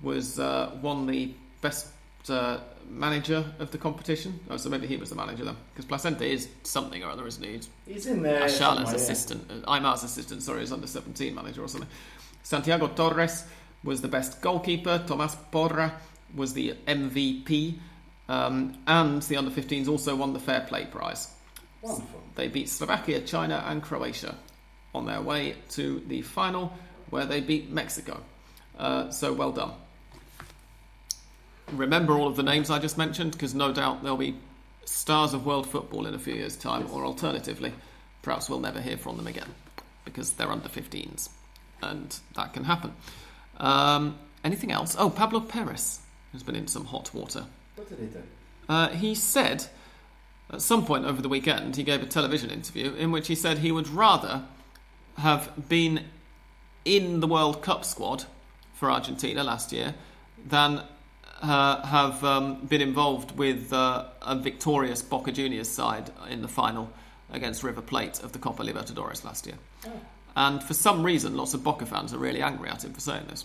was 0.03 0.39
uh, 0.39 0.77
won 0.81 1.07
the 1.07 1.33
best 1.61 1.89
uh, 2.29 2.59
manager 2.93 3.45
of 3.59 3.71
the 3.71 3.79
competition. 3.79 4.39
Oh, 4.51 4.57
so 4.57 4.69
maybe 4.69 4.87
he 4.87 4.97
was 4.97 5.11
the 5.11 5.17
manager 5.17 5.45
then, 5.45 5.57
because 5.75 5.87
Placente 5.87 6.23
is 6.23 6.49
something 6.63 7.03
or 7.03 7.11
other, 7.11 7.27
isn't 7.27 7.43
he? 7.45 7.53
He's 7.53 7.69
He's 7.87 8.07
in 8.07 8.23
there. 8.23 8.43
Ashala's 8.43 8.59
somewhere, 8.59 8.85
yeah. 8.87 8.95
assistant, 8.95 9.51
uh, 9.51 9.73
Aimar's 9.73 10.03
assistant, 10.05 10.43
sorry, 10.43 10.63
is 10.63 10.73
under 10.73 10.87
17 10.87 11.35
manager 11.35 11.63
or 11.63 11.69
something. 11.69 11.89
Santiago 12.43 12.89
Torres 12.89 13.45
was 13.85 14.01
the 14.01 14.09
best 14.09 14.41
goalkeeper. 14.41 15.03
Tomas 15.07 15.37
Porra 15.53 15.93
was 16.35 16.53
the 16.55 16.75
MVP. 16.87 17.79
Um, 18.29 18.79
and 18.87 19.21
the 19.23 19.37
under 19.37 19.51
15s 19.51 19.89
also 19.89 20.15
won 20.17 20.33
the 20.33 20.39
Fair 20.41 20.61
Play 20.61 20.87
Prize. 20.87 21.29
Wonderful. 21.83 22.21
They 22.35 22.49
beat 22.49 22.69
Slovakia, 22.69 23.21
China, 23.21 23.65
and 23.67 23.83
Croatia 23.83 24.37
on 24.95 25.07
their 25.07 25.21
way 25.21 25.57
to 25.71 26.03
the 26.07 26.23
final, 26.23 26.73
where 27.11 27.27
they 27.27 27.41
beat 27.41 27.71
Mexico. 27.71 28.23
Uh, 28.79 29.11
so 29.11 29.33
well 29.33 29.53
done. 29.53 29.73
Remember 31.73 32.15
all 32.15 32.29
of 32.29 32.37
the 32.37 32.43
names 32.43 32.71
I 32.71 32.79
just 32.79 32.99
mentioned, 32.99 33.33
because 33.33 33.55
no 33.55 33.73
doubt 33.73 34.03
they'll 34.03 34.17
be 34.17 34.37
stars 34.85 35.35
of 35.35 35.47
world 35.47 35.67
football 35.67 36.07
in 36.07 36.15
a 36.15 36.19
few 36.19 36.35
years' 36.35 36.57
time, 36.57 36.89
or 36.93 37.05
alternatively, 37.05 37.73
perhaps 38.23 38.49
we'll 38.49 38.61
never 38.61 38.81
hear 38.81 38.97
from 38.97 39.17
them 39.17 39.27
again, 39.27 39.55
because 40.05 40.33
they're 40.33 40.51
under 40.51 40.69
15s, 40.69 41.29
and 41.83 42.19
that 42.37 42.53
can 42.53 42.65
happen. 42.65 42.93
Um, 43.59 44.19
anything 44.45 44.73
else? 44.73 44.97
Oh, 44.99 45.11
Pablo 45.11 45.41
Perez 45.41 46.01
has 46.33 46.43
been 46.43 46.57
in 46.57 46.67
some 46.67 46.87
hot 46.87 47.13
water. 47.15 47.47
What 47.77 47.89
did 47.89 47.99
he 47.99 48.07
do? 48.07 48.23
Uh, 48.69 48.89
he 48.89 49.15
said 49.15 49.67
at 50.51 50.63
some 50.63 50.85
point 50.85 51.05
over 51.05 51.23
the 51.23 51.29
weekend 51.29 51.77
he 51.77 51.83
gave 51.83 52.03
a 52.03 52.07
television 52.07 52.51
interview 52.51 52.95
in 52.95 53.11
which 53.11 53.29
he 53.29 53.35
said 53.35 53.59
he 53.59 53.73
would 53.73 53.89
rather 53.89 54.45
have 55.19 55.69
been 55.69 56.05
in 56.85 57.21
the 57.21 57.27
World 57.27 57.63
Cup 57.63 57.85
squad 57.85 58.25
for 58.75 58.91
Argentina 58.91 59.45
last 59.45 59.73
year 59.73 59.95
than 60.45 60.83
uh, 61.43 61.85
have 61.87 62.23
um, 62.25 62.65
been 62.67 62.81
involved 62.81 63.37
with 63.37 63.73
uh, 63.73 64.05
a 64.23 64.37
victorious 64.37 65.03
Boca 65.03 65.33
Juniors 65.33 65.69
side 65.69 66.11
in 66.31 66.41
the 66.43 66.49
final 66.49 66.91
against 67.33 67.63
River 67.65 67.83
Plate 67.83 68.21
of 68.23 68.33
the 68.33 68.39
Copa 68.39 68.63
Libertadores 68.63 69.25
last 69.25 69.47
year. 69.47 69.57
Oh, 69.87 69.91
And 70.37 70.63
for 70.63 70.75
some 70.75 71.03
reason, 71.03 71.37
lots 71.37 71.55
of 71.55 71.63
Boca 71.65 71.87
fans 71.87 72.15
are 72.15 72.19
really 72.19 72.43
angry 72.43 72.69
at 72.71 72.85
him 72.85 72.93
for 72.93 73.01
saying 73.01 73.27
this. 73.29 73.45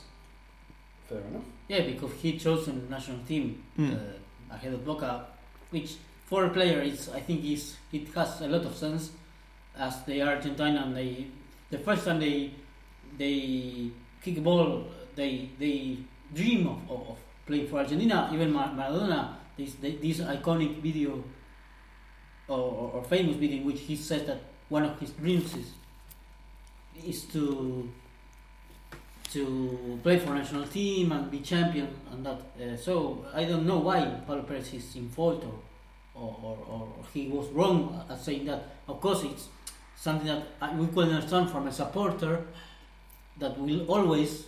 fair 1.10 1.20
enough. 1.20 1.44
Yeah, 1.68 1.82
because 1.82 2.12
he 2.22 2.38
chose 2.38 2.66
the 2.66 2.74
national 2.74 3.20
team 3.28 3.64
Hmm. 3.76 3.94
uh, 3.94 4.56
ahead 4.56 4.74
of 4.74 4.86
Boca, 4.86 5.26
which 5.72 5.96
for 6.26 6.46
a 6.46 6.50
player 6.50 6.82
is 6.82 7.10
I 7.10 7.20
think 7.22 7.44
is 7.46 7.78
it 7.92 8.08
has 8.16 8.42
a 8.42 8.48
lot 8.48 8.66
of 8.66 8.76
sense, 8.76 9.12
as 9.78 10.04
they 10.06 10.22
are 10.22 10.36
Argentina 10.36 10.84
and 10.86 10.96
they 10.96 11.28
the 11.72 11.80
first 11.80 12.06
time 12.06 12.20
they 12.20 12.52
they 13.18 13.90
kick 14.22 14.38
a 14.38 14.42
ball 14.42 14.84
they 15.16 15.50
they 15.60 15.98
dream 16.34 16.68
of, 16.68 16.80
of, 16.92 17.02
of 17.10 17.18
playing 17.48 17.68
for 17.68 17.80
Argentina. 17.80 18.30
Even 18.34 18.52
Mar- 18.52 18.74
Maradona, 18.76 19.34
this 19.58 19.76
this 19.82 20.20
iconic 20.20 20.82
video 20.82 21.24
or, 22.48 22.92
or, 22.94 23.04
famous 23.04 23.36
video 23.36 23.58
in 23.58 23.66
which 23.66 23.82
he 23.82 23.96
said 23.96 24.26
that 24.28 24.40
one 24.70 24.84
of 24.84 25.00
his 25.00 25.12
dreams 25.12 25.56
is 25.56 25.72
is 27.06 27.24
to 27.26 27.90
to 29.32 30.00
play 30.04 30.18
for 30.20 30.34
national 30.34 30.66
team 30.68 31.12
and 31.12 31.30
be 31.32 31.40
champion 31.40 31.88
and 32.12 32.26
that. 32.26 32.40
Uh, 32.62 32.78
so 32.78 33.26
I 33.34 33.44
don't 33.44 33.66
know 33.66 33.80
why 33.80 34.00
Pablo 34.26 34.44
Perez 34.44 34.74
is 34.74 34.96
in 34.96 35.10
fault 35.10 35.44
or, 35.44 35.60
or, 36.22 36.38
or, 36.42 36.58
or 36.70 36.88
he 37.14 37.28
was 37.28 37.48
wrong 37.50 38.06
at 38.10 38.22
saying 38.22 38.46
that. 38.46 38.64
Of 38.88 39.02
course, 39.02 39.24
it's 39.24 39.50
something 39.98 40.28
that 40.28 40.76
we 40.78 40.88
could 40.88 41.10
understand 41.10 41.50
from 41.50 41.68
a 41.68 41.72
supporter 41.72 42.46
that 43.38 43.60
will 43.60 43.86
always 43.92 44.46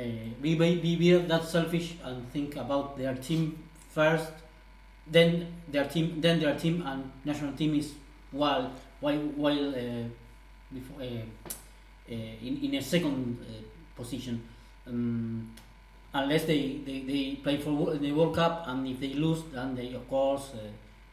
uh, 0.00 0.42
be, 0.42 0.54
be, 0.54 0.96
be 0.96 1.12
that 1.12 1.44
selfish 1.44 1.96
and 2.04 2.30
think 2.32 2.56
about 2.56 2.96
their 2.96 3.14
team 3.14 3.62
first, 3.90 4.32
then 5.06 5.46
their 5.68 5.84
team, 5.84 6.20
then 6.20 6.40
their 6.40 6.56
team 6.58 6.82
and 6.86 7.10
national 7.24 7.52
team 7.52 7.74
is 7.74 7.92
while 8.30 8.72
while 9.00 9.18
while 9.36 9.68
uh, 9.70 10.04
before, 10.72 11.02
uh, 11.02 11.04
uh, 11.04 12.46
in 12.46 12.60
in 12.62 12.74
a 12.74 12.82
second 12.82 13.38
uh, 13.42 13.62
position. 13.96 14.42
Um, 14.86 15.50
unless 16.12 16.44
they, 16.44 16.80
they, 16.84 17.00
they 17.00 17.38
play 17.42 17.56
for 17.58 17.96
the 17.96 18.12
World 18.12 18.34
Cup 18.34 18.64
and 18.66 18.86
if 18.88 18.98
they 18.98 19.14
lose, 19.14 19.42
then 19.52 19.76
they 19.76 19.92
of 19.92 20.08
course 20.08 20.50
uh, 20.54 20.58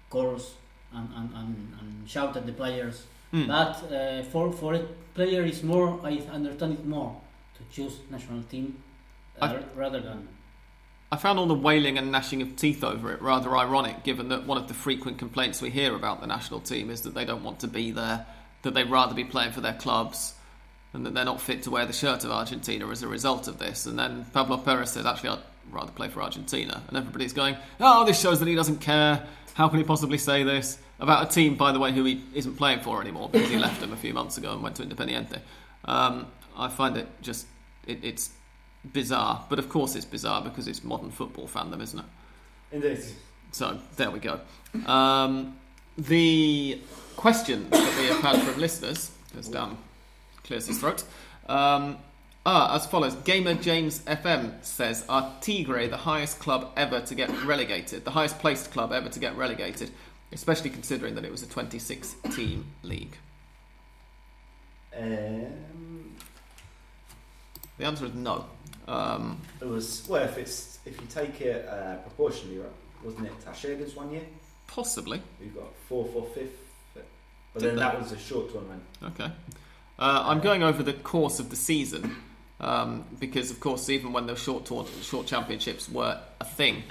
chorus 0.09 0.55
and, 0.91 1.07
and, 1.15 1.29
and, 1.35 1.73
and 1.79 2.09
shout 2.09 2.35
at 2.35 2.45
the 2.45 2.53
players. 2.53 3.05
Hmm. 3.31 3.45
But 3.45 3.91
uh, 3.91 4.23
for 4.23 4.51
for 4.51 4.73
a 4.73 4.79
player, 5.13 5.43
is 5.43 5.61
more 5.61 5.99
I 6.03 6.21
understand 6.31 6.73
it 6.73 6.85
more 6.85 7.15
to 7.57 7.75
choose 7.75 7.99
national 8.09 8.43
team 8.43 8.81
uh, 9.41 9.59
rather 9.75 9.99
than 9.99 10.27
I 11.11 11.15
found 11.15 11.39
all 11.39 11.45
the 11.45 11.53
wailing 11.53 11.97
and 11.97 12.11
gnashing 12.11 12.41
of 12.41 12.57
teeth 12.57 12.83
over 12.83 13.13
it 13.13 13.21
rather 13.21 13.55
ironic, 13.55 14.03
given 14.03 14.27
that 14.29 14.45
one 14.45 14.57
of 14.57 14.67
the 14.67 14.73
frequent 14.73 15.17
complaints 15.17 15.61
we 15.61 15.69
hear 15.69 15.95
about 15.95 16.19
the 16.19 16.27
national 16.27 16.59
team 16.59 16.89
is 16.89 17.01
that 17.01 17.13
they 17.13 17.23
don't 17.23 17.43
want 17.43 17.61
to 17.61 17.67
be 17.67 17.91
there, 17.91 18.25
that 18.63 18.73
they'd 18.73 18.89
rather 18.89 19.15
be 19.15 19.23
playing 19.23 19.53
for 19.53 19.61
their 19.61 19.73
clubs, 19.73 20.33
and 20.91 21.05
that 21.05 21.13
they're 21.13 21.23
not 21.23 21.39
fit 21.39 21.63
to 21.63 21.71
wear 21.71 21.85
the 21.85 21.93
shirt 21.93 22.25
of 22.25 22.31
Argentina 22.31 22.89
as 22.89 23.03
a 23.03 23.07
result 23.07 23.47
of 23.47 23.57
this. 23.57 23.85
And 23.85 23.97
then 23.97 24.25
Pablo 24.33 24.57
Perez 24.57 24.91
says, 24.91 25.05
actually, 25.05 25.29
I'd 25.29 25.39
rather 25.71 25.91
play 25.91 26.09
for 26.09 26.21
Argentina. 26.21 26.83
And 26.89 26.97
everybody's 26.97 27.33
going, 27.33 27.55
oh, 27.79 28.05
this 28.05 28.19
shows 28.19 28.39
that 28.39 28.47
he 28.47 28.55
doesn't 28.55 28.81
care. 28.81 29.25
How 29.53 29.69
can 29.69 29.77
he 29.77 29.85
possibly 29.85 30.17
say 30.17 30.43
this? 30.43 30.77
About 30.99 31.29
a 31.29 31.33
team, 31.33 31.55
by 31.55 31.71
the 31.71 31.79
way, 31.79 31.93
who 31.93 32.03
he 32.03 32.21
isn't 32.33 32.57
playing 32.57 32.81
for 32.81 32.99
anymore 32.99 33.29
because 33.29 33.49
he 33.49 33.57
left 33.57 33.79
them 33.79 33.93
a 33.93 33.97
few 33.97 34.13
months 34.13 34.37
ago 34.37 34.51
and 34.53 34.61
went 34.61 34.75
to 34.77 34.83
Independiente. 34.83 35.39
Um, 35.85 36.27
I 36.57 36.69
find 36.69 36.97
it 36.97 37.07
just, 37.21 37.47
it, 37.85 37.99
it's 38.03 38.31
bizarre. 38.93 39.45
But 39.49 39.59
of 39.59 39.69
course 39.69 39.95
it's 39.95 40.05
bizarre 40.05 40.41
because 40.41 40.67
it's 40.67 40.83
modern 40.83 41.11
football 41.11 41.47
fandom, 41.47 41.81
isn't 41.81 41.99
it? 41.99 42.05
Indeed. 42.71 43.03
So 43.51 43.79
there 43.95 44.11
we 44.11 44.19
go. 44.19 44.39
Um, 44.85 45.57
the 45.97 46.81
questions 47.15 47.69
that 47.71 47.99
we 47.99 48.07
have 48.07 48.21
had 48.21 48.41
from 48.41 48.59
listeners, 48.59 49.11
as 49.37 49.47
Dan 49.47 49.77
clears 50.43 50.67
his 50.67 50.79
throat, 50.79 51.03
um, 51.47 51.97
are 52.45 52.75
as 52.75 52.85
follows. 52.85 53.15
Gamer 53.15 53.55
James 53.55 53.99
FM 54.01 54.63
says, 54.63 55.05
Are 55.09 55.33
Tigre 55.41 55.87
the 55.87 55.97
highest 55.97 56.39
club 56.39 56.71
ever 56.77 57.01
to 57.01 57.15
get 57.15 57.29
relegated? 57.43 58.05
The 58.05 58.11
highest 58.11 58.39
placed 58.39 58.71
club 58.71 58.93
ever 58.93 59.09
to 59.09 59.19
get 59.19 59.35
relegated, 59.35 59.91
especially 60.31 60.69
considering 60.69 61.15
that 61.15 61.25
it 61.25 61.31
was 61.31 61.43
a 61.43 61.47
26 61.47 62.15
team 62.31 62.65
league? 62.83 63.17
Um, 64.97 66.06
The 67.77 67.85
answer 67.85 68.05
is 68.05 68.13
no. 68.13 68.45
Um, 68.87 69.39
it 69.61 69.67
was 69.67 70.05
well 70.07 70.23
if 70.23 70.37
it's 70.37 70.79
if 70.85 70.99
you 70.99 71.07
take 71.07 71.41
it 71.41 71.67
uh, 71.67 71.95
proportionally, 71.97 72.59
right? 72.59 72.69
Wasn't 73.03 73.25
it 73.25 73.33
Tashega's 73.45 73.95
one 73.95 74.11
year? 74.11 74.23
possibly. 74.67 75.21
We 75.39 75.47
got 75.47 75.73
fourth 75.87 76.13
or 76.13 76.25
fifth, 76.35 76.51
but 76.93 77.05
Did 77.53 77.61
then 77.69 77.75
they? 77.77 77.81
that 77.81 77.99
was 77.99 78.11
a 78.11 78.17
short 78.17 78.51
tournament. 78.51 78.83
Okay. 79.01 79.31
Uh, 79.97 80.23
I'm 80.25 80.41
going 80.41 80.61
over 80.61 80.83
the 80.83 80.93
course 80.93 81.39
of 81.39 81.49
the 81.49 81.55
season 81.55 82.17
um, 82.59 83.05
because, 83.17 83.49
of 83.49 83.59
course, 83.61 83.89
even 83.89 84.11
when 84.13 84.27
those 84.27 84.39
short 84.43 84.65
tour- 84.65 84.85
short 85.01 85.25
championships 85.25 85.89
were 85.89 86.19
a 86.41 86.45
thing, 86.45 86.83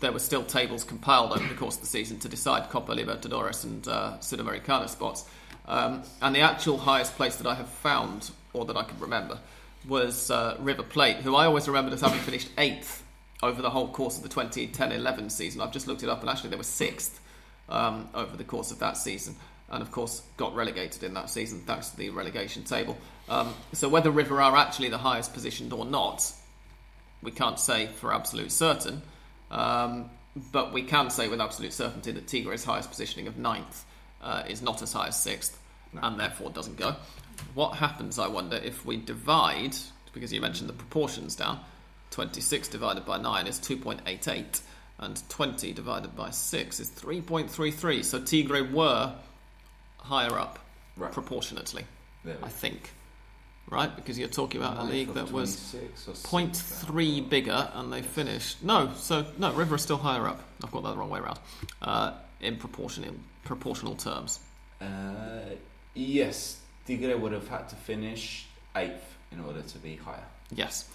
there 0.00 0.12
were 0.12 0.20
still 0.20 0.44
tables 0.44 0.84
compiled 0.84 1.32
over 1.32 1.46
the 1.46 1.54
course 1.54 1.74
of 1.74 1.80
the 1.80 1.88
season 1.88 2.18
to 2.20 2.28
decide 2.28 2.70
Copa 2.70 2.94
Libertadores 2.94 3.64
and 3.64 3.86
uh, 3.88 4.12
Sudamericana 4.20 4.88
spots. 4.88 5.28
Um, 5.66 6.04
and 6.22 6.34
the 6.34 6.40
actual 6.40 6.78
highest 6.78 7.16
place 7.16 7.36
that 7.36 7.46
I 7.46 7.56
have 7.56 7.68
found, 7.68 8.30
or 8.52 8.64
that 8.66 8.76
I 8.76 8.84
can 8.84 8.98
remember, 9.00 9.38
was 9.88 10.30
uh, 10.30 10.56
River 10.60 10.82
Plate, 10.82 11.18
who 11.18 11.34
I 11.34 11.46
always 11.46 11.66
remembered 11.68 11.94
as 11.94 12.00
having 12.00 12.20
finished 12.20 12.48
eighth 12.58 13.04
over 13.42 13.62
the 13.62 13.70
whole 13.70 13.88
course 13.88 14.16
of 14.16 14.22
the 14.22 14.28
2010-11 14.28 15.30
season. 15.30 15.60
I've 15.60 15.72
just 15.72 15.86
looked 15.86 16.02
it 16.02 16.08
up, 16.08 16.20
and 16.20 16.30
actually 16.30 16.50
they 16.50 16.56
were 16.56 16.62
sixth 16.62 17.20
um, 17.68 18.08
over 18.14 18.36
the 18.36 18.44
course 18.44 18.70
of 18.70 18.78
that 18.80 18.96
season, 18.96 19.36
and 19.70 19.82
of 19.82 19.92
course 19.92 20.22
got 20.36 20.54
relegated 20.54 21.02
in 21.02 21.14
that 21.14 21.30
season 21.30 21.60
thanks 21.60 21.90
to 21.90 21.96
the 21.96 22.10
relegation 22.10 22.64
table. 22.64 22.96
Um, 23.28 23.54
so 23.72 23.88
whether 23.88 24.10
River 24.10 24.40
are 24.40 24.56
actually 24.56 24.88
the 24.88 24.98
highest 24.98 25.32
positioned 25.34 25.72
or 25.72 25.84
not, 25.84 26.32
we 27.22 27.30
can't 27.30 27.58
say 27.58 27.86
for 27.86 28.14
absolute 28.14 28.52
certain. 28.52 29.02
Um, 29.50 30.10
but 30.52 30.72
we 30.72 30.82
can 30.82 31.10
say 31.10 31.28
with 31.28 31.40
absolute 31.40 31.72
certainty 31.72 32.12
that 32.12 32.26
Tigre's 32.26 32.64
highest 32.64 32.90
positioning 32.90 33.26
of 33.26 33.38
ninth 33.38 33.84
uh, 34.22 34.42
is 34.48 34.60
not 34.62 34.82
as 34.82 34.92
high 34.92 35.08
as 35.08 35.20
sixth, 35.20 35.58
and 36.00 36.20
therefore 36.20 36.50
doesn't 36.50 36.76
go. 36.76 36.96
What 37.54 37.76
happens, 37.76 38.18
I 38.18 38.28
wonder, 38.28 38.56
if 38.56 38.84
we 38.84 38.96
divide, 38.96 39.76
because 40.12 40.32
you 40.32 40.40
mentioned 40.40 40.68
the 40.68 40.74
proportions 40.74 41.34
down, 41.36 41.60
26 42.10 42.68
divided 42.68 43.04
by 43.04 43.18
9 43.18 43.46
is 43.46 43.58
2.88, 43.58 44.60
and 44.98 45.22
20 45.28 45.72
divided 45.72 46.16
by 46.16 46.30
6 46.30 46.80
is 46.80 46.90
3.33. 46.90 48.04
So 48.04 48.20
Tigre 48.20 48.62
were 48.72 49.14
higher 49.98 50.38
up 50.38 50.58
Right. 50.96 51.12
proportionately, 51.12 51.84
I 52.42 52.48
think. 52.48 52.92
Right? 53.68 53.94
Because 53.94 54.16
you're 54.18 54.28
talking 54.28 54.60
about 54.62 54.78
a 54.78 54.84
league 54.84 55.12
that 55.14 55.30
was 55.32 55.72
26 55.72 56.22
0.3 56.22 57.28
bigger 57.28 57.68
and 57.74 57.92
they 57.92 58.00
finished. 58.00 58.62
No, 58.62 58.92
so 58.96 59.26
no, 59.38 59.52
River 59.52 59.74
is 59.74 59.82
still 59.82 59.96
higher 59.96 60.26
up. 60.28 60.40
I've 60.62 60.70
got 60.70 60.84
that 60.84 60.90
the 60.90 60.96
wrong 60.96 61.10
way 61.10 61.18
around. 61.18 61.40
Uh, 61.82 62.12
in 62.40 62.56
proportional 62.56 63.14
proportional 63.44 63.96
terms. 63.96 64.38
Uh, 64.80 65.56
yes, 65.94 66.60
Tigre 66.86 67.16
would 67.16 67.32
have 67.32 67.48
had 67.48 67.68
to 67.70 67.76
finish 67.76 68.46
eighth 68.74 69.16
in 69.32 69.40
order 69.40 69.62
to 69.62 69.78
be 69.78 69.96
higher. 69.96 70.24
Yes. 70.54 70.88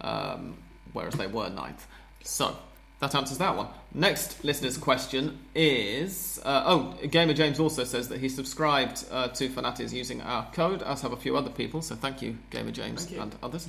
Um, 0.00 0.56
whereas 0.92 1.14
they 1.14 1.26
were 1.26 1.48
ninth. 1.48 1.86
So 2.24 2.56
that 3.00 3.14
answers 3.14 3.38
that 3.38 3.56
one. 3.56 3.66
Next 3.92 4.44
listener's 4.44 4.78
question 4.78 5.38
is 5.54 6.40
uh, 6.44 6.62
oh, 6.66 6.94
Gamer 7.10 7.34
James 7.34 7.58
also 7.60 7.84
says 7.84 8.08
that 8.08 8.20
he 8.20 8.28
subscribed 8.28 9.04
uh, 9.10 9.28
to 9.28 9.48
Fanatiz 9.48 9.92
using 9.92 10.22
our 10.22 10.46
code, 10.52 10.82
as 10.82 11.02
have 11.02 11.12
a 11.12 11.16
few 11.16 11.36
other 11.36 11.50
people. 11.50 11.82
So 11.82 11.94
thank 11.94 12.22
you, 12.22 12.38
Gamer 12.50 12.70
James 12.70 13.10
you. 13.10 13.20
and 13.20 13.34
others. 13.42 13.68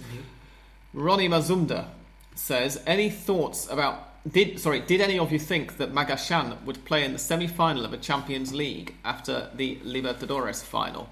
Ronnie 0.94 1.28
Mazumda 1.30 1.88
says, 2.36 2.82
any 2.86 3.10
thoughts 3.10 3.68
about 3.70 4.10
did 4.32 4.58
sorry 4.60 4.80
did 4.80 5.02
any 5.02 5.20
of 5.20 5.32
you 5.34 5.40
think 5.40 5.78
that 5.78 5.94
Magallán 5.94 6.64
would 6.64 6.86
play 6.86 7.04
in 7.04 7.12
the 7.12 7.20
semi-final 7.20 7.84
of 7.84 7.92
a 7.92 7.98
Champions 7.98 8.54
League 8.54 8.96
after 9.04 9.50
the 9.56 9.78
Libertadores 9.78 10.64
final? 10.64 11.10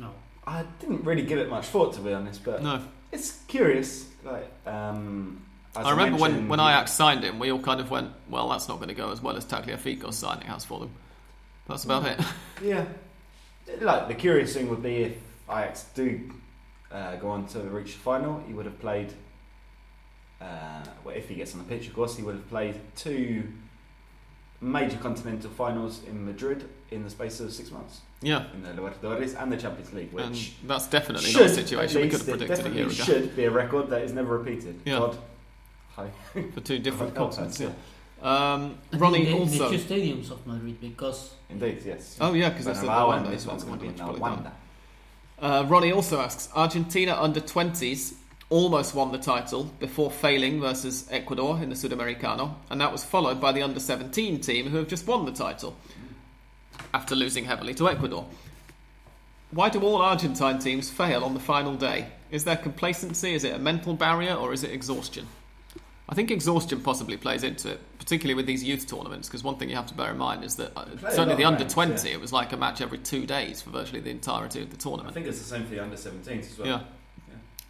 No. 0.00 0.10
I 0.46 0.64
didn't 0.80 1.04
really 1.04 1.22
give 1.22 1.38
it 1.38 1.48
much 1.48 1.66
thought 1.66 1.92
to 1.94 2.00
be 2.00 2.12
honest, 2.12 2.42
but 2.44 2.62
No, 2.62 2.82
it's 3.12 3.42
curious. 3.46 4.08
Like, 4.24 4.50
um, 4.66 5.42
I 5.76 5.90
remember 5.90 6.18
when, 6.18 6.30
mentioned- 6.32 6.50
when 6.50 6.60
Ajax 6.60 6.92
signed 6.92 7.22
him, 7.22 7.38
we 7.38 7.52
all 7.52 7.60
kind 7.60 7.80
of 7.80 7.90
went, 7.90 8.10
well, 8.28 8.48
that's 8.48 8.68
not 8.68 8.76
going 8.76 8.88
to 8.88 8.94
go 8.94 9.10
as 9.12 9.20
well 9.22 9.36
as 9.36 9.44
Tagliafico's 9.44 10.16
signing 10.18 10.46
has 10.48 10.64
for 10.64 10.80
them. 10.80 10.90
That's 11.68 11.84
about 11.84 12.06
it. 12.06 12.20
Yeah, 12.62 12.84
like 13.80 14.08
the 14.08 14.14
curious 14.14 14.52
thing 14.54 14.68
would 14.68 14.82
be 14.82 14.96
if 14.96 15.16
Ajax 15.48 15.84
do 15.94 16.30
uh, 16.92 17.16
go 17.16 17.28
on 17.30 17.46
to 17.48 17.60
reach 17.60 17.92
the 17.94 18.00
final, 18.00 18.42
he 18.46 18.52
would 18.52 18.66
have 18.66 18.78
played. 18.80 19.12
Uh, 20.40 20.82
well, 21.04 21.14
if 21.14 21.28
he 21.28 21.34
gets 21.36 21.52
on 21.54 21.58
the 21.58 21.64
pitch, 21.64 21.86
of 21.86 21.94
course, 21.94 22.16
he 22.16 22.22
would 22.22 22.34
have 22.34 22.48
played 22.48 22.74
two 22.96 23.44
major 24.60 24.96
continental 24.98 25.50
finals 25.50 26.02
in 26.06 26.24
Madrid 26.24 26.68
in 26.90 27.02
the 27.02 27.10
space 27.10 27.40
of 27.40 27.52
six 27.52 27.70
months 27.70 28.00
Yeah, 28.20 28.44
in 28.52 28.62
the 28.62 28.70
Libertadores 28.70 29.40
and 29.40 29.50
the 29.50 29.56
Champions 29.56 29.92
League, 29.92 30.12
and 30.14 30.30
which 30.30 30.54
that's 30.66 30.86
definitely 30.86 31.30
should, 31.30 31.40
not 31.40 31.50
a 31.50 31.54
situation 31.54 32.02
we 32.02 32.08
could 32.08 32.20
least, 32.20 32.26
have 32.26 32.40
it 32.42 32.46
predicted 32.46 32.72
a 32.72 32.74
year 32.74 32.86
ago 32.86 32.92
should 32.92 33.36
be 33.36 33.44
a 33.44 33.50
record 33.50 33.88
that 33.90 34.02
is 34.02 34.12
never 34.12 34.38
repeated. 34.38 34.80
Yeah. 34.84 34.98
God, 34.98 35.18
hi. 35.94 36.10
for 36.54 36.60
two 36.60 36.78
different 36.78 37.14
God 37.14 37.32
continents. 37.32 37.60
Yeah. 37.60 37.70
Um, 38.22 38.76
I 38.92 38.98
Ronnie 38.98 39.24
the, 39.24 39.32
also. 39.32 39.70
the 39.70 39.78
two 39.78 39.82
stadiums 39.82 40.30
of 40.30 40.46
Madrid 40.46 40.78
because 40.80 41.34
Indeed, 41.48 41.82
yes. 41.84 42.18
Oh 42.20 42.34
yeah, 42.34 42.50
because 42.50 42.66
that's 42.66 42.80
the, 42.80 42.86
the 42.86 42.92
one 42.92 43.18
and 43.18 43.26
that 43.26 43.30
this 43.30 43.42
is 43.42 43.46
one's 43.46 43.64
one 43.64 43.78
going 43.78 43.94
to 43.94 44.04
be 44.04 44.12
in 44.12 44.20
Wanda. 44.20 44.52
Uh, 45.38 45.64
Ronnie 45.66 45.92
also 45.92 46.20
asks 46.20 46.50
Argentina 46.54 47.16
under 47.18 47.40
20s 47.40 48.14
almost 48.50 48.94
won 48.94 49.12
the 49.12 49.18
title 49.18 49.64
before 49.78 50.10
failing 50.10 50.60
versus 50.60 51.06
Ecuador 51.10 51.58
in 51.62 51.68
the 51.68 51.74
Sudamericano, 51.74 52.54
and 52.68 52.80
that 52.80 52.92
was 52.92 53.04
followed 53.04 53.40
by 53.40 53.52
the 53.52 53.62
under 53.62 53.80
17 53.80 54.40
team 54.40 54.68
who 54.68 54.76
have 54.78 54.88
just 54.88 55.06
won 55.06 55.24
the 55.24 55.32
title 55.32 55.76
after 56.92 57.14
losing 57.14 57.44
heavily 57.44 57.74
to 57.74 57.88
Ecuador. 57.88 58.26
Why 59.52 59.68
do 59.68 59.80
all 59.80 60.02
Argentine 60.02 60.58
teams 60.58 60.90
fail 60.90 61.24
on 61.24 61.34
the 61.34 61.40
final 61.40 61.74
day? 61.74 62.08
Is 62.30 62.44
there 62.44 62.56
complacency? 62.56 63.34
Is 63.34 63.42
it 63.42 63.54
a 63.54 63.58
mental 63.58 63.94
barrier? 63.94 64.34
Or 64.34 64.52
is 64.52 64.62
it 64.62 64.70
exhaustion? 64.70 65.26
I 66.08 66.14
think 66.14 66.30
exhaustion 66.30 66.80
possibly 66.80 67.16
plays 67.16 67.44
into 67.44 67.70
it, 67.70 67.80
particularly 67.98 68.34
with 68.34 68.46
these 68.46 68.64
youth 68.64 68.86
tournaments. 68.88 69.28
Because 69.28 69.44
one 69.44 69.56
thing 69.56 69.68
you 69.68 69.76
have 69.76 69.86
to 69.86 69.94
bear 69.94 70.10
in 70.10 70.18
mind 70.18 70.44
is 70.44 70.56
that 70.56 70.72
uh, 70.76 70.86
certainly 71.10 71.36
the 71.36 71.44
under 71.44 71.60
games, 71.60 71.72
twenty, 71.72 72.08
yeah. 72.08 72.14
it 72.14 72.20
was 72.20 72.32
like 72.32 72.52
a 72.52 72.56
match 72.56 72.80
every 72.80 72.98
two 72.98 73.26
days 73.26 73.62
for 73.62 73.70
virtually 73.70 74.00
the 74.00 74.10
entirety 74.10 74.62
of 74.62 74.70
the 74.70 74.76
tournament. 74.76 75.10
I 75.10 75.14
think 75.14 75.26
it's 75.26 75.38
the 75.38 75.44
same 75.44 75.64
for 75.64 75.70
the 75.70 75.80
under 75.80 75.96
17s 75.96 76.50
as 76.50 76.58
well. 76.58 76.68
Yeah. 76.68 76.80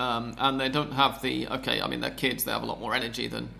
Um, 0.00 0.34
and 0.38 0.58
they 0.58 0.70
don't 0.70 0.92
have 0.92 1.20
the 1.20 1.46
okay. 1.48 1.82
I 1.82 1.86
mean, 1.86 2.00
they're 2.00 2.10
kids; 2.10 2.44
they 2.44 2.52
have 2.52 2.62
a 2.62 2.66
lot 2.66 2.80
more 2.80 2.94
energy 2.94 3.28
than 3.28 3.50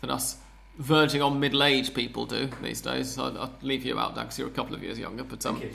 than 0.00 0.10
us 0.10 0.36
verging 0.78 1.20
on 1.20 1.40
middle-aged 1.40 1.92
people 1.92 2.24
do 2.24 2.48
these 2.62 2.80
days. 2.80 3.10
So 3.10 3.24
I'll, 3.24 3.38
I'll 3.38 3.54
leave 3.62 3.84
you 3.84 3.98
out, 3.98 4.14
Dan, 4.14 4.24
because 4.24 4.38
you're 4.38 4.48
a 4.48 4.52
couple 4.52 4.74
of 4.74 4.82
years 4.82 4.96
younger, 4.96 5.24
but 5.24 5.44
um, 5.44 5.60
you. 5.60 5.70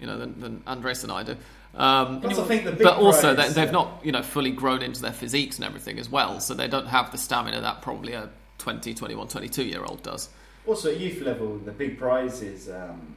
you 0.00 0.06
know, 0.06 0.18
than, 0.18 0.40
than 0.40 0.62
Andres 0.66 1.02
and 1.02 1.12
I 1.12 1.22
do. 1.22 1.36
Um, 1.74 2.22
Plus, 2.22 2.38
I 2.38 2.44
think 2.44 2.64
the 2.64 2.72
but 2.72 2.96
also, 2.96 3.34
they, 3.34 3.50
they've 3.50 3.68
uh, 3.68 3.72
not 3.72 4.00
you 4.02 4.12
know 4.12 4.22
fully 4.22 4.50
grown 4.50 4.82
into 4.82 5.02
their 5.02 5.12
physiques 5.12 5.56
and 5.56 5.64
everything 5.66 5.98
as 5.98 6.08
well, 6.08 6.40
so 6.40 6.54
they 6.54 6.68
don't 6.68 6.86
have 6.86 7.12
the 7.12 7.18
stamina 7.18 7.60
that 7.60 7.82
probably 7.82 8.14
a 8.14 8.30
20, 8.58 8.94
21, 8.94 9.28
22 9.28 9.64
year 9.64 9.84
old 9.84 10.02
does. 10.02 10.30
Also, 10.66 10.90
at 10.90 10.98
youth 10.98 11.20
level, 11.20 11.58
the 11.58 11.72
big 11.72 11.98
prize 11.98 12.40
is 12.40 12.70
um, 12.70 13.14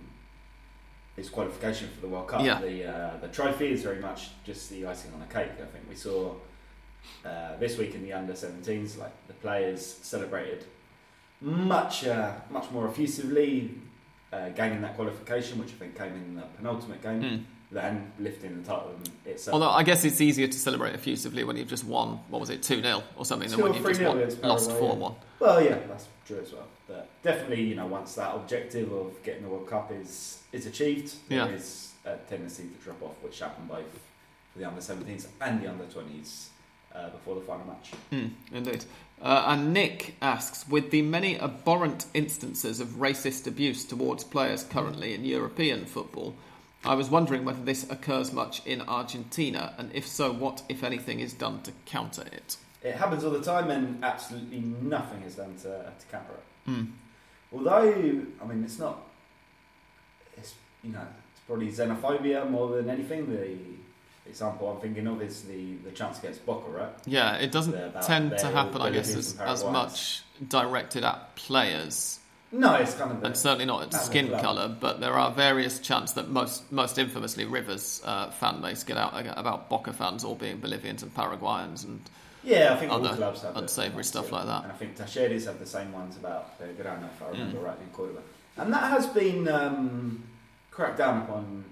is 1.19 1.29
qualification 1.29 1.87
for 1.93 2.01
the 2.01 2.07
World 2.07 2.27
Cup. 2.27 2.41
Yeah. 2.41 2.59
The 2.61 2.85
uh, 2.85 3.17
the 3.21 3.27
trophy 3.27 3.71
is 3.71 3.83
very 3.83 3.99
much 3.99 4.29
just 4.45 4.69
the 4.69 4.85
icing 4.87 5.11
on 5.13 5.19
the 5.19 5.25
cake. 5.33 5.51
I 5.61 5.65
think 5.65 5.83
we 5.89 5.95
saw 5.95 6.33
uh, 7.25 7.57
this 7.57 7.77
week 7.77 7.93
in 7.95 8.03
the 8.03 8.13
under 8.13 8.33
17s, 8.33 8.97
like 8.97 9.13
the 9.27 9.33
players 9.33 9.85
celebrated 9.85 10.65
much 11.41 12.05
uh, 12.05 12.33
much 12.49 12.69
more 12.71 12.87
effusively, 12.87 13.71
uh, 14.33 14.49
gaining 14.49 14.81
that 14.81 14.95
qualification, 14.95 15.59
which 15.59 15.69
I 15.69 15.77
think 15.79 15.97
came 15.97 16.13
in 16.13 16.35
the 16.35 16.43
penultimate 16.57 17.01
game, 17.01 17.21
Hmm. 17.21 17.37
Than 17.71 18.11
lifting 18.19 18.61
the 18.61 18.67
title 18.67 18.91
itself. 19.25 19.53
Although 19.53 19.69
I 19.69 19.83
guess 19.83 20.03
it's 20.03 20.21
easier 20.21 20.47
to 20.47 20.57
celebrate 20.57 20.95
effusively 20.95 21.43
when 21.43 21.55
you've 21.55 21.67
just 21.67 21.85
won. 21.85 22.19
What 22.29 22.39
was 22.39 22.49
it, 22.49 22.63
two 22.63 22.81
0 22.81 23.03
or 23.15 23.25
something, 23.25 23.49
than 23.49 23.61
when 23.61 23.73
you've 23.73 23.85
just 23.85 24.01
3-0 24.01 24.07
won, 24.07 24.49
lost 24.49 24.69
Paraguay, 24.69 24.87
four 24.87 24.95
yeah. 24.95 25.03
one. 25.03 25.15
Well, 25.39 25.63
yeah, 25.63 25.77
that's 25.87 26.07
true 26.25 26.39
as 26.39 26.51
well. 26.51 26.67
But 26.87 27.09
definitely, 27.21 27.61
you 27.63 27.75
know, 27.75 27.85
once 27.85 28.15
that 28.15 28.33
objective 28.33 28.91
of 28.91 29.21
getting 29.23 29.43
the 29.43 29.49
World 29.49 29.69
Cup 29.69 29.91
is 29.91 30.41
is 30.51 30.65
achieved, 30.65 31.13
Yeah. 31.29 31.45
there 31.45 31.55
is 31.55 31.93
a 32.05 32.15
tendency 32.17 32.63
to 32.63 32.83
drop 32.83 33.01
off, 33.03 33.15
which 33.21 33.39
happened 33.39 33.67
both 33.67 33.99
for 34.51 34.59
the 34.59 34.65
under 34.65 34.81
17s 34.81 35.27
and 35.41 35.61
the 35.61 35.69
under 35.69 35.83
20s 35.83 36.47
uh, 36.95 37.09
before 37.09 37.35
the 37.35 37.41
final 37.41 37.67
match. 37.67 37.91
Mm, 38.11 38.31
indeed. 38.51 38.85
Uh, 39.21 39.43
and 39.47 39.73
Nick 39.73 40.15
asks 40.21 40.67
With 40.67 40.91
the 40.91 41.01
many 41.01 41.39
abhorrent 41.39 42.05
instances 42.13 42.79
of 42.79 42.87
racist 42.99 43.45
abuse 43.45 43.85
towards 43.85 44.23
players 44.23 44.63
currently 44.63 45.13
in 45.13 45.25
European 45.25 45.85
football, 45.85 46.33
I 46.85 46.95
was 46.95 47.09
wondering 47.09 47.43
whether 47.43 47.61
this 47.61 47.89
occurs 47.89 48.31
much 48.31 48.65
in 48.65 48.81
Argentina, 48.81 49.73
and 49.77 49.91
if 49.93 50.07
so, 50.07 50.31
what, 50.31 50.63
if 50.69 50.83
anything, 50.83 51.19
is 51.19 51.33
done 51.33 51.61
to 51.63 51.71
counter 51.85 52.23
it? 52.31 52.57
It 52.81 52.95
happens 52.95 53.23
all 53.23 53.31
the 53.31 53.41
time, 53.41 53.69
and 53.69 54.03
absolutely 54.03 54.59
nothing 54.59 55.21
is 55.23 55.35
done 55.35 55.55
to, 55.57 55.69
to 55.69 56.05
counter 56.09 56.31
it. 56.33 56.69
Mm. 56.69 56.87
Although, 57.51 58.21
I 58.41 58.45
mean, 58.45 58.63
it's 58.63 58.79
not. 58.79 59.01
It's 60.37 60.53
you 60.83 60.93
know, 60.93 61.05
it's 61.31 61.41
probably 61.45 61.69
xenophobia 61.71 62.49
more 62.49 62.75
than 62.77 62.89
anything. 62.89 63.29
The 63.29 63.57
example 64.29 64.69
I'm 64.69 64.79
thinking 64.79 65.07
of 65.07 65.21
is 65.21 65.43
the 65.43 65.73
the 65.83 65.91
chance 65.91 66.19
against 66.19 66.45
Boca, 66.45 66.69
right? 66.69 66.89
Yeah, 67.05 67.35
it 67.35 67.51
doesn't 67.51 68.01
tend 68.03 68.37
to 68.37 68.47
happen, 68.47 68.81
I 68.81 68.91
guess, 68.91 69.13
as, 69.15 69.37
as 69.39 69.63
much 69.65 70.23
directed 70.47 71.03
at 71.03 71.35
players, 71.35 72.18
No, 72.51 72.73
it's 72.75 72.95
kind 72.95 73.23
of 73.23 73.37
certainly 73.37 73.65
not 73.65 73.83
At 73.83 73.93
skin 73.93 74.29
colour, 74.29 74.75
but 74.79 74.99
there 74.99 75.13
are 75.13 75.31
various 75.31 75.79
chants 75.79 76.13
that 76.13 76.29
most, 76.29 76.71
most 76.71 76.97
infamously 76.97 77.45
Rivers 77.45 78.01
uh, 78.03 78.31
fan 78.31 78.59
base 78.61 78.83
get 78.83 78.97
out 78.97 79.13
about 79.37 79.69
Boca 79.69 79.93
fans 79.93 80.23
all 80.23 80.35
being 80.35 80.57
Bolivians 80.57 81.03
and 81.03 81.13
Paraguayans 81.13 81.83
and 81.83 82.01
Yeah, 82.43 82.73
I 82.73 82.77
think 82.77 82.91
all 82.91 83.05
other 83.05 83.15
clubs 83.15 83.43
have 83.43 83.55
unsavoury 83.55 84.03
stuff 84.03 84.31
like 84.31 84.47
that. 84.47 84.63
And 84.63 84.71
I 84.71 84.75
think 84.75 84.97
Talleres 84.97 85.45
have 85.45 85.59
the 85.59 85.65
same 85.65 85.91
ones 85.91 86.17
about 86.17 86.59
Belgrano, 86.59 87.05
if 87.05 87.21
I 87.21 87.29
remember 87.29 87.59
Mm. 87.59 87.63
rightly, 87.65 87.83
in 87.85 87.91
Cordoba. 87.91 88.21
And 88.57 88.73
that 88.73 88.89
has 88.89 89.05
been 89.07 89.47
um, 89.47 90.23
cracked 90.71 90.97
down 90.97 91.21
upon 91.23 91.65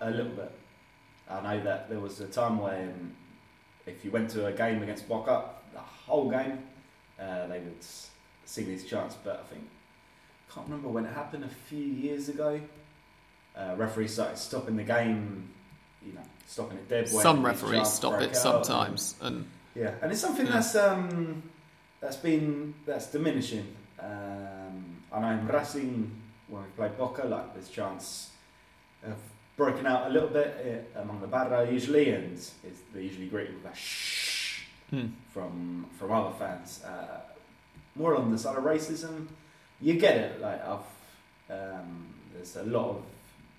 a 0.00 0.10
little 0.10 0.32
bit. 0.32 0.50
I 1.30 1.40
know 1.40 1.64
that 1.64 1.88
there 1.90 2.00
was 2.00 2.20
a 2.20 2.26
time 2.26 2.58
when 2.58 3.14
if 3.86 4.04
you 4.04 4.10
went 4.10 4.30
to 4.30 4.46
a 4.46 4.52
game 4.52 4.82
against 4.82 5.08
Boca, 5.08 5.44
the 5.72 5.78
whole 5.80 6.30
game, 6.30 6.58
uh, 7.20 7.46
they 7.48 7.58
would 7.58 7.84
sing 8.44 8.66
these 8.66 8.84
chants. 8.84 9.16
But 9.22 9.44
I 9.44 9.52
think, 9.52 9.68
can't 10.54 10.66
remember 10.66 10.88
when 10.88 11.06
it 11.06 11.12
happened, 11.12 11.44
a 11.44 11.48
few 11.48 11.84
years 11.84 12.28
ago. 12.28 12.60
Uh, 13.56 13.74
referees 13.76 14.14
started 14.14 14.38
stopping 14.38 14.76
the 14.76 14.82
game, 14.82 15.48
you 16.04 16.12
know, 16.12 16.20
stopping 16.46 16.78
it 16.78 16.88
dead. 16.88 17.08
some 17.08 17.44
referees 17.44 17.92
stop 17.92 18.20
it 18.20 18.34
sometimes, 18.36 19.14
and 19.20 19.46
Yeah, 19.74 19.94
and 20.02 20.12
it's 20.12 20.20
something 20.20 20.46
Yeah. 20.46 20.52
that's 20.52 20.74
um, 20.76 21.42
that's 22.00 22.16
been 22.16 22.74
that's 22.86 23.06
diminishing. 23.06 23.74
Um, 23.98 25.02
I 25.12 25.20
know 25.20 25.30
in 25.38 25.46
Racing 25.46 26.10
when 26.48 26.62
we 26.62 26.68
played 26.76 26.96
Boca, 26.98 27.26
like 27.26 27.54
there's 27.54 27.68
chance 27.68 28.30
of 29.04 29.16
breaking 29.56 29.86
out 29.86 30.06
a 30.06 30.10
little 30.10 30.28
bit 30.28 30.86
uh, 30.96 31.00
among 31.00 31.20
the 31.20 31.26
barra 31.26 31.70
usually, 31.70 32.10
and 32.10 32.32
it's, 32.32 32.52
they 32.94 33.02
usually 33.02 33.26
greet 33.26 33.50
with 33.52 33.72
a 33.72 33.76
shh 33.76 34.62
hmm, 34.90 35.06
from 35.32 35.86
from 35.98 36.10
other 36.12 36.34
fans. 36.38 36.82
Uh, 36.84 37.20
more 37.94 38.16
on 38.16 38.30
the 38.30 38.38
side 38.38 38.56
of 38.56 38.64
racism, 38.64 39.26
you 39.82 39.94
get 39.94 40.16
it. 40.16 40.40
Like 40.40 40.66
I've 40.66 40.80
um, 41.50 42.06
there's 42.32 42.56
a 42.56 42.62
lot 42.62 42.90
of 42.90 43.02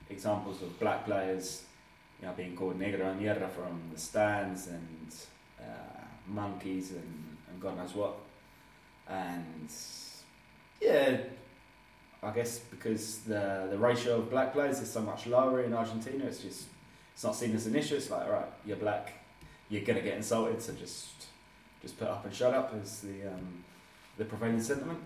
examples 0.10 0.62
of 0.62 0.80
black 0.80 1.06
players, 1.06 1.64
you 2.20 2.28
know, 2.28 2.34
being 2.34 2.56
called 2.56 2.80
negro 2.80 3.12
and 3.12 3.20
tierra 3.20 3.48
from 3.50 3.82
the 3.94 4.00
stands 4.00 4.68
and 4.68 5.16
uh, 5.60 6.02
monkeys 6.28 6.92
and, 6.92 7.38
and 7.50 7.62
God 7.62 7.78
knows 7.78 7.94
what. 7.94 8.16
And 9.08 9.70
yeah, 10.82 11.18
I 12.24 12.32
guess 12.32 12.60
because 12.60 13.20
the 13.20 13.68
the 13.70 13.78
ratio 13.78 14.20
of 14.20 14.30
black 14.30 14.54
players 14.54 14.80
is 14.80 14.92
so 14.92 15.02
much 15.02 15.28
lower 15.28 15.62
in 15.62 15.74
Argentina, 15.74 16.26
it's 16.26 16.40
just 16.40 16.68
it's 17.14 17.24
not 17.24 17.36
seen 17.36 17.54
as 17.54 17.68
an 17.68 17.76
issue. 17.76 17.96
It's 17.96 18.10
like, 18.10 18.26
all 18.26 18.32
right, 18.32 18.52
you're 18.66 18.78
black, 18.78 19.14
you're 19.70 19.84
gonna 19.84 20.02
get 20.02 20.16
insulted, 20.16 20.62
so 20.62 20.74
just 20.74 21.28
just 21.82 22.00
put 22.00 22.08
up 22.08 22.24
and 22.24 22.34
shut 22.34 22.54
up 22.54 22.74
is 22.82 23.02
the 23.02 23.28
um, 23.28 23.64
the 24.18 24.26
prevailing 24.26 24.62
sentiment. 24.62 25.00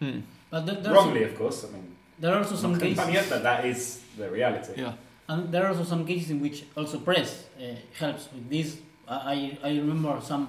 Hmm, 0.00 0.20
But 0.50 0.66
there, 0.66 0.76
there's 0.76 0.94
Wrongly, 0.94 1.22
of 1.24 1.36
course. 1.36 1.64
I 1.64 1.72
mean, 1.72 1.94
there 2.18 2.32
are 2.34 2.38
also 2.38 2.56
some 2.56 2.78
cases. 2.78 2.98
condemning 2.98 3.16
it, 3.22 3.28
but 3.30 3.42
that 3.42 3.64
is 3.64 4.00
the 4.16 4.30
reality. 4.30 4.72
yeah, 4.80 4.92
And 5.28 5.50
there 5.52 5.64
are 5.64 5.68
also 5.68 5.84
some 5.84 6.04
cases 6.06 6.30
in 6.30 6.40
which 6.40 6.64
also 6.76 6.98
press 7.00 7.44
uh, 7.58 7.74
helps 7.98 8.28
with 8.32 8.48
this. 8.50 8.76
I, 9.08 9.58
I 9.64 9.68
I 9.68 9.70
remember 9.76 10.20
some 10.22 10.48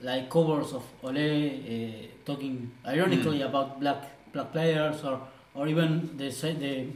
like 0.00 0.30
covers 0.30 0.72
of 0.72 0.84
Ole 1.02 1.16
uh, 1.16 2.06
talking 2.24 2.70
ironically 2.86 3.42
about 3.42 3.80
black 3.80 4.02
black 4.32 4.52
players 4.52 5.02
or 5.04 5.18
or 5.54 5.66
even 5.68 6.16
the 6.16 6.28
the 6.30 6.86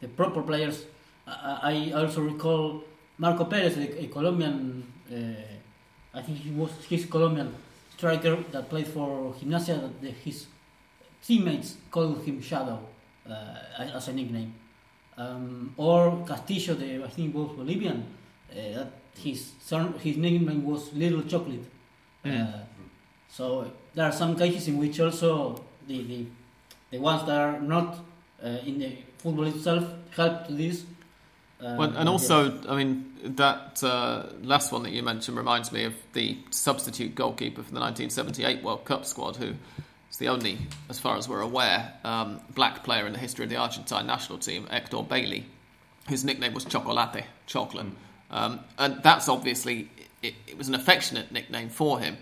the 0.00 0.08
proper 0.08 0.42
players. 0.42 0.84
I, 1.26 1.92
I 1.92 2.00
also 2.00 2.22
recall 2.22 2.82
Marco 3.18 3.44
Perez, 3.44 3.76
a, 3.76 4.04
a 4.04 4.06
Colombian. 4.06 4.84
Uh, 5.12 6.16
I 6.18 6.22
think 6.22 6.38
he 6.38 6.50
was 6.50 6.70
his 6.88 7.04
Colombian 7.06 7.54
striker 7.96 8.36
that 8.52 8.70
played 8.70 8.86
for 8.88 9.34
Gimnasia. 9.38 9.80
That 9.82 10.00
the, 10.00 10.10
his 10.24 10.46
teammates 11.28 11.76
called 11.90 12.24
him 12.24 12.40
Shadow 12.40 12.80
uh, 13.28 13.94
as 13.94 14.08
a 14.08 14.12
nickname 14.14 14.54
um, 15.18 15.74
or 15.76 16.24
Castillo, 16.26 16.74
the 16.74 17.04
I 17.04 17.08
think 17.08 17.34
was 17.34 17.50
Bolivian. 17.56 18.06
Uh, 18.50 18.54
that 18.54 18.92
his 19.18 19.52
his 20.00 20.16
nickname 20.16 20.64
was 20.64 20.92
Little 20.94 21.22
Chocolate. 21.22 21.64
Mm. 22.24 22.54
Uh, 22.54 22.58
so 23.28 23.70
there 23.94 24.06
are 24.06 24.12
some 24.12 24.36
cases 24.36 24.68
in 24.68 24.78
which 24.78 25.00
also 25.00 25.64
the 25.86 26.02
the, 26.04 26.26
the 26.92 26.98
ones 26.98 27.26
that 27.26 27.38
are 27.38 27.60
not 27.60 27.98
uh, 28.42 28.48
in 28.64 28.78
the 28.78 28.92
football 29.18 29.46
itself 29.46 29.84
help 30.16 30.46
to 30.46 30.52
this. 30.54 30.84
Uh, 31.60 31.74
Well, 31.76 31.96
and 31.96 32.08
also, 32.08 32.52
yes. 32.52 32.66
I 32.68 32.76
mean, 32.76 33.12
that 33.36 33.82
uh, 33.82 34.26
last 34.42 34.70
one 34.72 34.84
that 34.84 34.92
you 34.92 35.02
mentioned 35.02 35.36
reminds 35.36 35.72
me 35.72 35.84
of 35.84 35.94
the 36.12 36.38
substitute 36.50 37.16
goalkeeper 37.16 37.64
for 37.64 37.74
the 37.74 37.80
1978 37.80 38.62
World 38.62 38.84
Cup 38.84 39.04
squad, 39.04 39.36
who 39.36 39.54
is 40.10 40.16
the 40.16 40.28
only, 40.28 40.58
as 40.88 40.98
far 40.98 41.16
as 41.16 41.28
we're 41.28 41.40
aware, 41.40 41.92
um, 42.04 42.40
black 42.54 42.84
player 42.84 43.06
in 43.06 43.12
the 43.12 43.18
history 43.18 43.44
of 43.44 43.50
the 43.50 43.56
Argentine 43.56 44.06
national 44.06 44.38
team, 44.38 44.66
Hector 44.66 44.98
Baley, 44.98 45.44
whose 46.08 46.24
nickname 46.24 46.54
was 46.54 46.64
Chocolate, 46.64 47.24
chocolate. 47.46 47.86
Um, 48.30 48.60
and 48.78 49.02
that's 49.02 49.28
obviously, 49.28 49.90
it, 50.22 50.34
it 50.46 50.58
was 50.58 50.68
an 50.68 50.74
affectionate 50.74 51.32
nickname 51.32 51.68
for 51.68 52.00
him, 52.00 52.16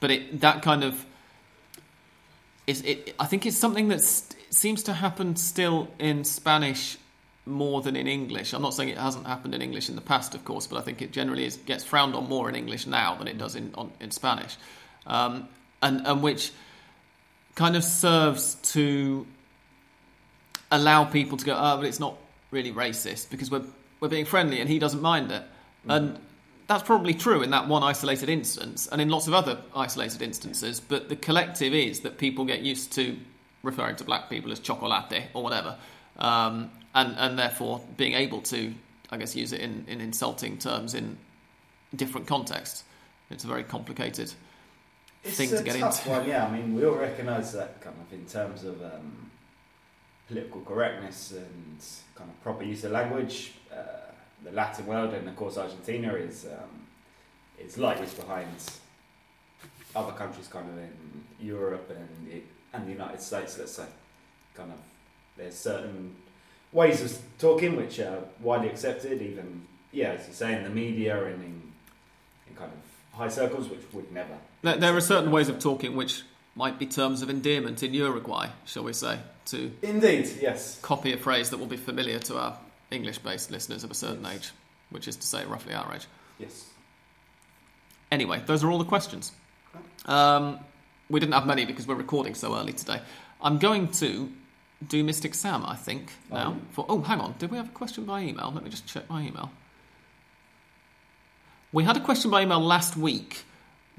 but 0.00 0.10
it, 0.10 0.40
that 0.40 0.62
kind 0.62 0.84
of 0.84 1.04
is 2.66 2.82
it 2.82 3.14
I 3.18 3.26
think 3.26 3.46
it's 3.46 3.56
something 3.56 3.88
that 3.88 4.00
seems 4.00 4.84
to 4.84 4.92
happen 4.92 5.36
still 5.36 5.88
in 5.98 6.24
Spanish 6.24 6.96
more 7.44 7.82
than 7.82 7.96
in 7.96 8.06
English. 8.06 8.52
I'm 8.52 8.62
not 8.62 8.74
saying 8.74 8.90
it 8.90 8.98
hasn't 8.98 9.26
happened 9.26 9.54
in 9.54 9.62
English 9.62 9.88
in 9.88 9.96
the 9.96 10.00
past, 10.00 10.34
of 10.36 10.44
course, 10.44 10.68
but 10.68 10.78
I 10.78 10.82
think 10.82 11.02
it 11.02 11.10
generally 11.10 11.44
is, 11.44 11.56
gets 11.56 11.82
frowned 11.82 12.14
on 12.14 12.28
more 12.28 12.48
in 12.48 12.54
English 12.54 12.86
now 12.86 13.16
than 13.16 13.26
it 13.26 13.36
does 13.36 13.56
in 13.56 13.74
on, 13.74 13.90
in 14.00 14.10
Spanish, 14.12 14.56
um, 15.06 15.48
and 15.82 16.06
and 16.06 16.22
which 16.22 16.52
kind 17.54 17.76
of 17.76 17.84
serves 17.84 18.54
to 18.72 19.26
allow 20.70 21.04
people 21.04 21.36
to 21.36 21.44
go, 21.44 21.54
oh, 21.56 21.76
but 21.76 21.86
it's 21.86 22.00
not 22.00 22.16
really 22.50 22.72
racist 22.72 23.30
because 23.30 23.50
we're 23.50 23.64
we're 24.00 24.08
being 24.08 24.24
friendly 24.24 24.60
and 24.60 24.68
he 24.68 24.78
doesn't 24.78 25.02
mind 25.02 25.30
it, 25.30 25.42
and 25.88 26.18
that's 26.66 26.82
probably 26.82 27.14
true 27.14 27.42
in 27.42 27.50
that 27.50 27.68
one 27.68 27.82
isolated 27.82 28.28
instance 28.28 28.88
and 28.90 29.00
in 29.00 29.08
lots 29.08 29.28
of 29.28 29.34
other 29.34 29.58
isolated 29.76 30.22
instances, 30.22 30.80
but 30.80 31.08
the 31.08 31.16
collective 31.16 31.74
is 31.74 32.00
that 32.00 32.18
people 32.18 32.44
get 32.44 32.60
used 32.60 32.92
to 32.92 33.16
referring 33.62 33.96
to 33.96 34.04
black 34.04 34.30
people 34.30 34.50
as 34.50 34.58
chocolate 34.58 35.22
or 35.34 35.42
whatever, 35.42 35.76
um, 36.18 36.70
and, 36.94 37.14
and 37.18 37.38
therefore 37.38 37.80
being 37.96 38.14
able 38.14 38.40
to, 38.40 38.72
I 39.10 39.18
guess, 39.18 39.36
use 39.36 39.52
it 39.52 39.60
in, 39.60 39.84
in 39.86 40.00
insulting 40.00 40.58
terms 40.58 40.94
in 40.94 41.18
different 41.94 42.26
contexts. 42.26 42.84
It's 43.30 43.44
a 43.44 43.46
very 43.46 43.64
complicated 43.64 44.32
It's 45.24 45.36
thing 45.36 45.52
a 45.52 45.58
to 45.58 45.62
get 45.62 45.78
tough 45.78 46.06
into. 46.06 46.10
one, 46.10 46.28
yeah. 46.28 46.46
I 46.46 46.50
mean, 46.50 46.74
we 46.74 46.84
all 46.84 46.96
recognise 46.96 47.52
that 47.52 47.80
kind 47.80 47.96
of 48.00 48.12
in 48.12 48.26
terms 48.26 48.64
of 48.64 48.82
um, 48.82 49.30
political 50.28 50.62
correctness 50.62 51.32
and 51.32 51.78
kind 52.14 52.28
of 52.30 52.42
proper 52.42 52.64
use 52.64 52.84
of 52.84 52.92
language. 52.92 53.52
Uh, 53.72 54.12
the 54.44 54.50
Latin 54.50 54.86
world 54.86 55.14
and 55.14 55.28
of 55.28 55.36
course 55.36 55.56
Argentina 55.56 56.14
is 56.14 56.46
um, 56.46 56.82
is 57.62 57.76
behind 57.76 58.48
other 59.94 60.12
countries, 60.12 60.48
kind 60.48 60.68
of 60.68 60.78
in 60.78 61.24
Europe 61.40 61.90
and 61.90 62.26
the, 62.26 62.42
and 62.72 62.86
the 62.86 62.92
United 62.92 63.20
States. 63.20 63.58
Let's 63.58 63.72
say, 63.72 63.86
kind 64.54 64.72
of 64.72 64.78
there's 65.36 65.54
certain 65.54 66.16
ways 66.72 67.02
of 67.02 67.18
talking 67.38 67.76
which 67.76 68.00
are 68.00 68.24
widely 68.40 68.68
accepted, 68.68 69.22
even 69.22 69.66
yeah, 69.92 70.12
as 70.12 70.26
you 70.26 70.34
say, 70.34 70.56
in 70.56 70.64
the 70.64 70.70
media 70.70 71.24
and 71.24 71.42
in, 71.42 71.62
in 72.48 72.56
kind 72.56 72.72
of 72.72 73.18
high 73.18 73.28
circles, 73.28 73.68
which 73.68 73.82
would 73.92 74.10
never. 74.12 74.36
There, 74.62 74.76
there 74.76 74.96
are 74.96 75.00
certain 75.00 75.30
ways 75.30 75.48
of 75.48 75.58
talking 75.58 75.96
which 75.96 76.22
might 76.54 76.78
be 76.78 76.86
terms 76.86 77.22
of 77.22 77.30
endearment 77.30 77.82
in 77.82 77.94
Uruguay, 77.94 78.48
shall 78.64 78.84
we 78.84 78.92
say, 78.92 79.18
to 79.46 79.72
Indeed, 79.82 80.30
yes. 80.40 80.78
copy 80.82 81.12
a 81.12 81.16
phrase 81.16 81.50
that 81.50 81.58
will 81.58 81.66
be 81.66 81.76
familiar 81.76 82.18
to 82.20 82.38
our 82.38 82.58
English 82.90 83.18
based 83.18 83.50
listeners 83.50 83.84
of 83.84 83.90
a 83.90 83.94
certain 83.94 84.24
age, 84.26 84.50
which 84.90 85.08
is 85.08 85.16
to 85.16 85.26
say, 85.26 85.44
roughly 85.46 85.74
our 85.74 85.94
age. 85.94 86.06
Yes. 86.38 86.68
Anyway, 88.10 88.42
those 88.46 88.62
are 88.62 88.70
all 88.70 88.78
the 88.78 88.84
questions. 88.84 89.32
Um, 90.04 90.58
we 91.08 91.18
didn't 91.18 91.32
have 91.32 91.46
many 91.46 91.64
because 91.64 91.86
we're 91.86 91.94
recording 91.94 92.34
so 92.34 92.54
early 92.54 92.72
today. 92.72 93.00
I'm 93.40 93.58
going 93.58 93.88
to 93.92 94.30
do 94.86 95.02
Mystic 95.02 95.34
Sam, 95.34 95.64
I 95.64 95.76
think, 95.76 96.12
now. 96.30 96.56
Oh. 96.58 96.62
For 96.72 96.86
Oh, 96.88 97.00
hang 97.00 97.20
on. 97.20 97.34
Did 97.38 97.50
we 97.50 97.56
have 97.56 97.68
a 97.68 97.72
question 97.72 98.04
by 98.04 98.22
email? 98.22 98.50
Let 98.54 98.64
me 98.64 98.70
just 98.70 98.86
check 98.86 99.08
my 99.08 99.22
email. 99.22 99.50
We 101.72 101.84
had 101.84 101.96
a 101.96 102.00
question 102.00 102.30
by 102.30 102.42
email 102.42 102.60
last 102.60 102.96
week, 102.96 103.44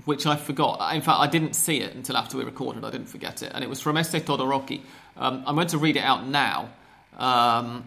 which 0.06 0.26
I 0.26 0.36
forgot. 0.36 0.94
In 0.96 1.02
fact, 1.02 1.20
I 1.20 1.28
didn't 1.28 1.54
see 1.54 1.80
it 1.80 1.96
until 1.96 2.18
after 2.18 2.38
we 2.38 2.44
recorded. 2.44 2.84
I 2.84 2.90
didn't 2.90 3.08
forget 3.08 3.42
it. 3.42 3.52
And 3.54 3.64
it 3.64 3.70
was 3.70 3.80
from 3.80 3.98
Ese 3.98 4.16
Todoroki. 4.16 4.82
Um, 5.16 5.44
I'm 5.46 5.56
going 5.56 5.68
to 5.68 5.78
read 5.78 5.98
it 5.98 6.04
out 6.04 6.28
now, 6.28 6.70
um, 7.18 7.86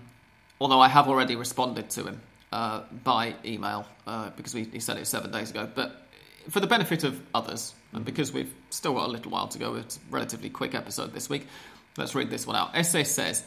although 0.61 0.81
I 0.81 0.89
have 0.89 1.09
already 1.09 1.37
responded 1.37 1.91
to 1.91 2.05
him 2.05 2.21
uh, 2.53 2.83
by 3.05 3.35
email 3.45 3.87
uh, 4.07 4.31
because 4.31 4.55
we, 4.55 4.65
he 4.65 4.81
sent 4.81 4.99
it 4.99 5.07
seven 5.07 5.31
days 5.31 5.51
ago. 5.51 5.69
But 5.73 6.07
for 6.49 6.61
the 6.61 6.67
benefit 6.67 7.05
of 7.05 7.21
others, 7.35 7.75
and 7.93 8.05
because 8.05 8.33
we've 8.33 8.55
still 8.71 8.95
got 8.95 9.09
a 9.09 9.11
little 9.11 9.33
while 9.33 9.49
to 9.49 9.59
go, 9.59 9.75
it's 9.75 9.97
a 9.97 10.01
relatively 10.11 10.49
quick 10.49 10.75
episode 10.75 11.13
this 11.13 11.29
week, 11.29 11.47
let's 11.97 12.15
read 12.15 12.31
this 12.31 12.47
one 12.47 12.57
out. 12.57 12.71
Essay 12.75 13.05
says 13.05 13.45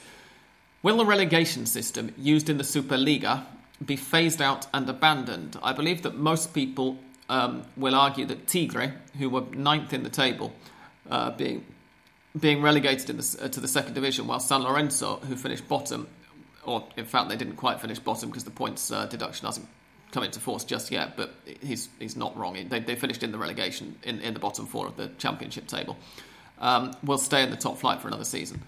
Will 0.82 0.97
the 0.97 1.05
relegation 1.05 1.66
system 1.66 2.14
used 2.18 2.49
in 2.49 2.57
the 2.57 2.64
Superliga 2.64 3.45
be 3.86 3.97
phased 3.97 4.41
out 4.41 4.68
and 4.74 4.89
abandoned? 4.89 5.57
I 5.62 5.74
believe 5.74 6.03
that 6.03 6.16
most 6.16 6.53
people 6.53 6.97
um, 7.30 7.63
will 7.77 7.95
argue 7.95 8.25
that 8.25 8.47
Tigre, 8.47 8.93
who 9.17 9.30
were 9.30 9.41
ninth 9.53 9.93
in 9.93 10.03
the 10.03 10.09
table, 10.09 10.51
uh, 11.09 11.32
being 11.32 11.65
being 12.39 12.61
relegated 12.61 13.17
the, 13.17 13.45
uh, 13.45 13.47
to 13.47 13.59
the 13.59 13.67
second 13.67 13.93
division, 13.93 14.27
while 14.27 14.39
San 14.39 14.61
Lorenzo, 14.61 15.17
who 15.17 15.36
finished 15.36 15.67
bottom, 15.67 16.07
or 16.63 16.88
in 16.95 17.05
fact 17.05 17.30
they 17.30 17.36
didn't 17.36 17.55
quite 17.55 17.82
finish 17.82 17.99
bottom 17.99 18.30
because 18.30 18.43
the 18.43 18.51
points 18.51 18.91
uh, 18.91 19.05
deduction 19.07 19.45
hasn't 19.45 19.67
come 20.11 20.23
into 20.23 20.39
force 20.39 20.63
just 20.63 20.91
yet, 20.91 21.15
but 21.15 21.34
he's 21.61 21.89
he's 21.99 22.15
not 22.15 22.36
wrong. 22.36 22.57
They, 22.69 22.80
they 22.80 22.95
finished 22.95 23.23
in 23.23 23.32
the 23.32 23.38
relegation 23.38 23.95
in, 24.03 24.19
in 24.21 24.34
the 24.34 24.39
bottom 24.39 24.65
four 24.65 24.88
of 24.88 24.97
the 24.97 25.07
championship 25.17 25.67
table. 25.67 25.97
Um, 26.59 26.91
will 27.03 27.17
stay 27.17 27.41
in 27.41 27.51
the 27.51 27.55
top 27.55 27.77
flight 27.77 28.01
for 28.01 28.09
another 28.09 28.25
season. 28.25 28.61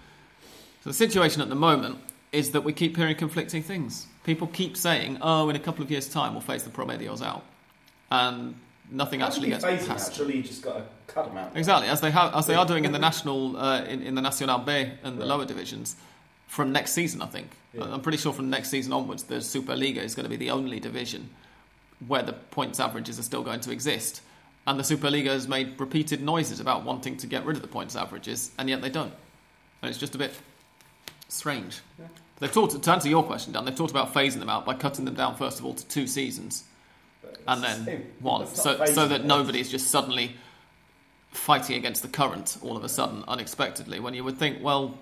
So 0.82 0.88
the 0.90 0.94
situation 0.94 1.42
at 1.42 1.50
the 1.50 1.54
moment 1.54 1.98
is 2.32 2.52
that 2.52 2.62
we 2.62 2.72
keep 2.72 2.96
hearing 2.96 3.16
conflicting 3.16 3.62
things. 3.62 4.06
People 4.24 4.46
keep 4.46 4.76
saying, 4.76 5.18
"Oh, 5.20 5.50
in 5.50 5.56
a 5.56 5.58
couple 5.58 5.84
of 5.84 5.90
years' 5.90 6.08
time, 6.08 6.32
we'll 6.32 6.40
phase 6.40 6.62
the 6.64 6.70
Promedios 6.70 7.20
out," 7.20 7.44
and 8.12 8.54
nothing 8.90 9.22
actually 9.22 9.48
gets 9.48 9.64
passed. 9.64 10.18
you 10.18 10.42
just 10.42 10.62
got 10.62 10.74
to 10.74 10.84
cut 11.06 11.26
them 11.26 11.36
out. 11.38 11.56
Exactly, 11.56 11.88
as 11.88 12.00
they 12.02 12.10
have, 12.10 12.34
as 12.34 12.46
they 12.46 12.54
are 12.54 12.66
doing 12.66 12.84
in 12.84 12.92
the 12.92 12.98
national, 12.98 13.56
uh, 13.56 13.82
in, 13.84 14.02
in 14.02 14.14
the 14.14 14.20
Nacional 14.20 14.58
B 14.58 14.72
and 15.02 15.16
the 15.16 15.20
Right. 15.20 15.28
lower 15.28 15.44
divisions, 15.46 15.96
from 16.46 16.72
next 16.72 16.92
season. 16.92 17.22
I 17.22 17.26
think 17.26 17.48
Yeah. 17.72 17.84
I'm 17.84 18.02
pretty 18.02 18.18
sure 18.18 18.34
from 18.34 18.50
next 18.50 18.68
season 18.68 18.92
onwards, 18.92 19.22
the 19.22 19.36
Superliga 19.36 19.96
is 20.02 20.14
going 20.14 20.24
to 20.24 20.30
be 20.30 20.36
the 20.36 20.50
only 20.50 20.78
division 20.78 21.30
where 22.06 22.22
the 22.22 22.34
points 22.34 22.78
averages 22.78 23.18
are 23.18 23.22
still 23.22 23.42
going 23.42 23.60
to 23.60 23.70
exist. 23.72 24.20
And 24.66 24.78
the 24.78 24.82
Superliga 24.84 25.28
has 25.28 25.48
made 25.48 25.80
repeated 25.80 26.22
noises 26.22 26.60
about 26.60 26.84
wanting 26.84 27.16
to 27.16 27.26
get 27.26 27.46
rid 27.46 27.56
of 27.56 27.62
the 27.62 27.68
points 27.68 27.96
averages, 27.96 28.50
and 28.58 28.68
yet 28.68 28.82
they 28.82 28.90
don't. 28.90 29.14
And 29.80 29.88
it's 29.88 29.98
just 29.98 30.14
a 30.14 30.18
bit 30.18 30.32
strange. 31.28 31.80
Yeah. 31.98 32.06
They've 32.38 32.52
talked 32.52 32.80
to 32.82 32.90
answer 32.92 33.08
your 33.08 33.22
question, 33.22 33.52
Dan. 33.54 33.64
They've 33.64 33.74
talked 33.74 33.90
about 33.90 34.12
phasing 34.12 34.38
them 34.40 34.50
out 34.50 34.66
by 34.66 34.74
cutting 34.74 35.04
them 35.06 35.14
down 35.14 35.36
first 35.36 35.58
of 35.58 35.64
all 35.64 35.74
to 35.74 35.86
two 35.88 36.06
seasons 36.06 36.64
and 37.46 37.62
then 37.62 37.84
same. 37.84 38.06
one, 38.20 38.46
so 38.46 38.84
so 38.86 39.06
that 39.08 39.18
them. 39.18 39.26
nobody's 39.26 39.70
just 39.70 39.88
suddenly 39.88 40.36
fighting 41.30 41.76
against 41.76 42.02
the 42.02 42.08
current 42.08 42.58
all 42.62 42.76
of 42.76 42.84
a 42.84 42.88
sudden 42.88 43.24
unexpectedly. 43.28 44.00
When 44.00 44.14
you 44.14 44.22
would 44.24 44.38
think, 44.38 44.62
well, 44.62 44.96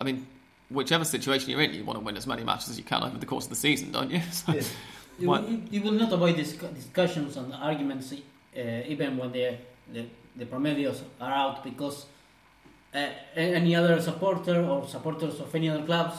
I 0.00 0.04
mean, 0.04 0.26
whichever 0.70 1.04
situation 1.04 1.50
you're 1.50 1.62
in, 1.62 1.72
you 1.74 1.84
want 1.84 1.98
to 1.98 2.04
win 2.04 2.16
as 2.16 2.26
many 2.26 2.44
matches 2.44 2.68
as 2.70 2.78
you 2.78 2.84
can 2.84 3.02
over 3.02 3.16
the 3.18 3.26
course 3.26 3.44
of 3.44 3.50
the 3.50 3.56
season, 3.56 3.92
don't 3.92 4.10
you? 4.10 4.20
So- 4.32 4.52
Yeah. 4.52 4.62
You, 5.18 5.28
you, 5.46 5.62
you 5.70 5.82
will 5.82 5.92
not 5.92 6.10
avoid 6.10 6.36
dis- 6.36 6.54
discussions 6.54 7.36
and 7.36 7.52
arguments 7.52 8.12
uh, 8.12 8.60
even 8.86 9.18
when 9.18 9.30
the, 9.30 9.56
the, 9.92 10.06
the 10.36 10.46
promedios 10.46 11.02
are 11.20 11.30
out 11.30 11.62
because 11.62 12.06
uh, 12.94 13.08
any 13.36 13.76
other 13.76 14.00
supporter 14.00 14.64
or 14.64 14.88
supporters 14.88 15.38
of 15.38 15.54
any 15.54 15.68
other 15.68 15.84
clubs 15.84 16.16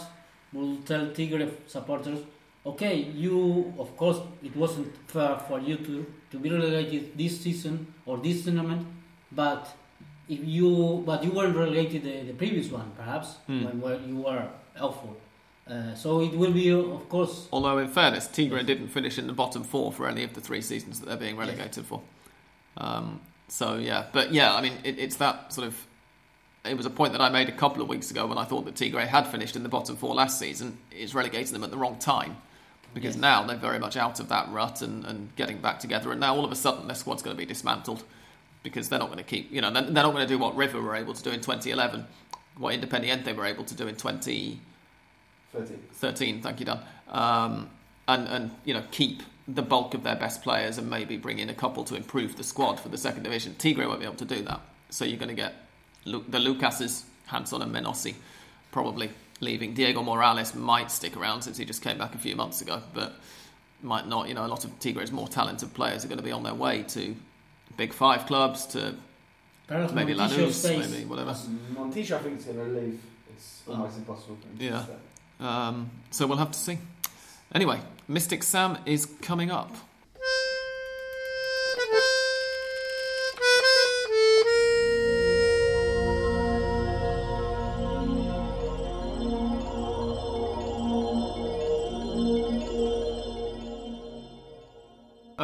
will 0.53 0.77
tell 0.85 1.07
Tigre 1.11 1.49
supporters, 1.67 2.19
okay, 2.65 2.95
you, 2.95 3.73
of 3.77 3.95
course, 3.97 4.19
it 4.43 4.55
wasn't 4.55 4.93
fair 5.07 5.37
for 5.47 5.59
you 5.59 5.77
to, 5.77 6.05
to 6.31 6.39
be 6.39 6.49
relegated 6.49 7.17
this 7.17 7.39
season 7.41 7.93
or 8.05 8.17
this 8.17 8.43
tournament, 8.43 8.87
but 9.31 9.75
if 10.29 10.39
you, 10.43 11.03
but 11.05 11.23
you 11.23 11.31
weren't 11.31 11.55
relegated 11.55 12.03
the, 12.03 12.23
the 12.23 12.33
previous 12.33 12.69
one, 12.71 12.91
perhaps, 12.95 13.35
Hmm. 13.47 13.65
when 13.65 13.81
where 13.81 13.99
you 13.99 14.17
were 14.17 14.47
awful. 14.79 15.17
Uh, 15.69 15.95
so 15.95 16.21
it 16.21 16.33
will 16.35 16.51
be, 16.51 16.69
of 16.71 17.07
course, 17.09 17.47
Although, 17.51 17.77
in 17.77 17.87
fairness, 17.87 18.27
Tigre 18.27 18.57
Yes. 18.57 18.65
didn't 18.67 18.87
finish 18.89 19.17
in 19.17 19.27
the 19.27 19.33
bottom 19.33 19.63
four 19.63 19.91
for 19.93 20.07
any 20.07 20.23
of 20.23 20.33
the 20.33 20.41
three 20.41 20.61
seasons 20.61 20.99
that 20.99 21.05
they're 21.07 21.17
being 21.17 21.35
Yes. 21.37 21.47
relegated 21.47 21.85
for. 21.85 22.01
Um, 22.77 23.21
so, 23.47 23.75
yeah. 23.77 24.05
But, 24.11 24.33
yeah, 24.33 24.55
I 24.55 24.61
mean, 24.61 24.73
it, 24.83 24.99
it's 24.99 25.15
that 25.17 25.53
sort 25.53 25.67
of. 25.67 25.85
It 26.65 26.77
was 26.77 26.85
a 26.85 26.89
point 26.89 27.11
that 27.11 27.21
I 27.21 27.29
made 27.29 27.49
a 27.49 27.53
couple 27.53 27.81
of 27.81 27.89
weeks 27.89 28.09
ago 28.09 28.25
when 28.25 28.37
I 28.37 28.45
thought 28.45 28.63
that 28.65 28.75
Tigre 28.75 29.05
had 29.05 29.27
finished 29.27 29.57
in 29.57 29.63
the 29.63 29.69
bottom 29.69 29.97
four 29.97 30.15
last 30.15 30.39
season. 30.39 30.77
It's 30.91 31.13
relegating 31.13 31.51
them 31.53 31.63
at 31.63 31.71
the 31.71 31.77
wrong 31.77 31.97
time. 31.97 32.37
Because 32.93 33.15
Yes. 33.15 33.21
now 33.21 33.43
they're 33.43 33.57
very 33.57 33.79
much 33.79 33.97
out 33.97 34.19
of 34.19 34.29
that 34.29 34.49
rut 34.51 34.81
and, 34.81 35.03
and 35.05 35.35
getting 35.35 35.57
back 35.59 35.79
together. 35.79 36.11
And 36.11 36.19
now 36.19 36.35
all 36.35 36.45
of 36.45 36.51
a 36.51 36.55
sudden 36.55 36.87
their 36.87 36.95
squad's 36.95 37.23
going 37.23 37.35
to 37.35 37.37
be 37.39 37.45
dismantled 37.45 38.03
because 38.61 38.87
they're 38.89 38.99
not 38.99 39.07
going 39.07 39.17
to 39.17 39.23
keep, 39.23 39.51
you 39.51 39.61
know, 39.61 39.71
they're, 39.71 39.81
they're 39.83 40.03
not 40.03 40.13
going 40.13 40.25
to 40.27 40.31
do 40.33 40.37
what 40.37 40.55
River 40.55 40.81
were 40.81 40.95
able 40.95 41.13
to 41.13 41.23
do 41.23 41.31
in 41.31 41.41
2011, 41.41 42.05
what 42.57 42.73
Independiente 42.79 43.35
were 43.35 43.45
able 43.45 43.63
to 43.65 43.75
do 43.75 43.87
in 43.87 43.95
2013. 43.95 44.59
13. 45.93 46.41
thank 46.41 46.59
you, 46.59 46.65
Dan. 46.65 46.79
Um, 47.09 47.69
and, 48.07 48.27
and, 48.27 48.51
you 48.65 48.73
know, 48.73 48.83
keep 48.91 49.21
the 49.47 49.61
bulk 49.61 49.93
of 49.93 50.03
their 50.03 50.15
best 50.15 50.41
players 50.41 50.77
and 50.77 50.89
maybe 50.89 51.17
bring 51.17 51.39
in 51.39 51.49
a 51.49 51.53
couple 51.53 51.83
to 51.85 51.95
improve 51.95 52.37
the 52.37 52.43
squad 52.43 52.79
for 52.79 52.89
the 52.89 52.97
second 52.97 53.23
division. 53.23 53.55
Tigre 53.55 53.87
won't 53.87 53.99
be 53.99 54.05
able 54.05 54.15
to 54.15 54.25
do 54.25 54.41
that. 54.43 54.61
So 54.89 55.03
you're 55.05 55.17
going 55.17 55.29
to 55.29 55.35
get 55.35 55.53
Lu- 56.05 56.23
the 56.27 56.39
Lucases, 56.39 57.03
Janson 57.29 57.61
and 57.61 57.73
Menossi 57.73 58.15
probably 58.71 59.09
leaving. 59.39 59.73
Diego 59.73 60.01
Morales 60.03 60.53
might 60.55 60.91
stick 60.91 61.17
around 61.17 61.41
since 61.41 61.57
he 61.57 61.65
just 61.65 61.81
came 61.81 61.97
back 61.97 62.15
a 62.15 62.17
few 62.17 62.35
months 62.35 62.61
ago, 62.61 62.81
but 62.93 63.15
might 63.81 64.07
not. 64.07 64.27
You 64.27 64.33
know, 64.33 64.45
a 64.45 64.47
lot 64.47 64.63
of 64.65 64.79
Tigre's 64.79 65.11
more 65.11 65.27
talented 65.27 65.73
players 65.73 66.05
are 66.05 66.07
going 66.07 66.17
to 66.19 66.23
be 66.23 66.31
on 66.31 66.43
their 66.43 66.53
way 66.53 66.83
to 66.89 67.15
big 67.77 67.93
five 67.93 68.25
clubs, 68.25 68.65
to 68.67 68.95
perhaps 69.67 69.93
maybe 69.93 70.13
Montillo 70.13 70.47
Lanús, 70.47 70.91
maybe 70.91 71.05
whatever. 71.05 71.35
Montillo, 71.73 72.11
I 72.15 72.19
think, 72.19 72.39
is 72.39 72.45
going 72.45 72.57
to 72.57 72.79
leave. 72.79 73.01
It's 73.35 73.63
almost 73.67 73.97
impossible 73.97 74.37
to 74.57 74.63
Yeah. 74.63 74.83
stay. 74.83 74.93
Um, 75.39 75.89
so 76.11 76.27
we'll 76.27 76.37
have 76.37 76.51
to 76.51 76.59
see. 76.59 76.77
Anyway, 77.53 77.79
Mystic 78.07 78.43
Sam 78.43 78.77
is 78.85 79.05
coming 79.21 79.51
up. 79.51 79.75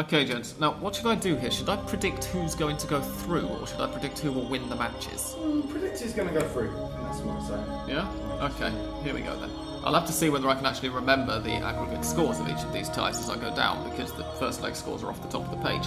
Okay, 0.10 0.26
gents. 0.26 0.56
Now, 0.60 0.72
what 0.72 0.96
should 0.96 1.06
I 1.06 1.14
do 1.14 1.36
here? 1.36 1.52
Should 1.52 1.70
I 1.70 1.76
predict 1.76 2.26
who's 2.26 2.56
going 2.56 2.78
to 2.78 2.88
go 2.88 3.00
through, 3.00 3.46
or 3.46 3.68
should 3.68 3.80
I 3.80 3.86
predict 3.86 4.18
who 4.18 4.32
will 4.32 4.50
win 4.50 4.68
the 4.68 4.76
matches? 4.76 5.36
Mm, 5.38 5.70
predict 5.70 6.00
who's 6.00 6.14
going 6.14 6.28
to 6.28 6.34
go 6.34 6.42
through. 6.48 6.72
That's 7.04 7.20
what 7.20 7.36
I'm 7.36 7.48
saying. 7.48 7.88
Yeah? 7.88 8.12
Okay, 8.42 9.04
here 9.04 9.14
we 9.14 9.22
go 9.22 9.40
then. 9.40 9.52
I'll 9.84 9.94
have 9.94 10.08
to 10.08 10.12
see 10.12 10.32
whether 10.32 10.50
I 10.50 10.56
can 10.56 10.66
actually 10.66 10.90
remember 10.90 11.40
the 11.40 11.52
aggregate 11.52 12.04
scores 12.04 12.40
of 12.40 12.50
each 12.50 12.58
of 12.58 12.74
these 12.74 12.90
ties 12.90 13.20
as 13.20 13.30
I 13.30 13.38
go 13.38 13.56
down 13.56 13.88
because 13.88 14.12
the 14.14 14.24
first 14.40 14.64
leg 14.64 14.76
scores 14.76 15.04
are 15.04 15.12
off 15.12 15.22
the 15.22 15.28
top 15.28 15.44
of 15.48 15.52
the 15.52 15.64
page. 15.64 15.86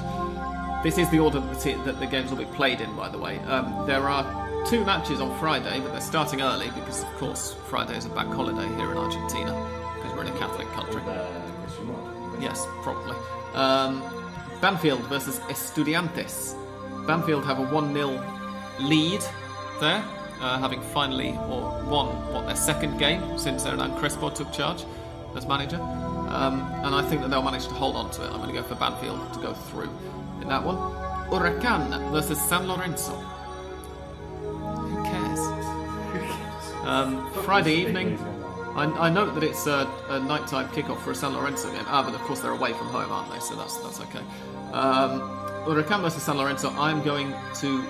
This 0.84 0.98
is 0.98 1.10
the 1.10 1.18
order 1.18 1.40
that 1.40 1.60
the, 1.60 1.72
that 1.82 1.98
the 1.98 2.06
games 2.06 2.30
will 2.30 2.38
be 2.38 2.44
played 2.54 2.80
in, 2.80 2.94
by 2.94 3.08
the 3.08 3.18
way. 3.18 3.40
Um, 3.40 3.88
there 3.88 4.08
are 4.08 4.22
two 4.68 4.84
matches 4.84 5.20
on 5.20 5.36
Friday, 5.40 5.80
but 5.80 5.90
they're 5.90 6.00
starting 6.00 6.42
early 6.42 6.70
because, 6.76 7.02
of 7.02 7.08
course, 7.16 7.56
Friday 7.68 7.96
is 7.96 8.06
a 8.06 8.10
bank 8.10 8.32
holiday 8.32 8.68
here 8.76 8.92
in 8.92 8.98
Argentina 8.98 9.50
because 9.96 10.16
we're 10.16 10.22
in 10.22 10.32
a 10.32 10.38
Catholic 10.38 10.68
country. 10.68 11.02
Yes, 12.42 12.66
probably. 12.82 13.16
Um, 13.54 14.02
Banfield 14.60 15.00
versus 15.02 15.38
Estudiantes. 15.48 16.56
Banfield 17.06 17.44
have 17.44 17.60
a 17.60 17.62
1 17.62 17.94
0 17.94 18.08
lead 18.80 19.20
there, 19.80 20.04
uh, 20.40 20.58
having 20.58 20.80
finally 20.80 21.30
or 21.48 21.82
won 21.84 22.08
what 22.32 22.46
their 22.46 22.56
second 22.56 22.98
game 22.98 23.38
since 23.38 23.64
Hernan 23.64 23.96
Crespo 23.96 24.28
took 24.30 24.52
charge 24.52 24.84
as 25.36 25.46
manager. 25.46 25.80
Um, 25.80 26.62
and 26.84 26.94
I 26.94 27.02
think 27.08 27.22
that 27.22 27.30
they'll 27.30 27.42
manage 27.42 27.68
to 27.68 27.74
hold 27.74 27.94
on 27.94 28.10
to 28.12 28.24
it. 28.24 28.30
I'm 28.30 28.38
going 28.38 28.48
to 28.48 28.60
go 28.60 28.62
for 28.62 28.74
Banfield 28.74 29.32
to 29.34 29.40
go 29.40 29.54
through 29.54 29.90
in 30.40 30.48
that 30.48 30.64
one. 30.64 30.76
Huracan 31.30 32.10
versus 32.10 32.40
San 32.40 32.66
Lorenzo. 32.66 33.12
Who 34.42 35.02
cares? 35.04 35.38
Um, 36.84 37.30
Friday 37.44 37.74
evening. 37.74 38.18
I, 38.74 38.84
I 38.84 39.10
note 39.10 39.34
that 39.34 39.44
it's 39.44 39.66
a, 39.66 39.90
a 40.08 40.20
nighttime 40.20 40.68
kickoff 40.68 40.98
for 41.00 41.10
a 41.10 41.14
San 41.14 41.34
Lorenzo 41.34 41.70
game. 41.70 41.84
Ah, 41.86 42.02
but 42.02 42.14
of 42.14 42.20
course 42.22 42.40
they're 42.40 42.52
away 42.52 42.72
from 42.72 42.86
home, 42.86 43.12
aren't 43.12 43.30
they? 43.30 43.38
So 43.40 43.54
that's 43.54 43.76
that's 43.78 44.00
okay. 44.00 44.22
Um, 44.72 45.20
Huracan 45.66 46.00
versus 46.00 46.22
San 46.22 46.38
Lorenzo. 46.38 46.70
I'm 46.70 47.02
going 47.02 47.34
to 47.56 47.82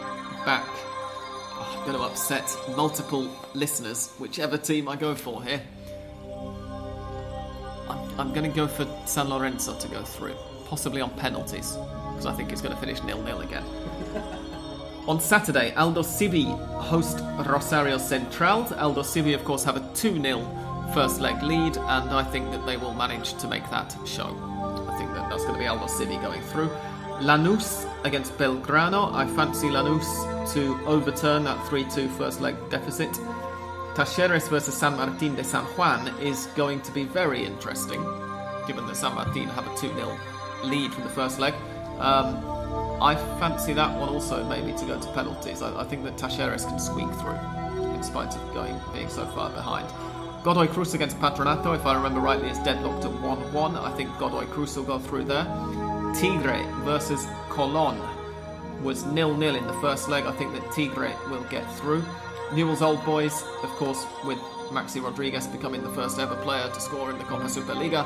back. 0.45 0.67
oh, 0.67 1.77
I'm 1.79 1.87
going 1.87 1.97
to 1.97 2.05
upset 2.05 2.55
multiple 2.77 3.31
listeners, 3.55 4.13
whichever 4.19 4.59
team 4.59 4.89
I 4.89 4.97
go 4.97 5.15
for 5.15 5.43
here. 5.43 5.63
I'm, 7.89 8.21
I'm 8.21 8.33
going 8.33 8.51
to 8.51 8.55
go 8.55 8.67
for 8.67 8.87
San 9.07 9.29
Lorenzo 9.29 9.79
to 9.79 9.89
go 9.89 10.03
through, 10.03 10.35
possibly 10.67 11.01
on 11.01 11.11
penalties, 11.11 11.77
because 12.11 12.27
I 12.27 12.33
think 12.33 12.53
it's 12.53 12.61
going 12.61 12.75
to 12.75 12.81
finish 12.81 13.03
nil-nil 13.03 13.41
again. 13.41 13.65
On 15.09 15.19
Saturday, 15.19 15.73
Aldosivi 15.73 16.47
host 16.79 17.19
Rosario 17.45 17.99
Central. 17.99 18.63
Aldosivi, 18.65 19.35
of 19.35 19.45
course, 19.45 19.65
have 19.65 19.77
a 19.77 19.95
2 19.95 20.23
0 20.23 20.39
first 20.93 21.21
leg 21.21 21.43
lead, 21.43 21.77
and 21.77 22.11
I 22.11 22.23
think 22.23 22.51
that 22.51 22.67
they 22.67 22.77
will 22.77 22.95
manage 22.95 23.35
to 23.35 23.49
make 23.49 23.69
that 23.71 23.97
show. 24.05 24.37
I 24.89 24.97
think 24.99 25.13
that 25.15 25.31
that's 25.31 25.45
going 25.45 25.55
to 25.55 25.59
be 25.59 25.65
Aldosivi 25.65 26.21
going 26.21 26.43
through. 26.43 26.69
Lanús 27.21 27.89
against 28.05 28.37
Belgrano. 28.37 29.13
I 29.15 29.27
fancy 29.27 29.69
Lanús 29.69 30.53
to 30.53 30.79
overturn 30.87 31.45
that 31.45 31.67
3 31.69 31.85
2 31.85 32.09
first 32.11 32.41
leg 32.41 32.57
deficit. 32.69 33.11
Talleres 33.95 34.49
versus 34.49 34.75
San 34.75 34.97
Martin 34.97 35.35
de 35.35 35.45
San 35.45 35.65
Juan 35.77 36.09
is 36.21 36.47
going 36.57 36.81
to 36.83 36.93
be 36.93 37.05
very 37.05 37.45
interesting, 37.45 38.03
given 38.67 38.87
that 38.87 38.97
San 38.97 39.15
Martin 39.15 39.49
have 39.49 39.67
a 39.67 39.77
2 39.77 39.95
0 39.95 40.19
lead 40.65 40.93
from 40.93 41.05
the 41.05 41.11
first 41.11 41.39
leg. 41.39 41.55
Um, 41.99 42.37
I 43.01 43.17
fancy 43.39 43.73
that 43.75 43.99
one 43.99 44.09
also 44.09 44.45
maybe 44.45 44.73
to 44.79 44.85
go 44.85 45.01
to 45.01 45.13
penalties. 45.13 45.63
I, 45.63 45.81
I 45.81 45.85
think 45.85 46.05
that 46.05 46.17
Talleres 46.17 46.67
can 46.67 46.79
squeak 46.79 47.11
through, 47.21 47.39
in 47.95 48.03
spite 48.03 48.35
of 48.35 48.55
going 48.55 48.79
being 48.93 49.09
so 49.09 49.27
far 49.27 49.51
behind. 49.51 49.87
Godoy 50.45 50.67
Cruz 50.67 50.93
against 50.93 51.21
Patronato, 51.21 51.73
if 51.73 51.87
I 51.87 51.95
remember 51.95 52.19
rightly, 52.19 52.49
is 52.49 52.59
deadlocked 52.59 53.05
at 53.05 53.13
1 53.13 53.53
1. 53.53 53.77
I 53.77 53.93
think 53.93 54.11
Godoy 54.19 54.45
Cruz 54.47 54.77
will 54.77 54.83
go 54.83 54.99
through 54.99 55.25
there. 55.25 55.45
Tigre 56.17 56.67
versus 56.83 57.25
Colon 57.49 57.97
was 58.83 59.05
nil 59.05 59.37
nil 59.37 59.55
in 59.55 59.65
the 59.69 59.73
first 59.75 60.09
leg. 60.09 60.25
I 60.27 60.33
think 60.33 60.53
that 60.55 60.73
Tigre 60.73 61.15
will 61.31 61.45
get 61.45 61.65
through. 61.77 62.05
Newell's 62.53 62.83
Old 62.83 63.05
Boys, 63.05 63.45
of 63.63 63.71
course, 63.79 64.05
with 64.25 64.39
Maxi 64.71 65.01
Rodriguez 65.01 65.47
becoming 65.47 65.81
the 65.81 65.91
first 65.91 66.19
ever 66.19 66.35
player 66.43 66.69
to 66.69 66.81
score 66.81 67.13
in 67.13 67.19
the 67.19 67.25
Copa 67.25 67.45
Superliga, 67.45 68.05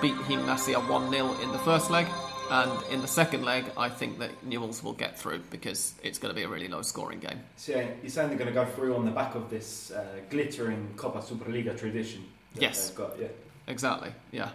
beat 0.00 0.14
Gimnasia 0.26 0.80
1 0.88 1.10
0 1.10 1.40
in 1.42 1.52
the 1.52 1.58
first 1.58 1.90
leg. 1.90 2.06
And 2.50 2.70
in 2.92 3.00
the 3.00 3.06
second 3.08 3.44
leg, 3.44 3.64
I 3.76 3.88
think 3.88 4.18
that 4.18 4.30
Newell's 4.44 4.82
will 4.82 4.92
get 4.92 5.18
through 5.18 5.40
because 5.50 5.94
it's 6.02 6.18
going 6.18 6.34
to 6.34 6.36
be 6.38 6.42
a 6.44 6.48
really 6.48 6.68
low 6.68 6.82
scoring 6.82 7.20
game. 7.20 7.40
So 7.56 7.72
yeah, 7.72 7.88
you're 8.02 8.10
saying 8.10 8.28
they're 8.28 8.38
going 8.38 8.52
to 8.52 8.54
go 8.54 8.66
through 8.66 8.96
on 8.96 9.04
the 9.04 9.10
back 9.12 9.34
of 9.34 9.50
this 9.50 9.90
uh, 9.92 10.04
glittering 10.30 10.88
Copa 10.96 11.18
Superliga 11.20 11.78
tradition. 11.78 12.24
that 12.54 12.62
Yes. 12.62 12.88
they've 12.88 12.96
got. 12.98 13.18
Yeah. 13.20 13.28
Exactly, 13.68 14.10
yeah. 14.32 14.50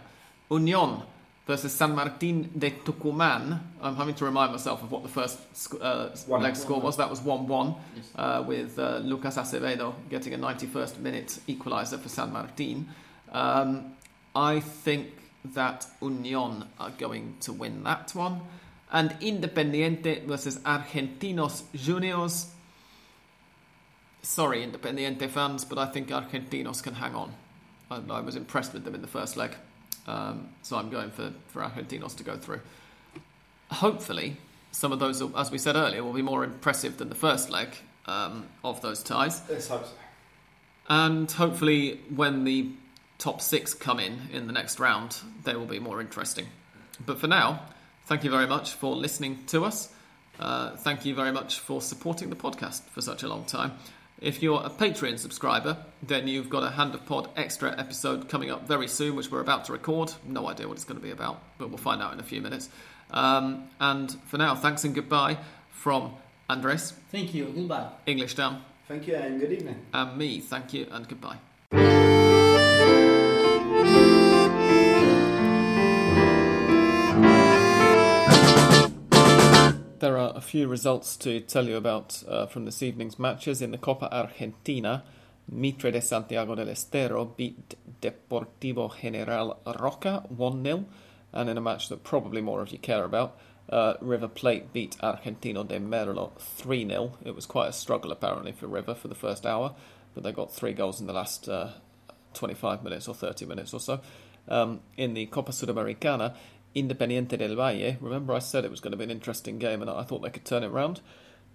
Union 0.50 1.02
versus 1.46 1.72
San 1.72 1.94
Martin 1.94 2.50
de 2.58 2.70
Tucumán. 2.70 3.60
I'm 3.80 3.96
having 3.96 4.14
to 4.16 4.24
remind 4.24 4.52
myself 4.52 4.82
of 4.82 4.90
what 4.90 5.02
the 5.02 5.08
first 5.08 5.38
sc- 5.56 5.80
uh, 5.80 6.08
One. 6.26 6.42
leg 6.42 6.54
score 6.56 6.80
was. 6.80 6.96
That 6.98 7.08
was 7.08 7.20
1 7.20 7.46
1. 7.46 7.74
Yes. 7.96 8.04
uh, 8.16 8.44
with 8.46 8.78
uh, 8.78 8.98
Lucas 8.98 9.36
Acevedo 9.36 9.94
getting 10.10 10.34
a 10.34 10.38
91st 10.38 10.98
minute 10.98 11.38
equaliser 11.48 11.98
for 11.98 12.08
San 12.08 12.32
Martin. 12.32 12.88
Um, 13.32 13.92
I 14.34 14.60
think 14.60 15.08
that 15.54 15.86
Union 16.00 16.64
are 16.78 16.90
going 16.90 17.36
to 17.40 17.52
win 17.52 17.84
that 17.84 18.14
one. 18.14 18.40
And 18.92 19.10
Independiente 19.20 20.24
versus 20.24 20.58
Argentinos 20.58 21.64
Juniors. 21.74 22.46
Sorry, 24.22 24.64
Independiente 24.64 25.28
fans, 25.28 25.64
but 25.64 25.78
I 25.78 25.86
think 25.86 26.08
Argentinos 26.08 26.82
can 26.82 26.94
hang 26.94 27.14
on. 27.14 27.32
I, 27.90 28.00
I 28.10 28.20
was 28.20 28.36
impressed 28.36 28.72
with 28.72 28.84
them 28.84 28.94
in 28.94 29.02
the 29.02 29.08
first 29.08 29.36
leg, 29.36 29.54
um, 30.06 30.48
so 30.62 30.76
I'm 30.76 30.90
going 30.90 31.10
for, 31.10 31.32
for 31.48 31.62
Argentinos 31.62 32.16
to 32.16 32.24
go 32.24 32.36
through. 32.36 32.60
Hopefully, 33.70 34.36
some 34.72 34.92
of 34.92 34.98
those, 34.98 35.22
as 35.34 35.50
we 35.50 35.58
said 35.58 35.76
earlier, 35.76 36.02
will 36.02 36.12
be 36.12 36.22
more 36.22 36.44
impressive 36.44 36.98
than 36.98 37.08
the 37.08 37.14
first 37.14 37.50
leg 37.50 37.68
um, 38.06 38.46
of 38.62 38.80
those 38.82 39.02
ties. 39.02 39.42
Let's 39.48 39.68
hope 39.68 39.86
so. 39.86 39.92
And 40.88 41.30
hopefully, 41.30 42.00
when 42.14 42.44
the 42.44 42.70
top 43.18 43.40
six 43.40 43.74
come 43.74 43.98
in 44.00 44.28
in 44.32 44.46
the 44.46 44.52
next 44.52 44.78
round, 44.80 45.16
they 45.44 45.54
will 45.54 45.66
be 45.66 45.78
more 45.78 46.00
interesting. 46.00 46.46
But 47.04 47.18
for 47.18 47.26
now, 47.26 47.62
thank 48.06 48.24
you 48.24 48.30
very 48.30 48.46
much 48.46 48.72
for 48.72 48.94
listening 48.94 49.44
to 49.48 49.64
us. 49.64 49.92
Uh, 50.38 50.76
thank 50.76 51.04
you 51.06 51.14
very 51.14 51.32
much 51.32 51.58
for 51.60 51.80
supporting 51.80 52.28
the 52.30 52.36
podcast 52.36 52.82
for 52.90 53.00
such 53.00 53.22
a 53.22 53.28
long 53.28 53.44
time. 53.44 53.72
If 54.20 54.42
you're 54.42 54.62
a 54.64 54.70
Patreon 54.70 55.18
subscriber, 55.18 55.76
then 56.02 56.26
you've 56.26 56.48
got 56.48 56.62
a 56.62 56.70
Hand 56.70 56.94
of 56.94 57.04
Pod 57.04 57.28
extra 57.36 57.78
episode 57.78 58.28
coming 58.30 58.50
up 58.50 58.66
very 58.66 58.88
soon, 58.88 59.14
which 59.16 59.30
we're 59.30 59.40
about 59.40 59.66
to 59.66 59.72
record. 59.72 60.12
No 60.26 60.48
idea 60.48 60.66
what 60.68 60.74
it's 60.74 60.84
going 60.84 60.98
to 60.98 61.04
be 61.04 61.10
about, 61.10 61.42
but 61.58 61.68
we'll 61.68 61.76
find 61.78 62.00
out 62.02 62.14
in 62.14 62.20
a 62.20 62.22
few 62.22 62.40
minutes. 62.40 62.70
Um, 63.10 63.68
and 63.78 64.10
for 64.26 64.38
now, 64.38 64.54
thanks 64.54 64.84
and 64.84 64.94
goodbye 64.94 65.38
from 65.70 66.14
Andres, 66.48 66.92
Thank 67.10 67.34
you. 67.34 67.46
Goodbye. 67.54 67.88
English 68.06 68.34
down, 68.36 68.62
Thank 68.88 69.06
you 69.08 69.16
and 69.16 69.38
good 69.40 69.52
evening. 69.52 69.84
and 69.92 70.16
me. 70.16 70.40
Thank 70.40 70.72
you 70.72 70.86
and 70.90 71.06
goodbye. 71.08 72.15
There 79.98 80.18
are 80.18 80.32
a 80.36 80.40
few 80.40 80.68
results 80.68 81.16
to 81.18 81.40
tell 81.40 81.66
you 81.66 81.76
about 81.76 82.22
uh, 82.28 82.46
from 82.46 82.64
this 82.64 82.82
evening's 82.82 83.18
matches. 83.18 83.62
In 83.62 83.70
the 83.70 83.78
Copa 83.78 84.08
Argentina, 84.14 85.02
Mitre 85.50 85.90
de 85.90 86.00
Santiago 86.00 86.54
del 86.54 86.68
Estero 86.68 87.24
beat 87.24 87.74
Deportivo 88.00 88.94
General 89.00 89.58
Roca 89.80 90.24
1 90.28 90.62
0. 90.62 90.84
And 91.32 91.50
in 91.50 91.56
a 91.56 91.60
match 91.60 91.88
that 91.88 92.04
probably 92.04 92.40
more 92.40 92.60
of 92.60 92.72
you 92.72 92.78
care 92.78 93.04
about, 93.04 93.38
uh, 93.70 93.94
River 94.00 94.28
Plate 94.28 94.72
beat 94.72 94.96
Argentino 95.02 95.66
de 95.66 95.80
Merlo 95.80 96.32
3 96.38 96.86
0. 96.86 97.18
It 97.24 97.34
was 97.34 97.46
quite 97.46 97.68
a 97.68 97.72
struggle, 97.72 98.12
apparently, 98.12 98.52
for 98.52 98.66
River 98.66 98.94
for 98.94 99.08
the 99.08 99.14
first 99.14 99.46
hour, 99.46 99.74
but 100.14 100.24
they 100.24 100.32
got 100.32 100.52
three 100.52 100.72
goals 100.72 101.00
in 101.00 101.06
the 101.06 101.12
last 101.12 101.48
uh, 101.48 101.70
25 102.36 102.84
minutes 102.84 103.08
or 103.08 103.14
30 103.14 103.46
minutes 103.46 103.74
or 103.74 103.80
so. 103.80 104.00
Um, 104.48 104.80
in 104.96 105.14
the 105.14 105.26
Copa 105.26 105.50
Sudamericana, 105.50 106.34
Independiente 106.74 107.36
del 107.38 107.56
Valle, 107.56 107.96
remember 108.00 108.34
I 108.34 108.38
said 108.38 108.64
it 108.64 108.70
was 108.70 108.80
going 108.80 108.92
to 108.92 108.96
be 108.96 109.04
an 109.04 109.10
interesting 109.10 109.58
game 109.58 109.82
and 109.82 109.90
I 109.90 110.04
thought 110.04 110.22
they 110.22 110.30
could 110.30 110.44
turn 110.44 110.62
it 110.62 110.68
round? 110.68 111.00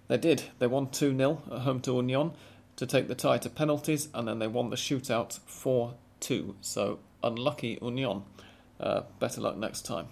They 0.08 0.18
did. 0.18 0.44
They 0.58 0.66
won 0.66 0.90
2 0.90 1.16
0 1.16 1.42
at 1.50 1.60
home 1.60 1.80
to 1.82 1.94
Union 1.94 2.32
to 2.76 2.86
take 2.86 3.08
the 3.08 3.14
tie 3.14 3.38
to 3.38 3.50
penalties, 3.50 4.08
and 4.14 4.26
then 4.26 4.38
they 4.38 4.46
won 4.46 4.70
the 4.70 4.76
shootout 4.76 5.38
4 5.46 5.94
2. 6.20 6.56
So, 6.60 6.98
unlucky 7.22 7.78
Union. 7.80 8.24
Uh, 8.80 9.02
better 9.18 9.40
luck 9.40 9.56
next 9.56 9.82
time. 9.82 10.08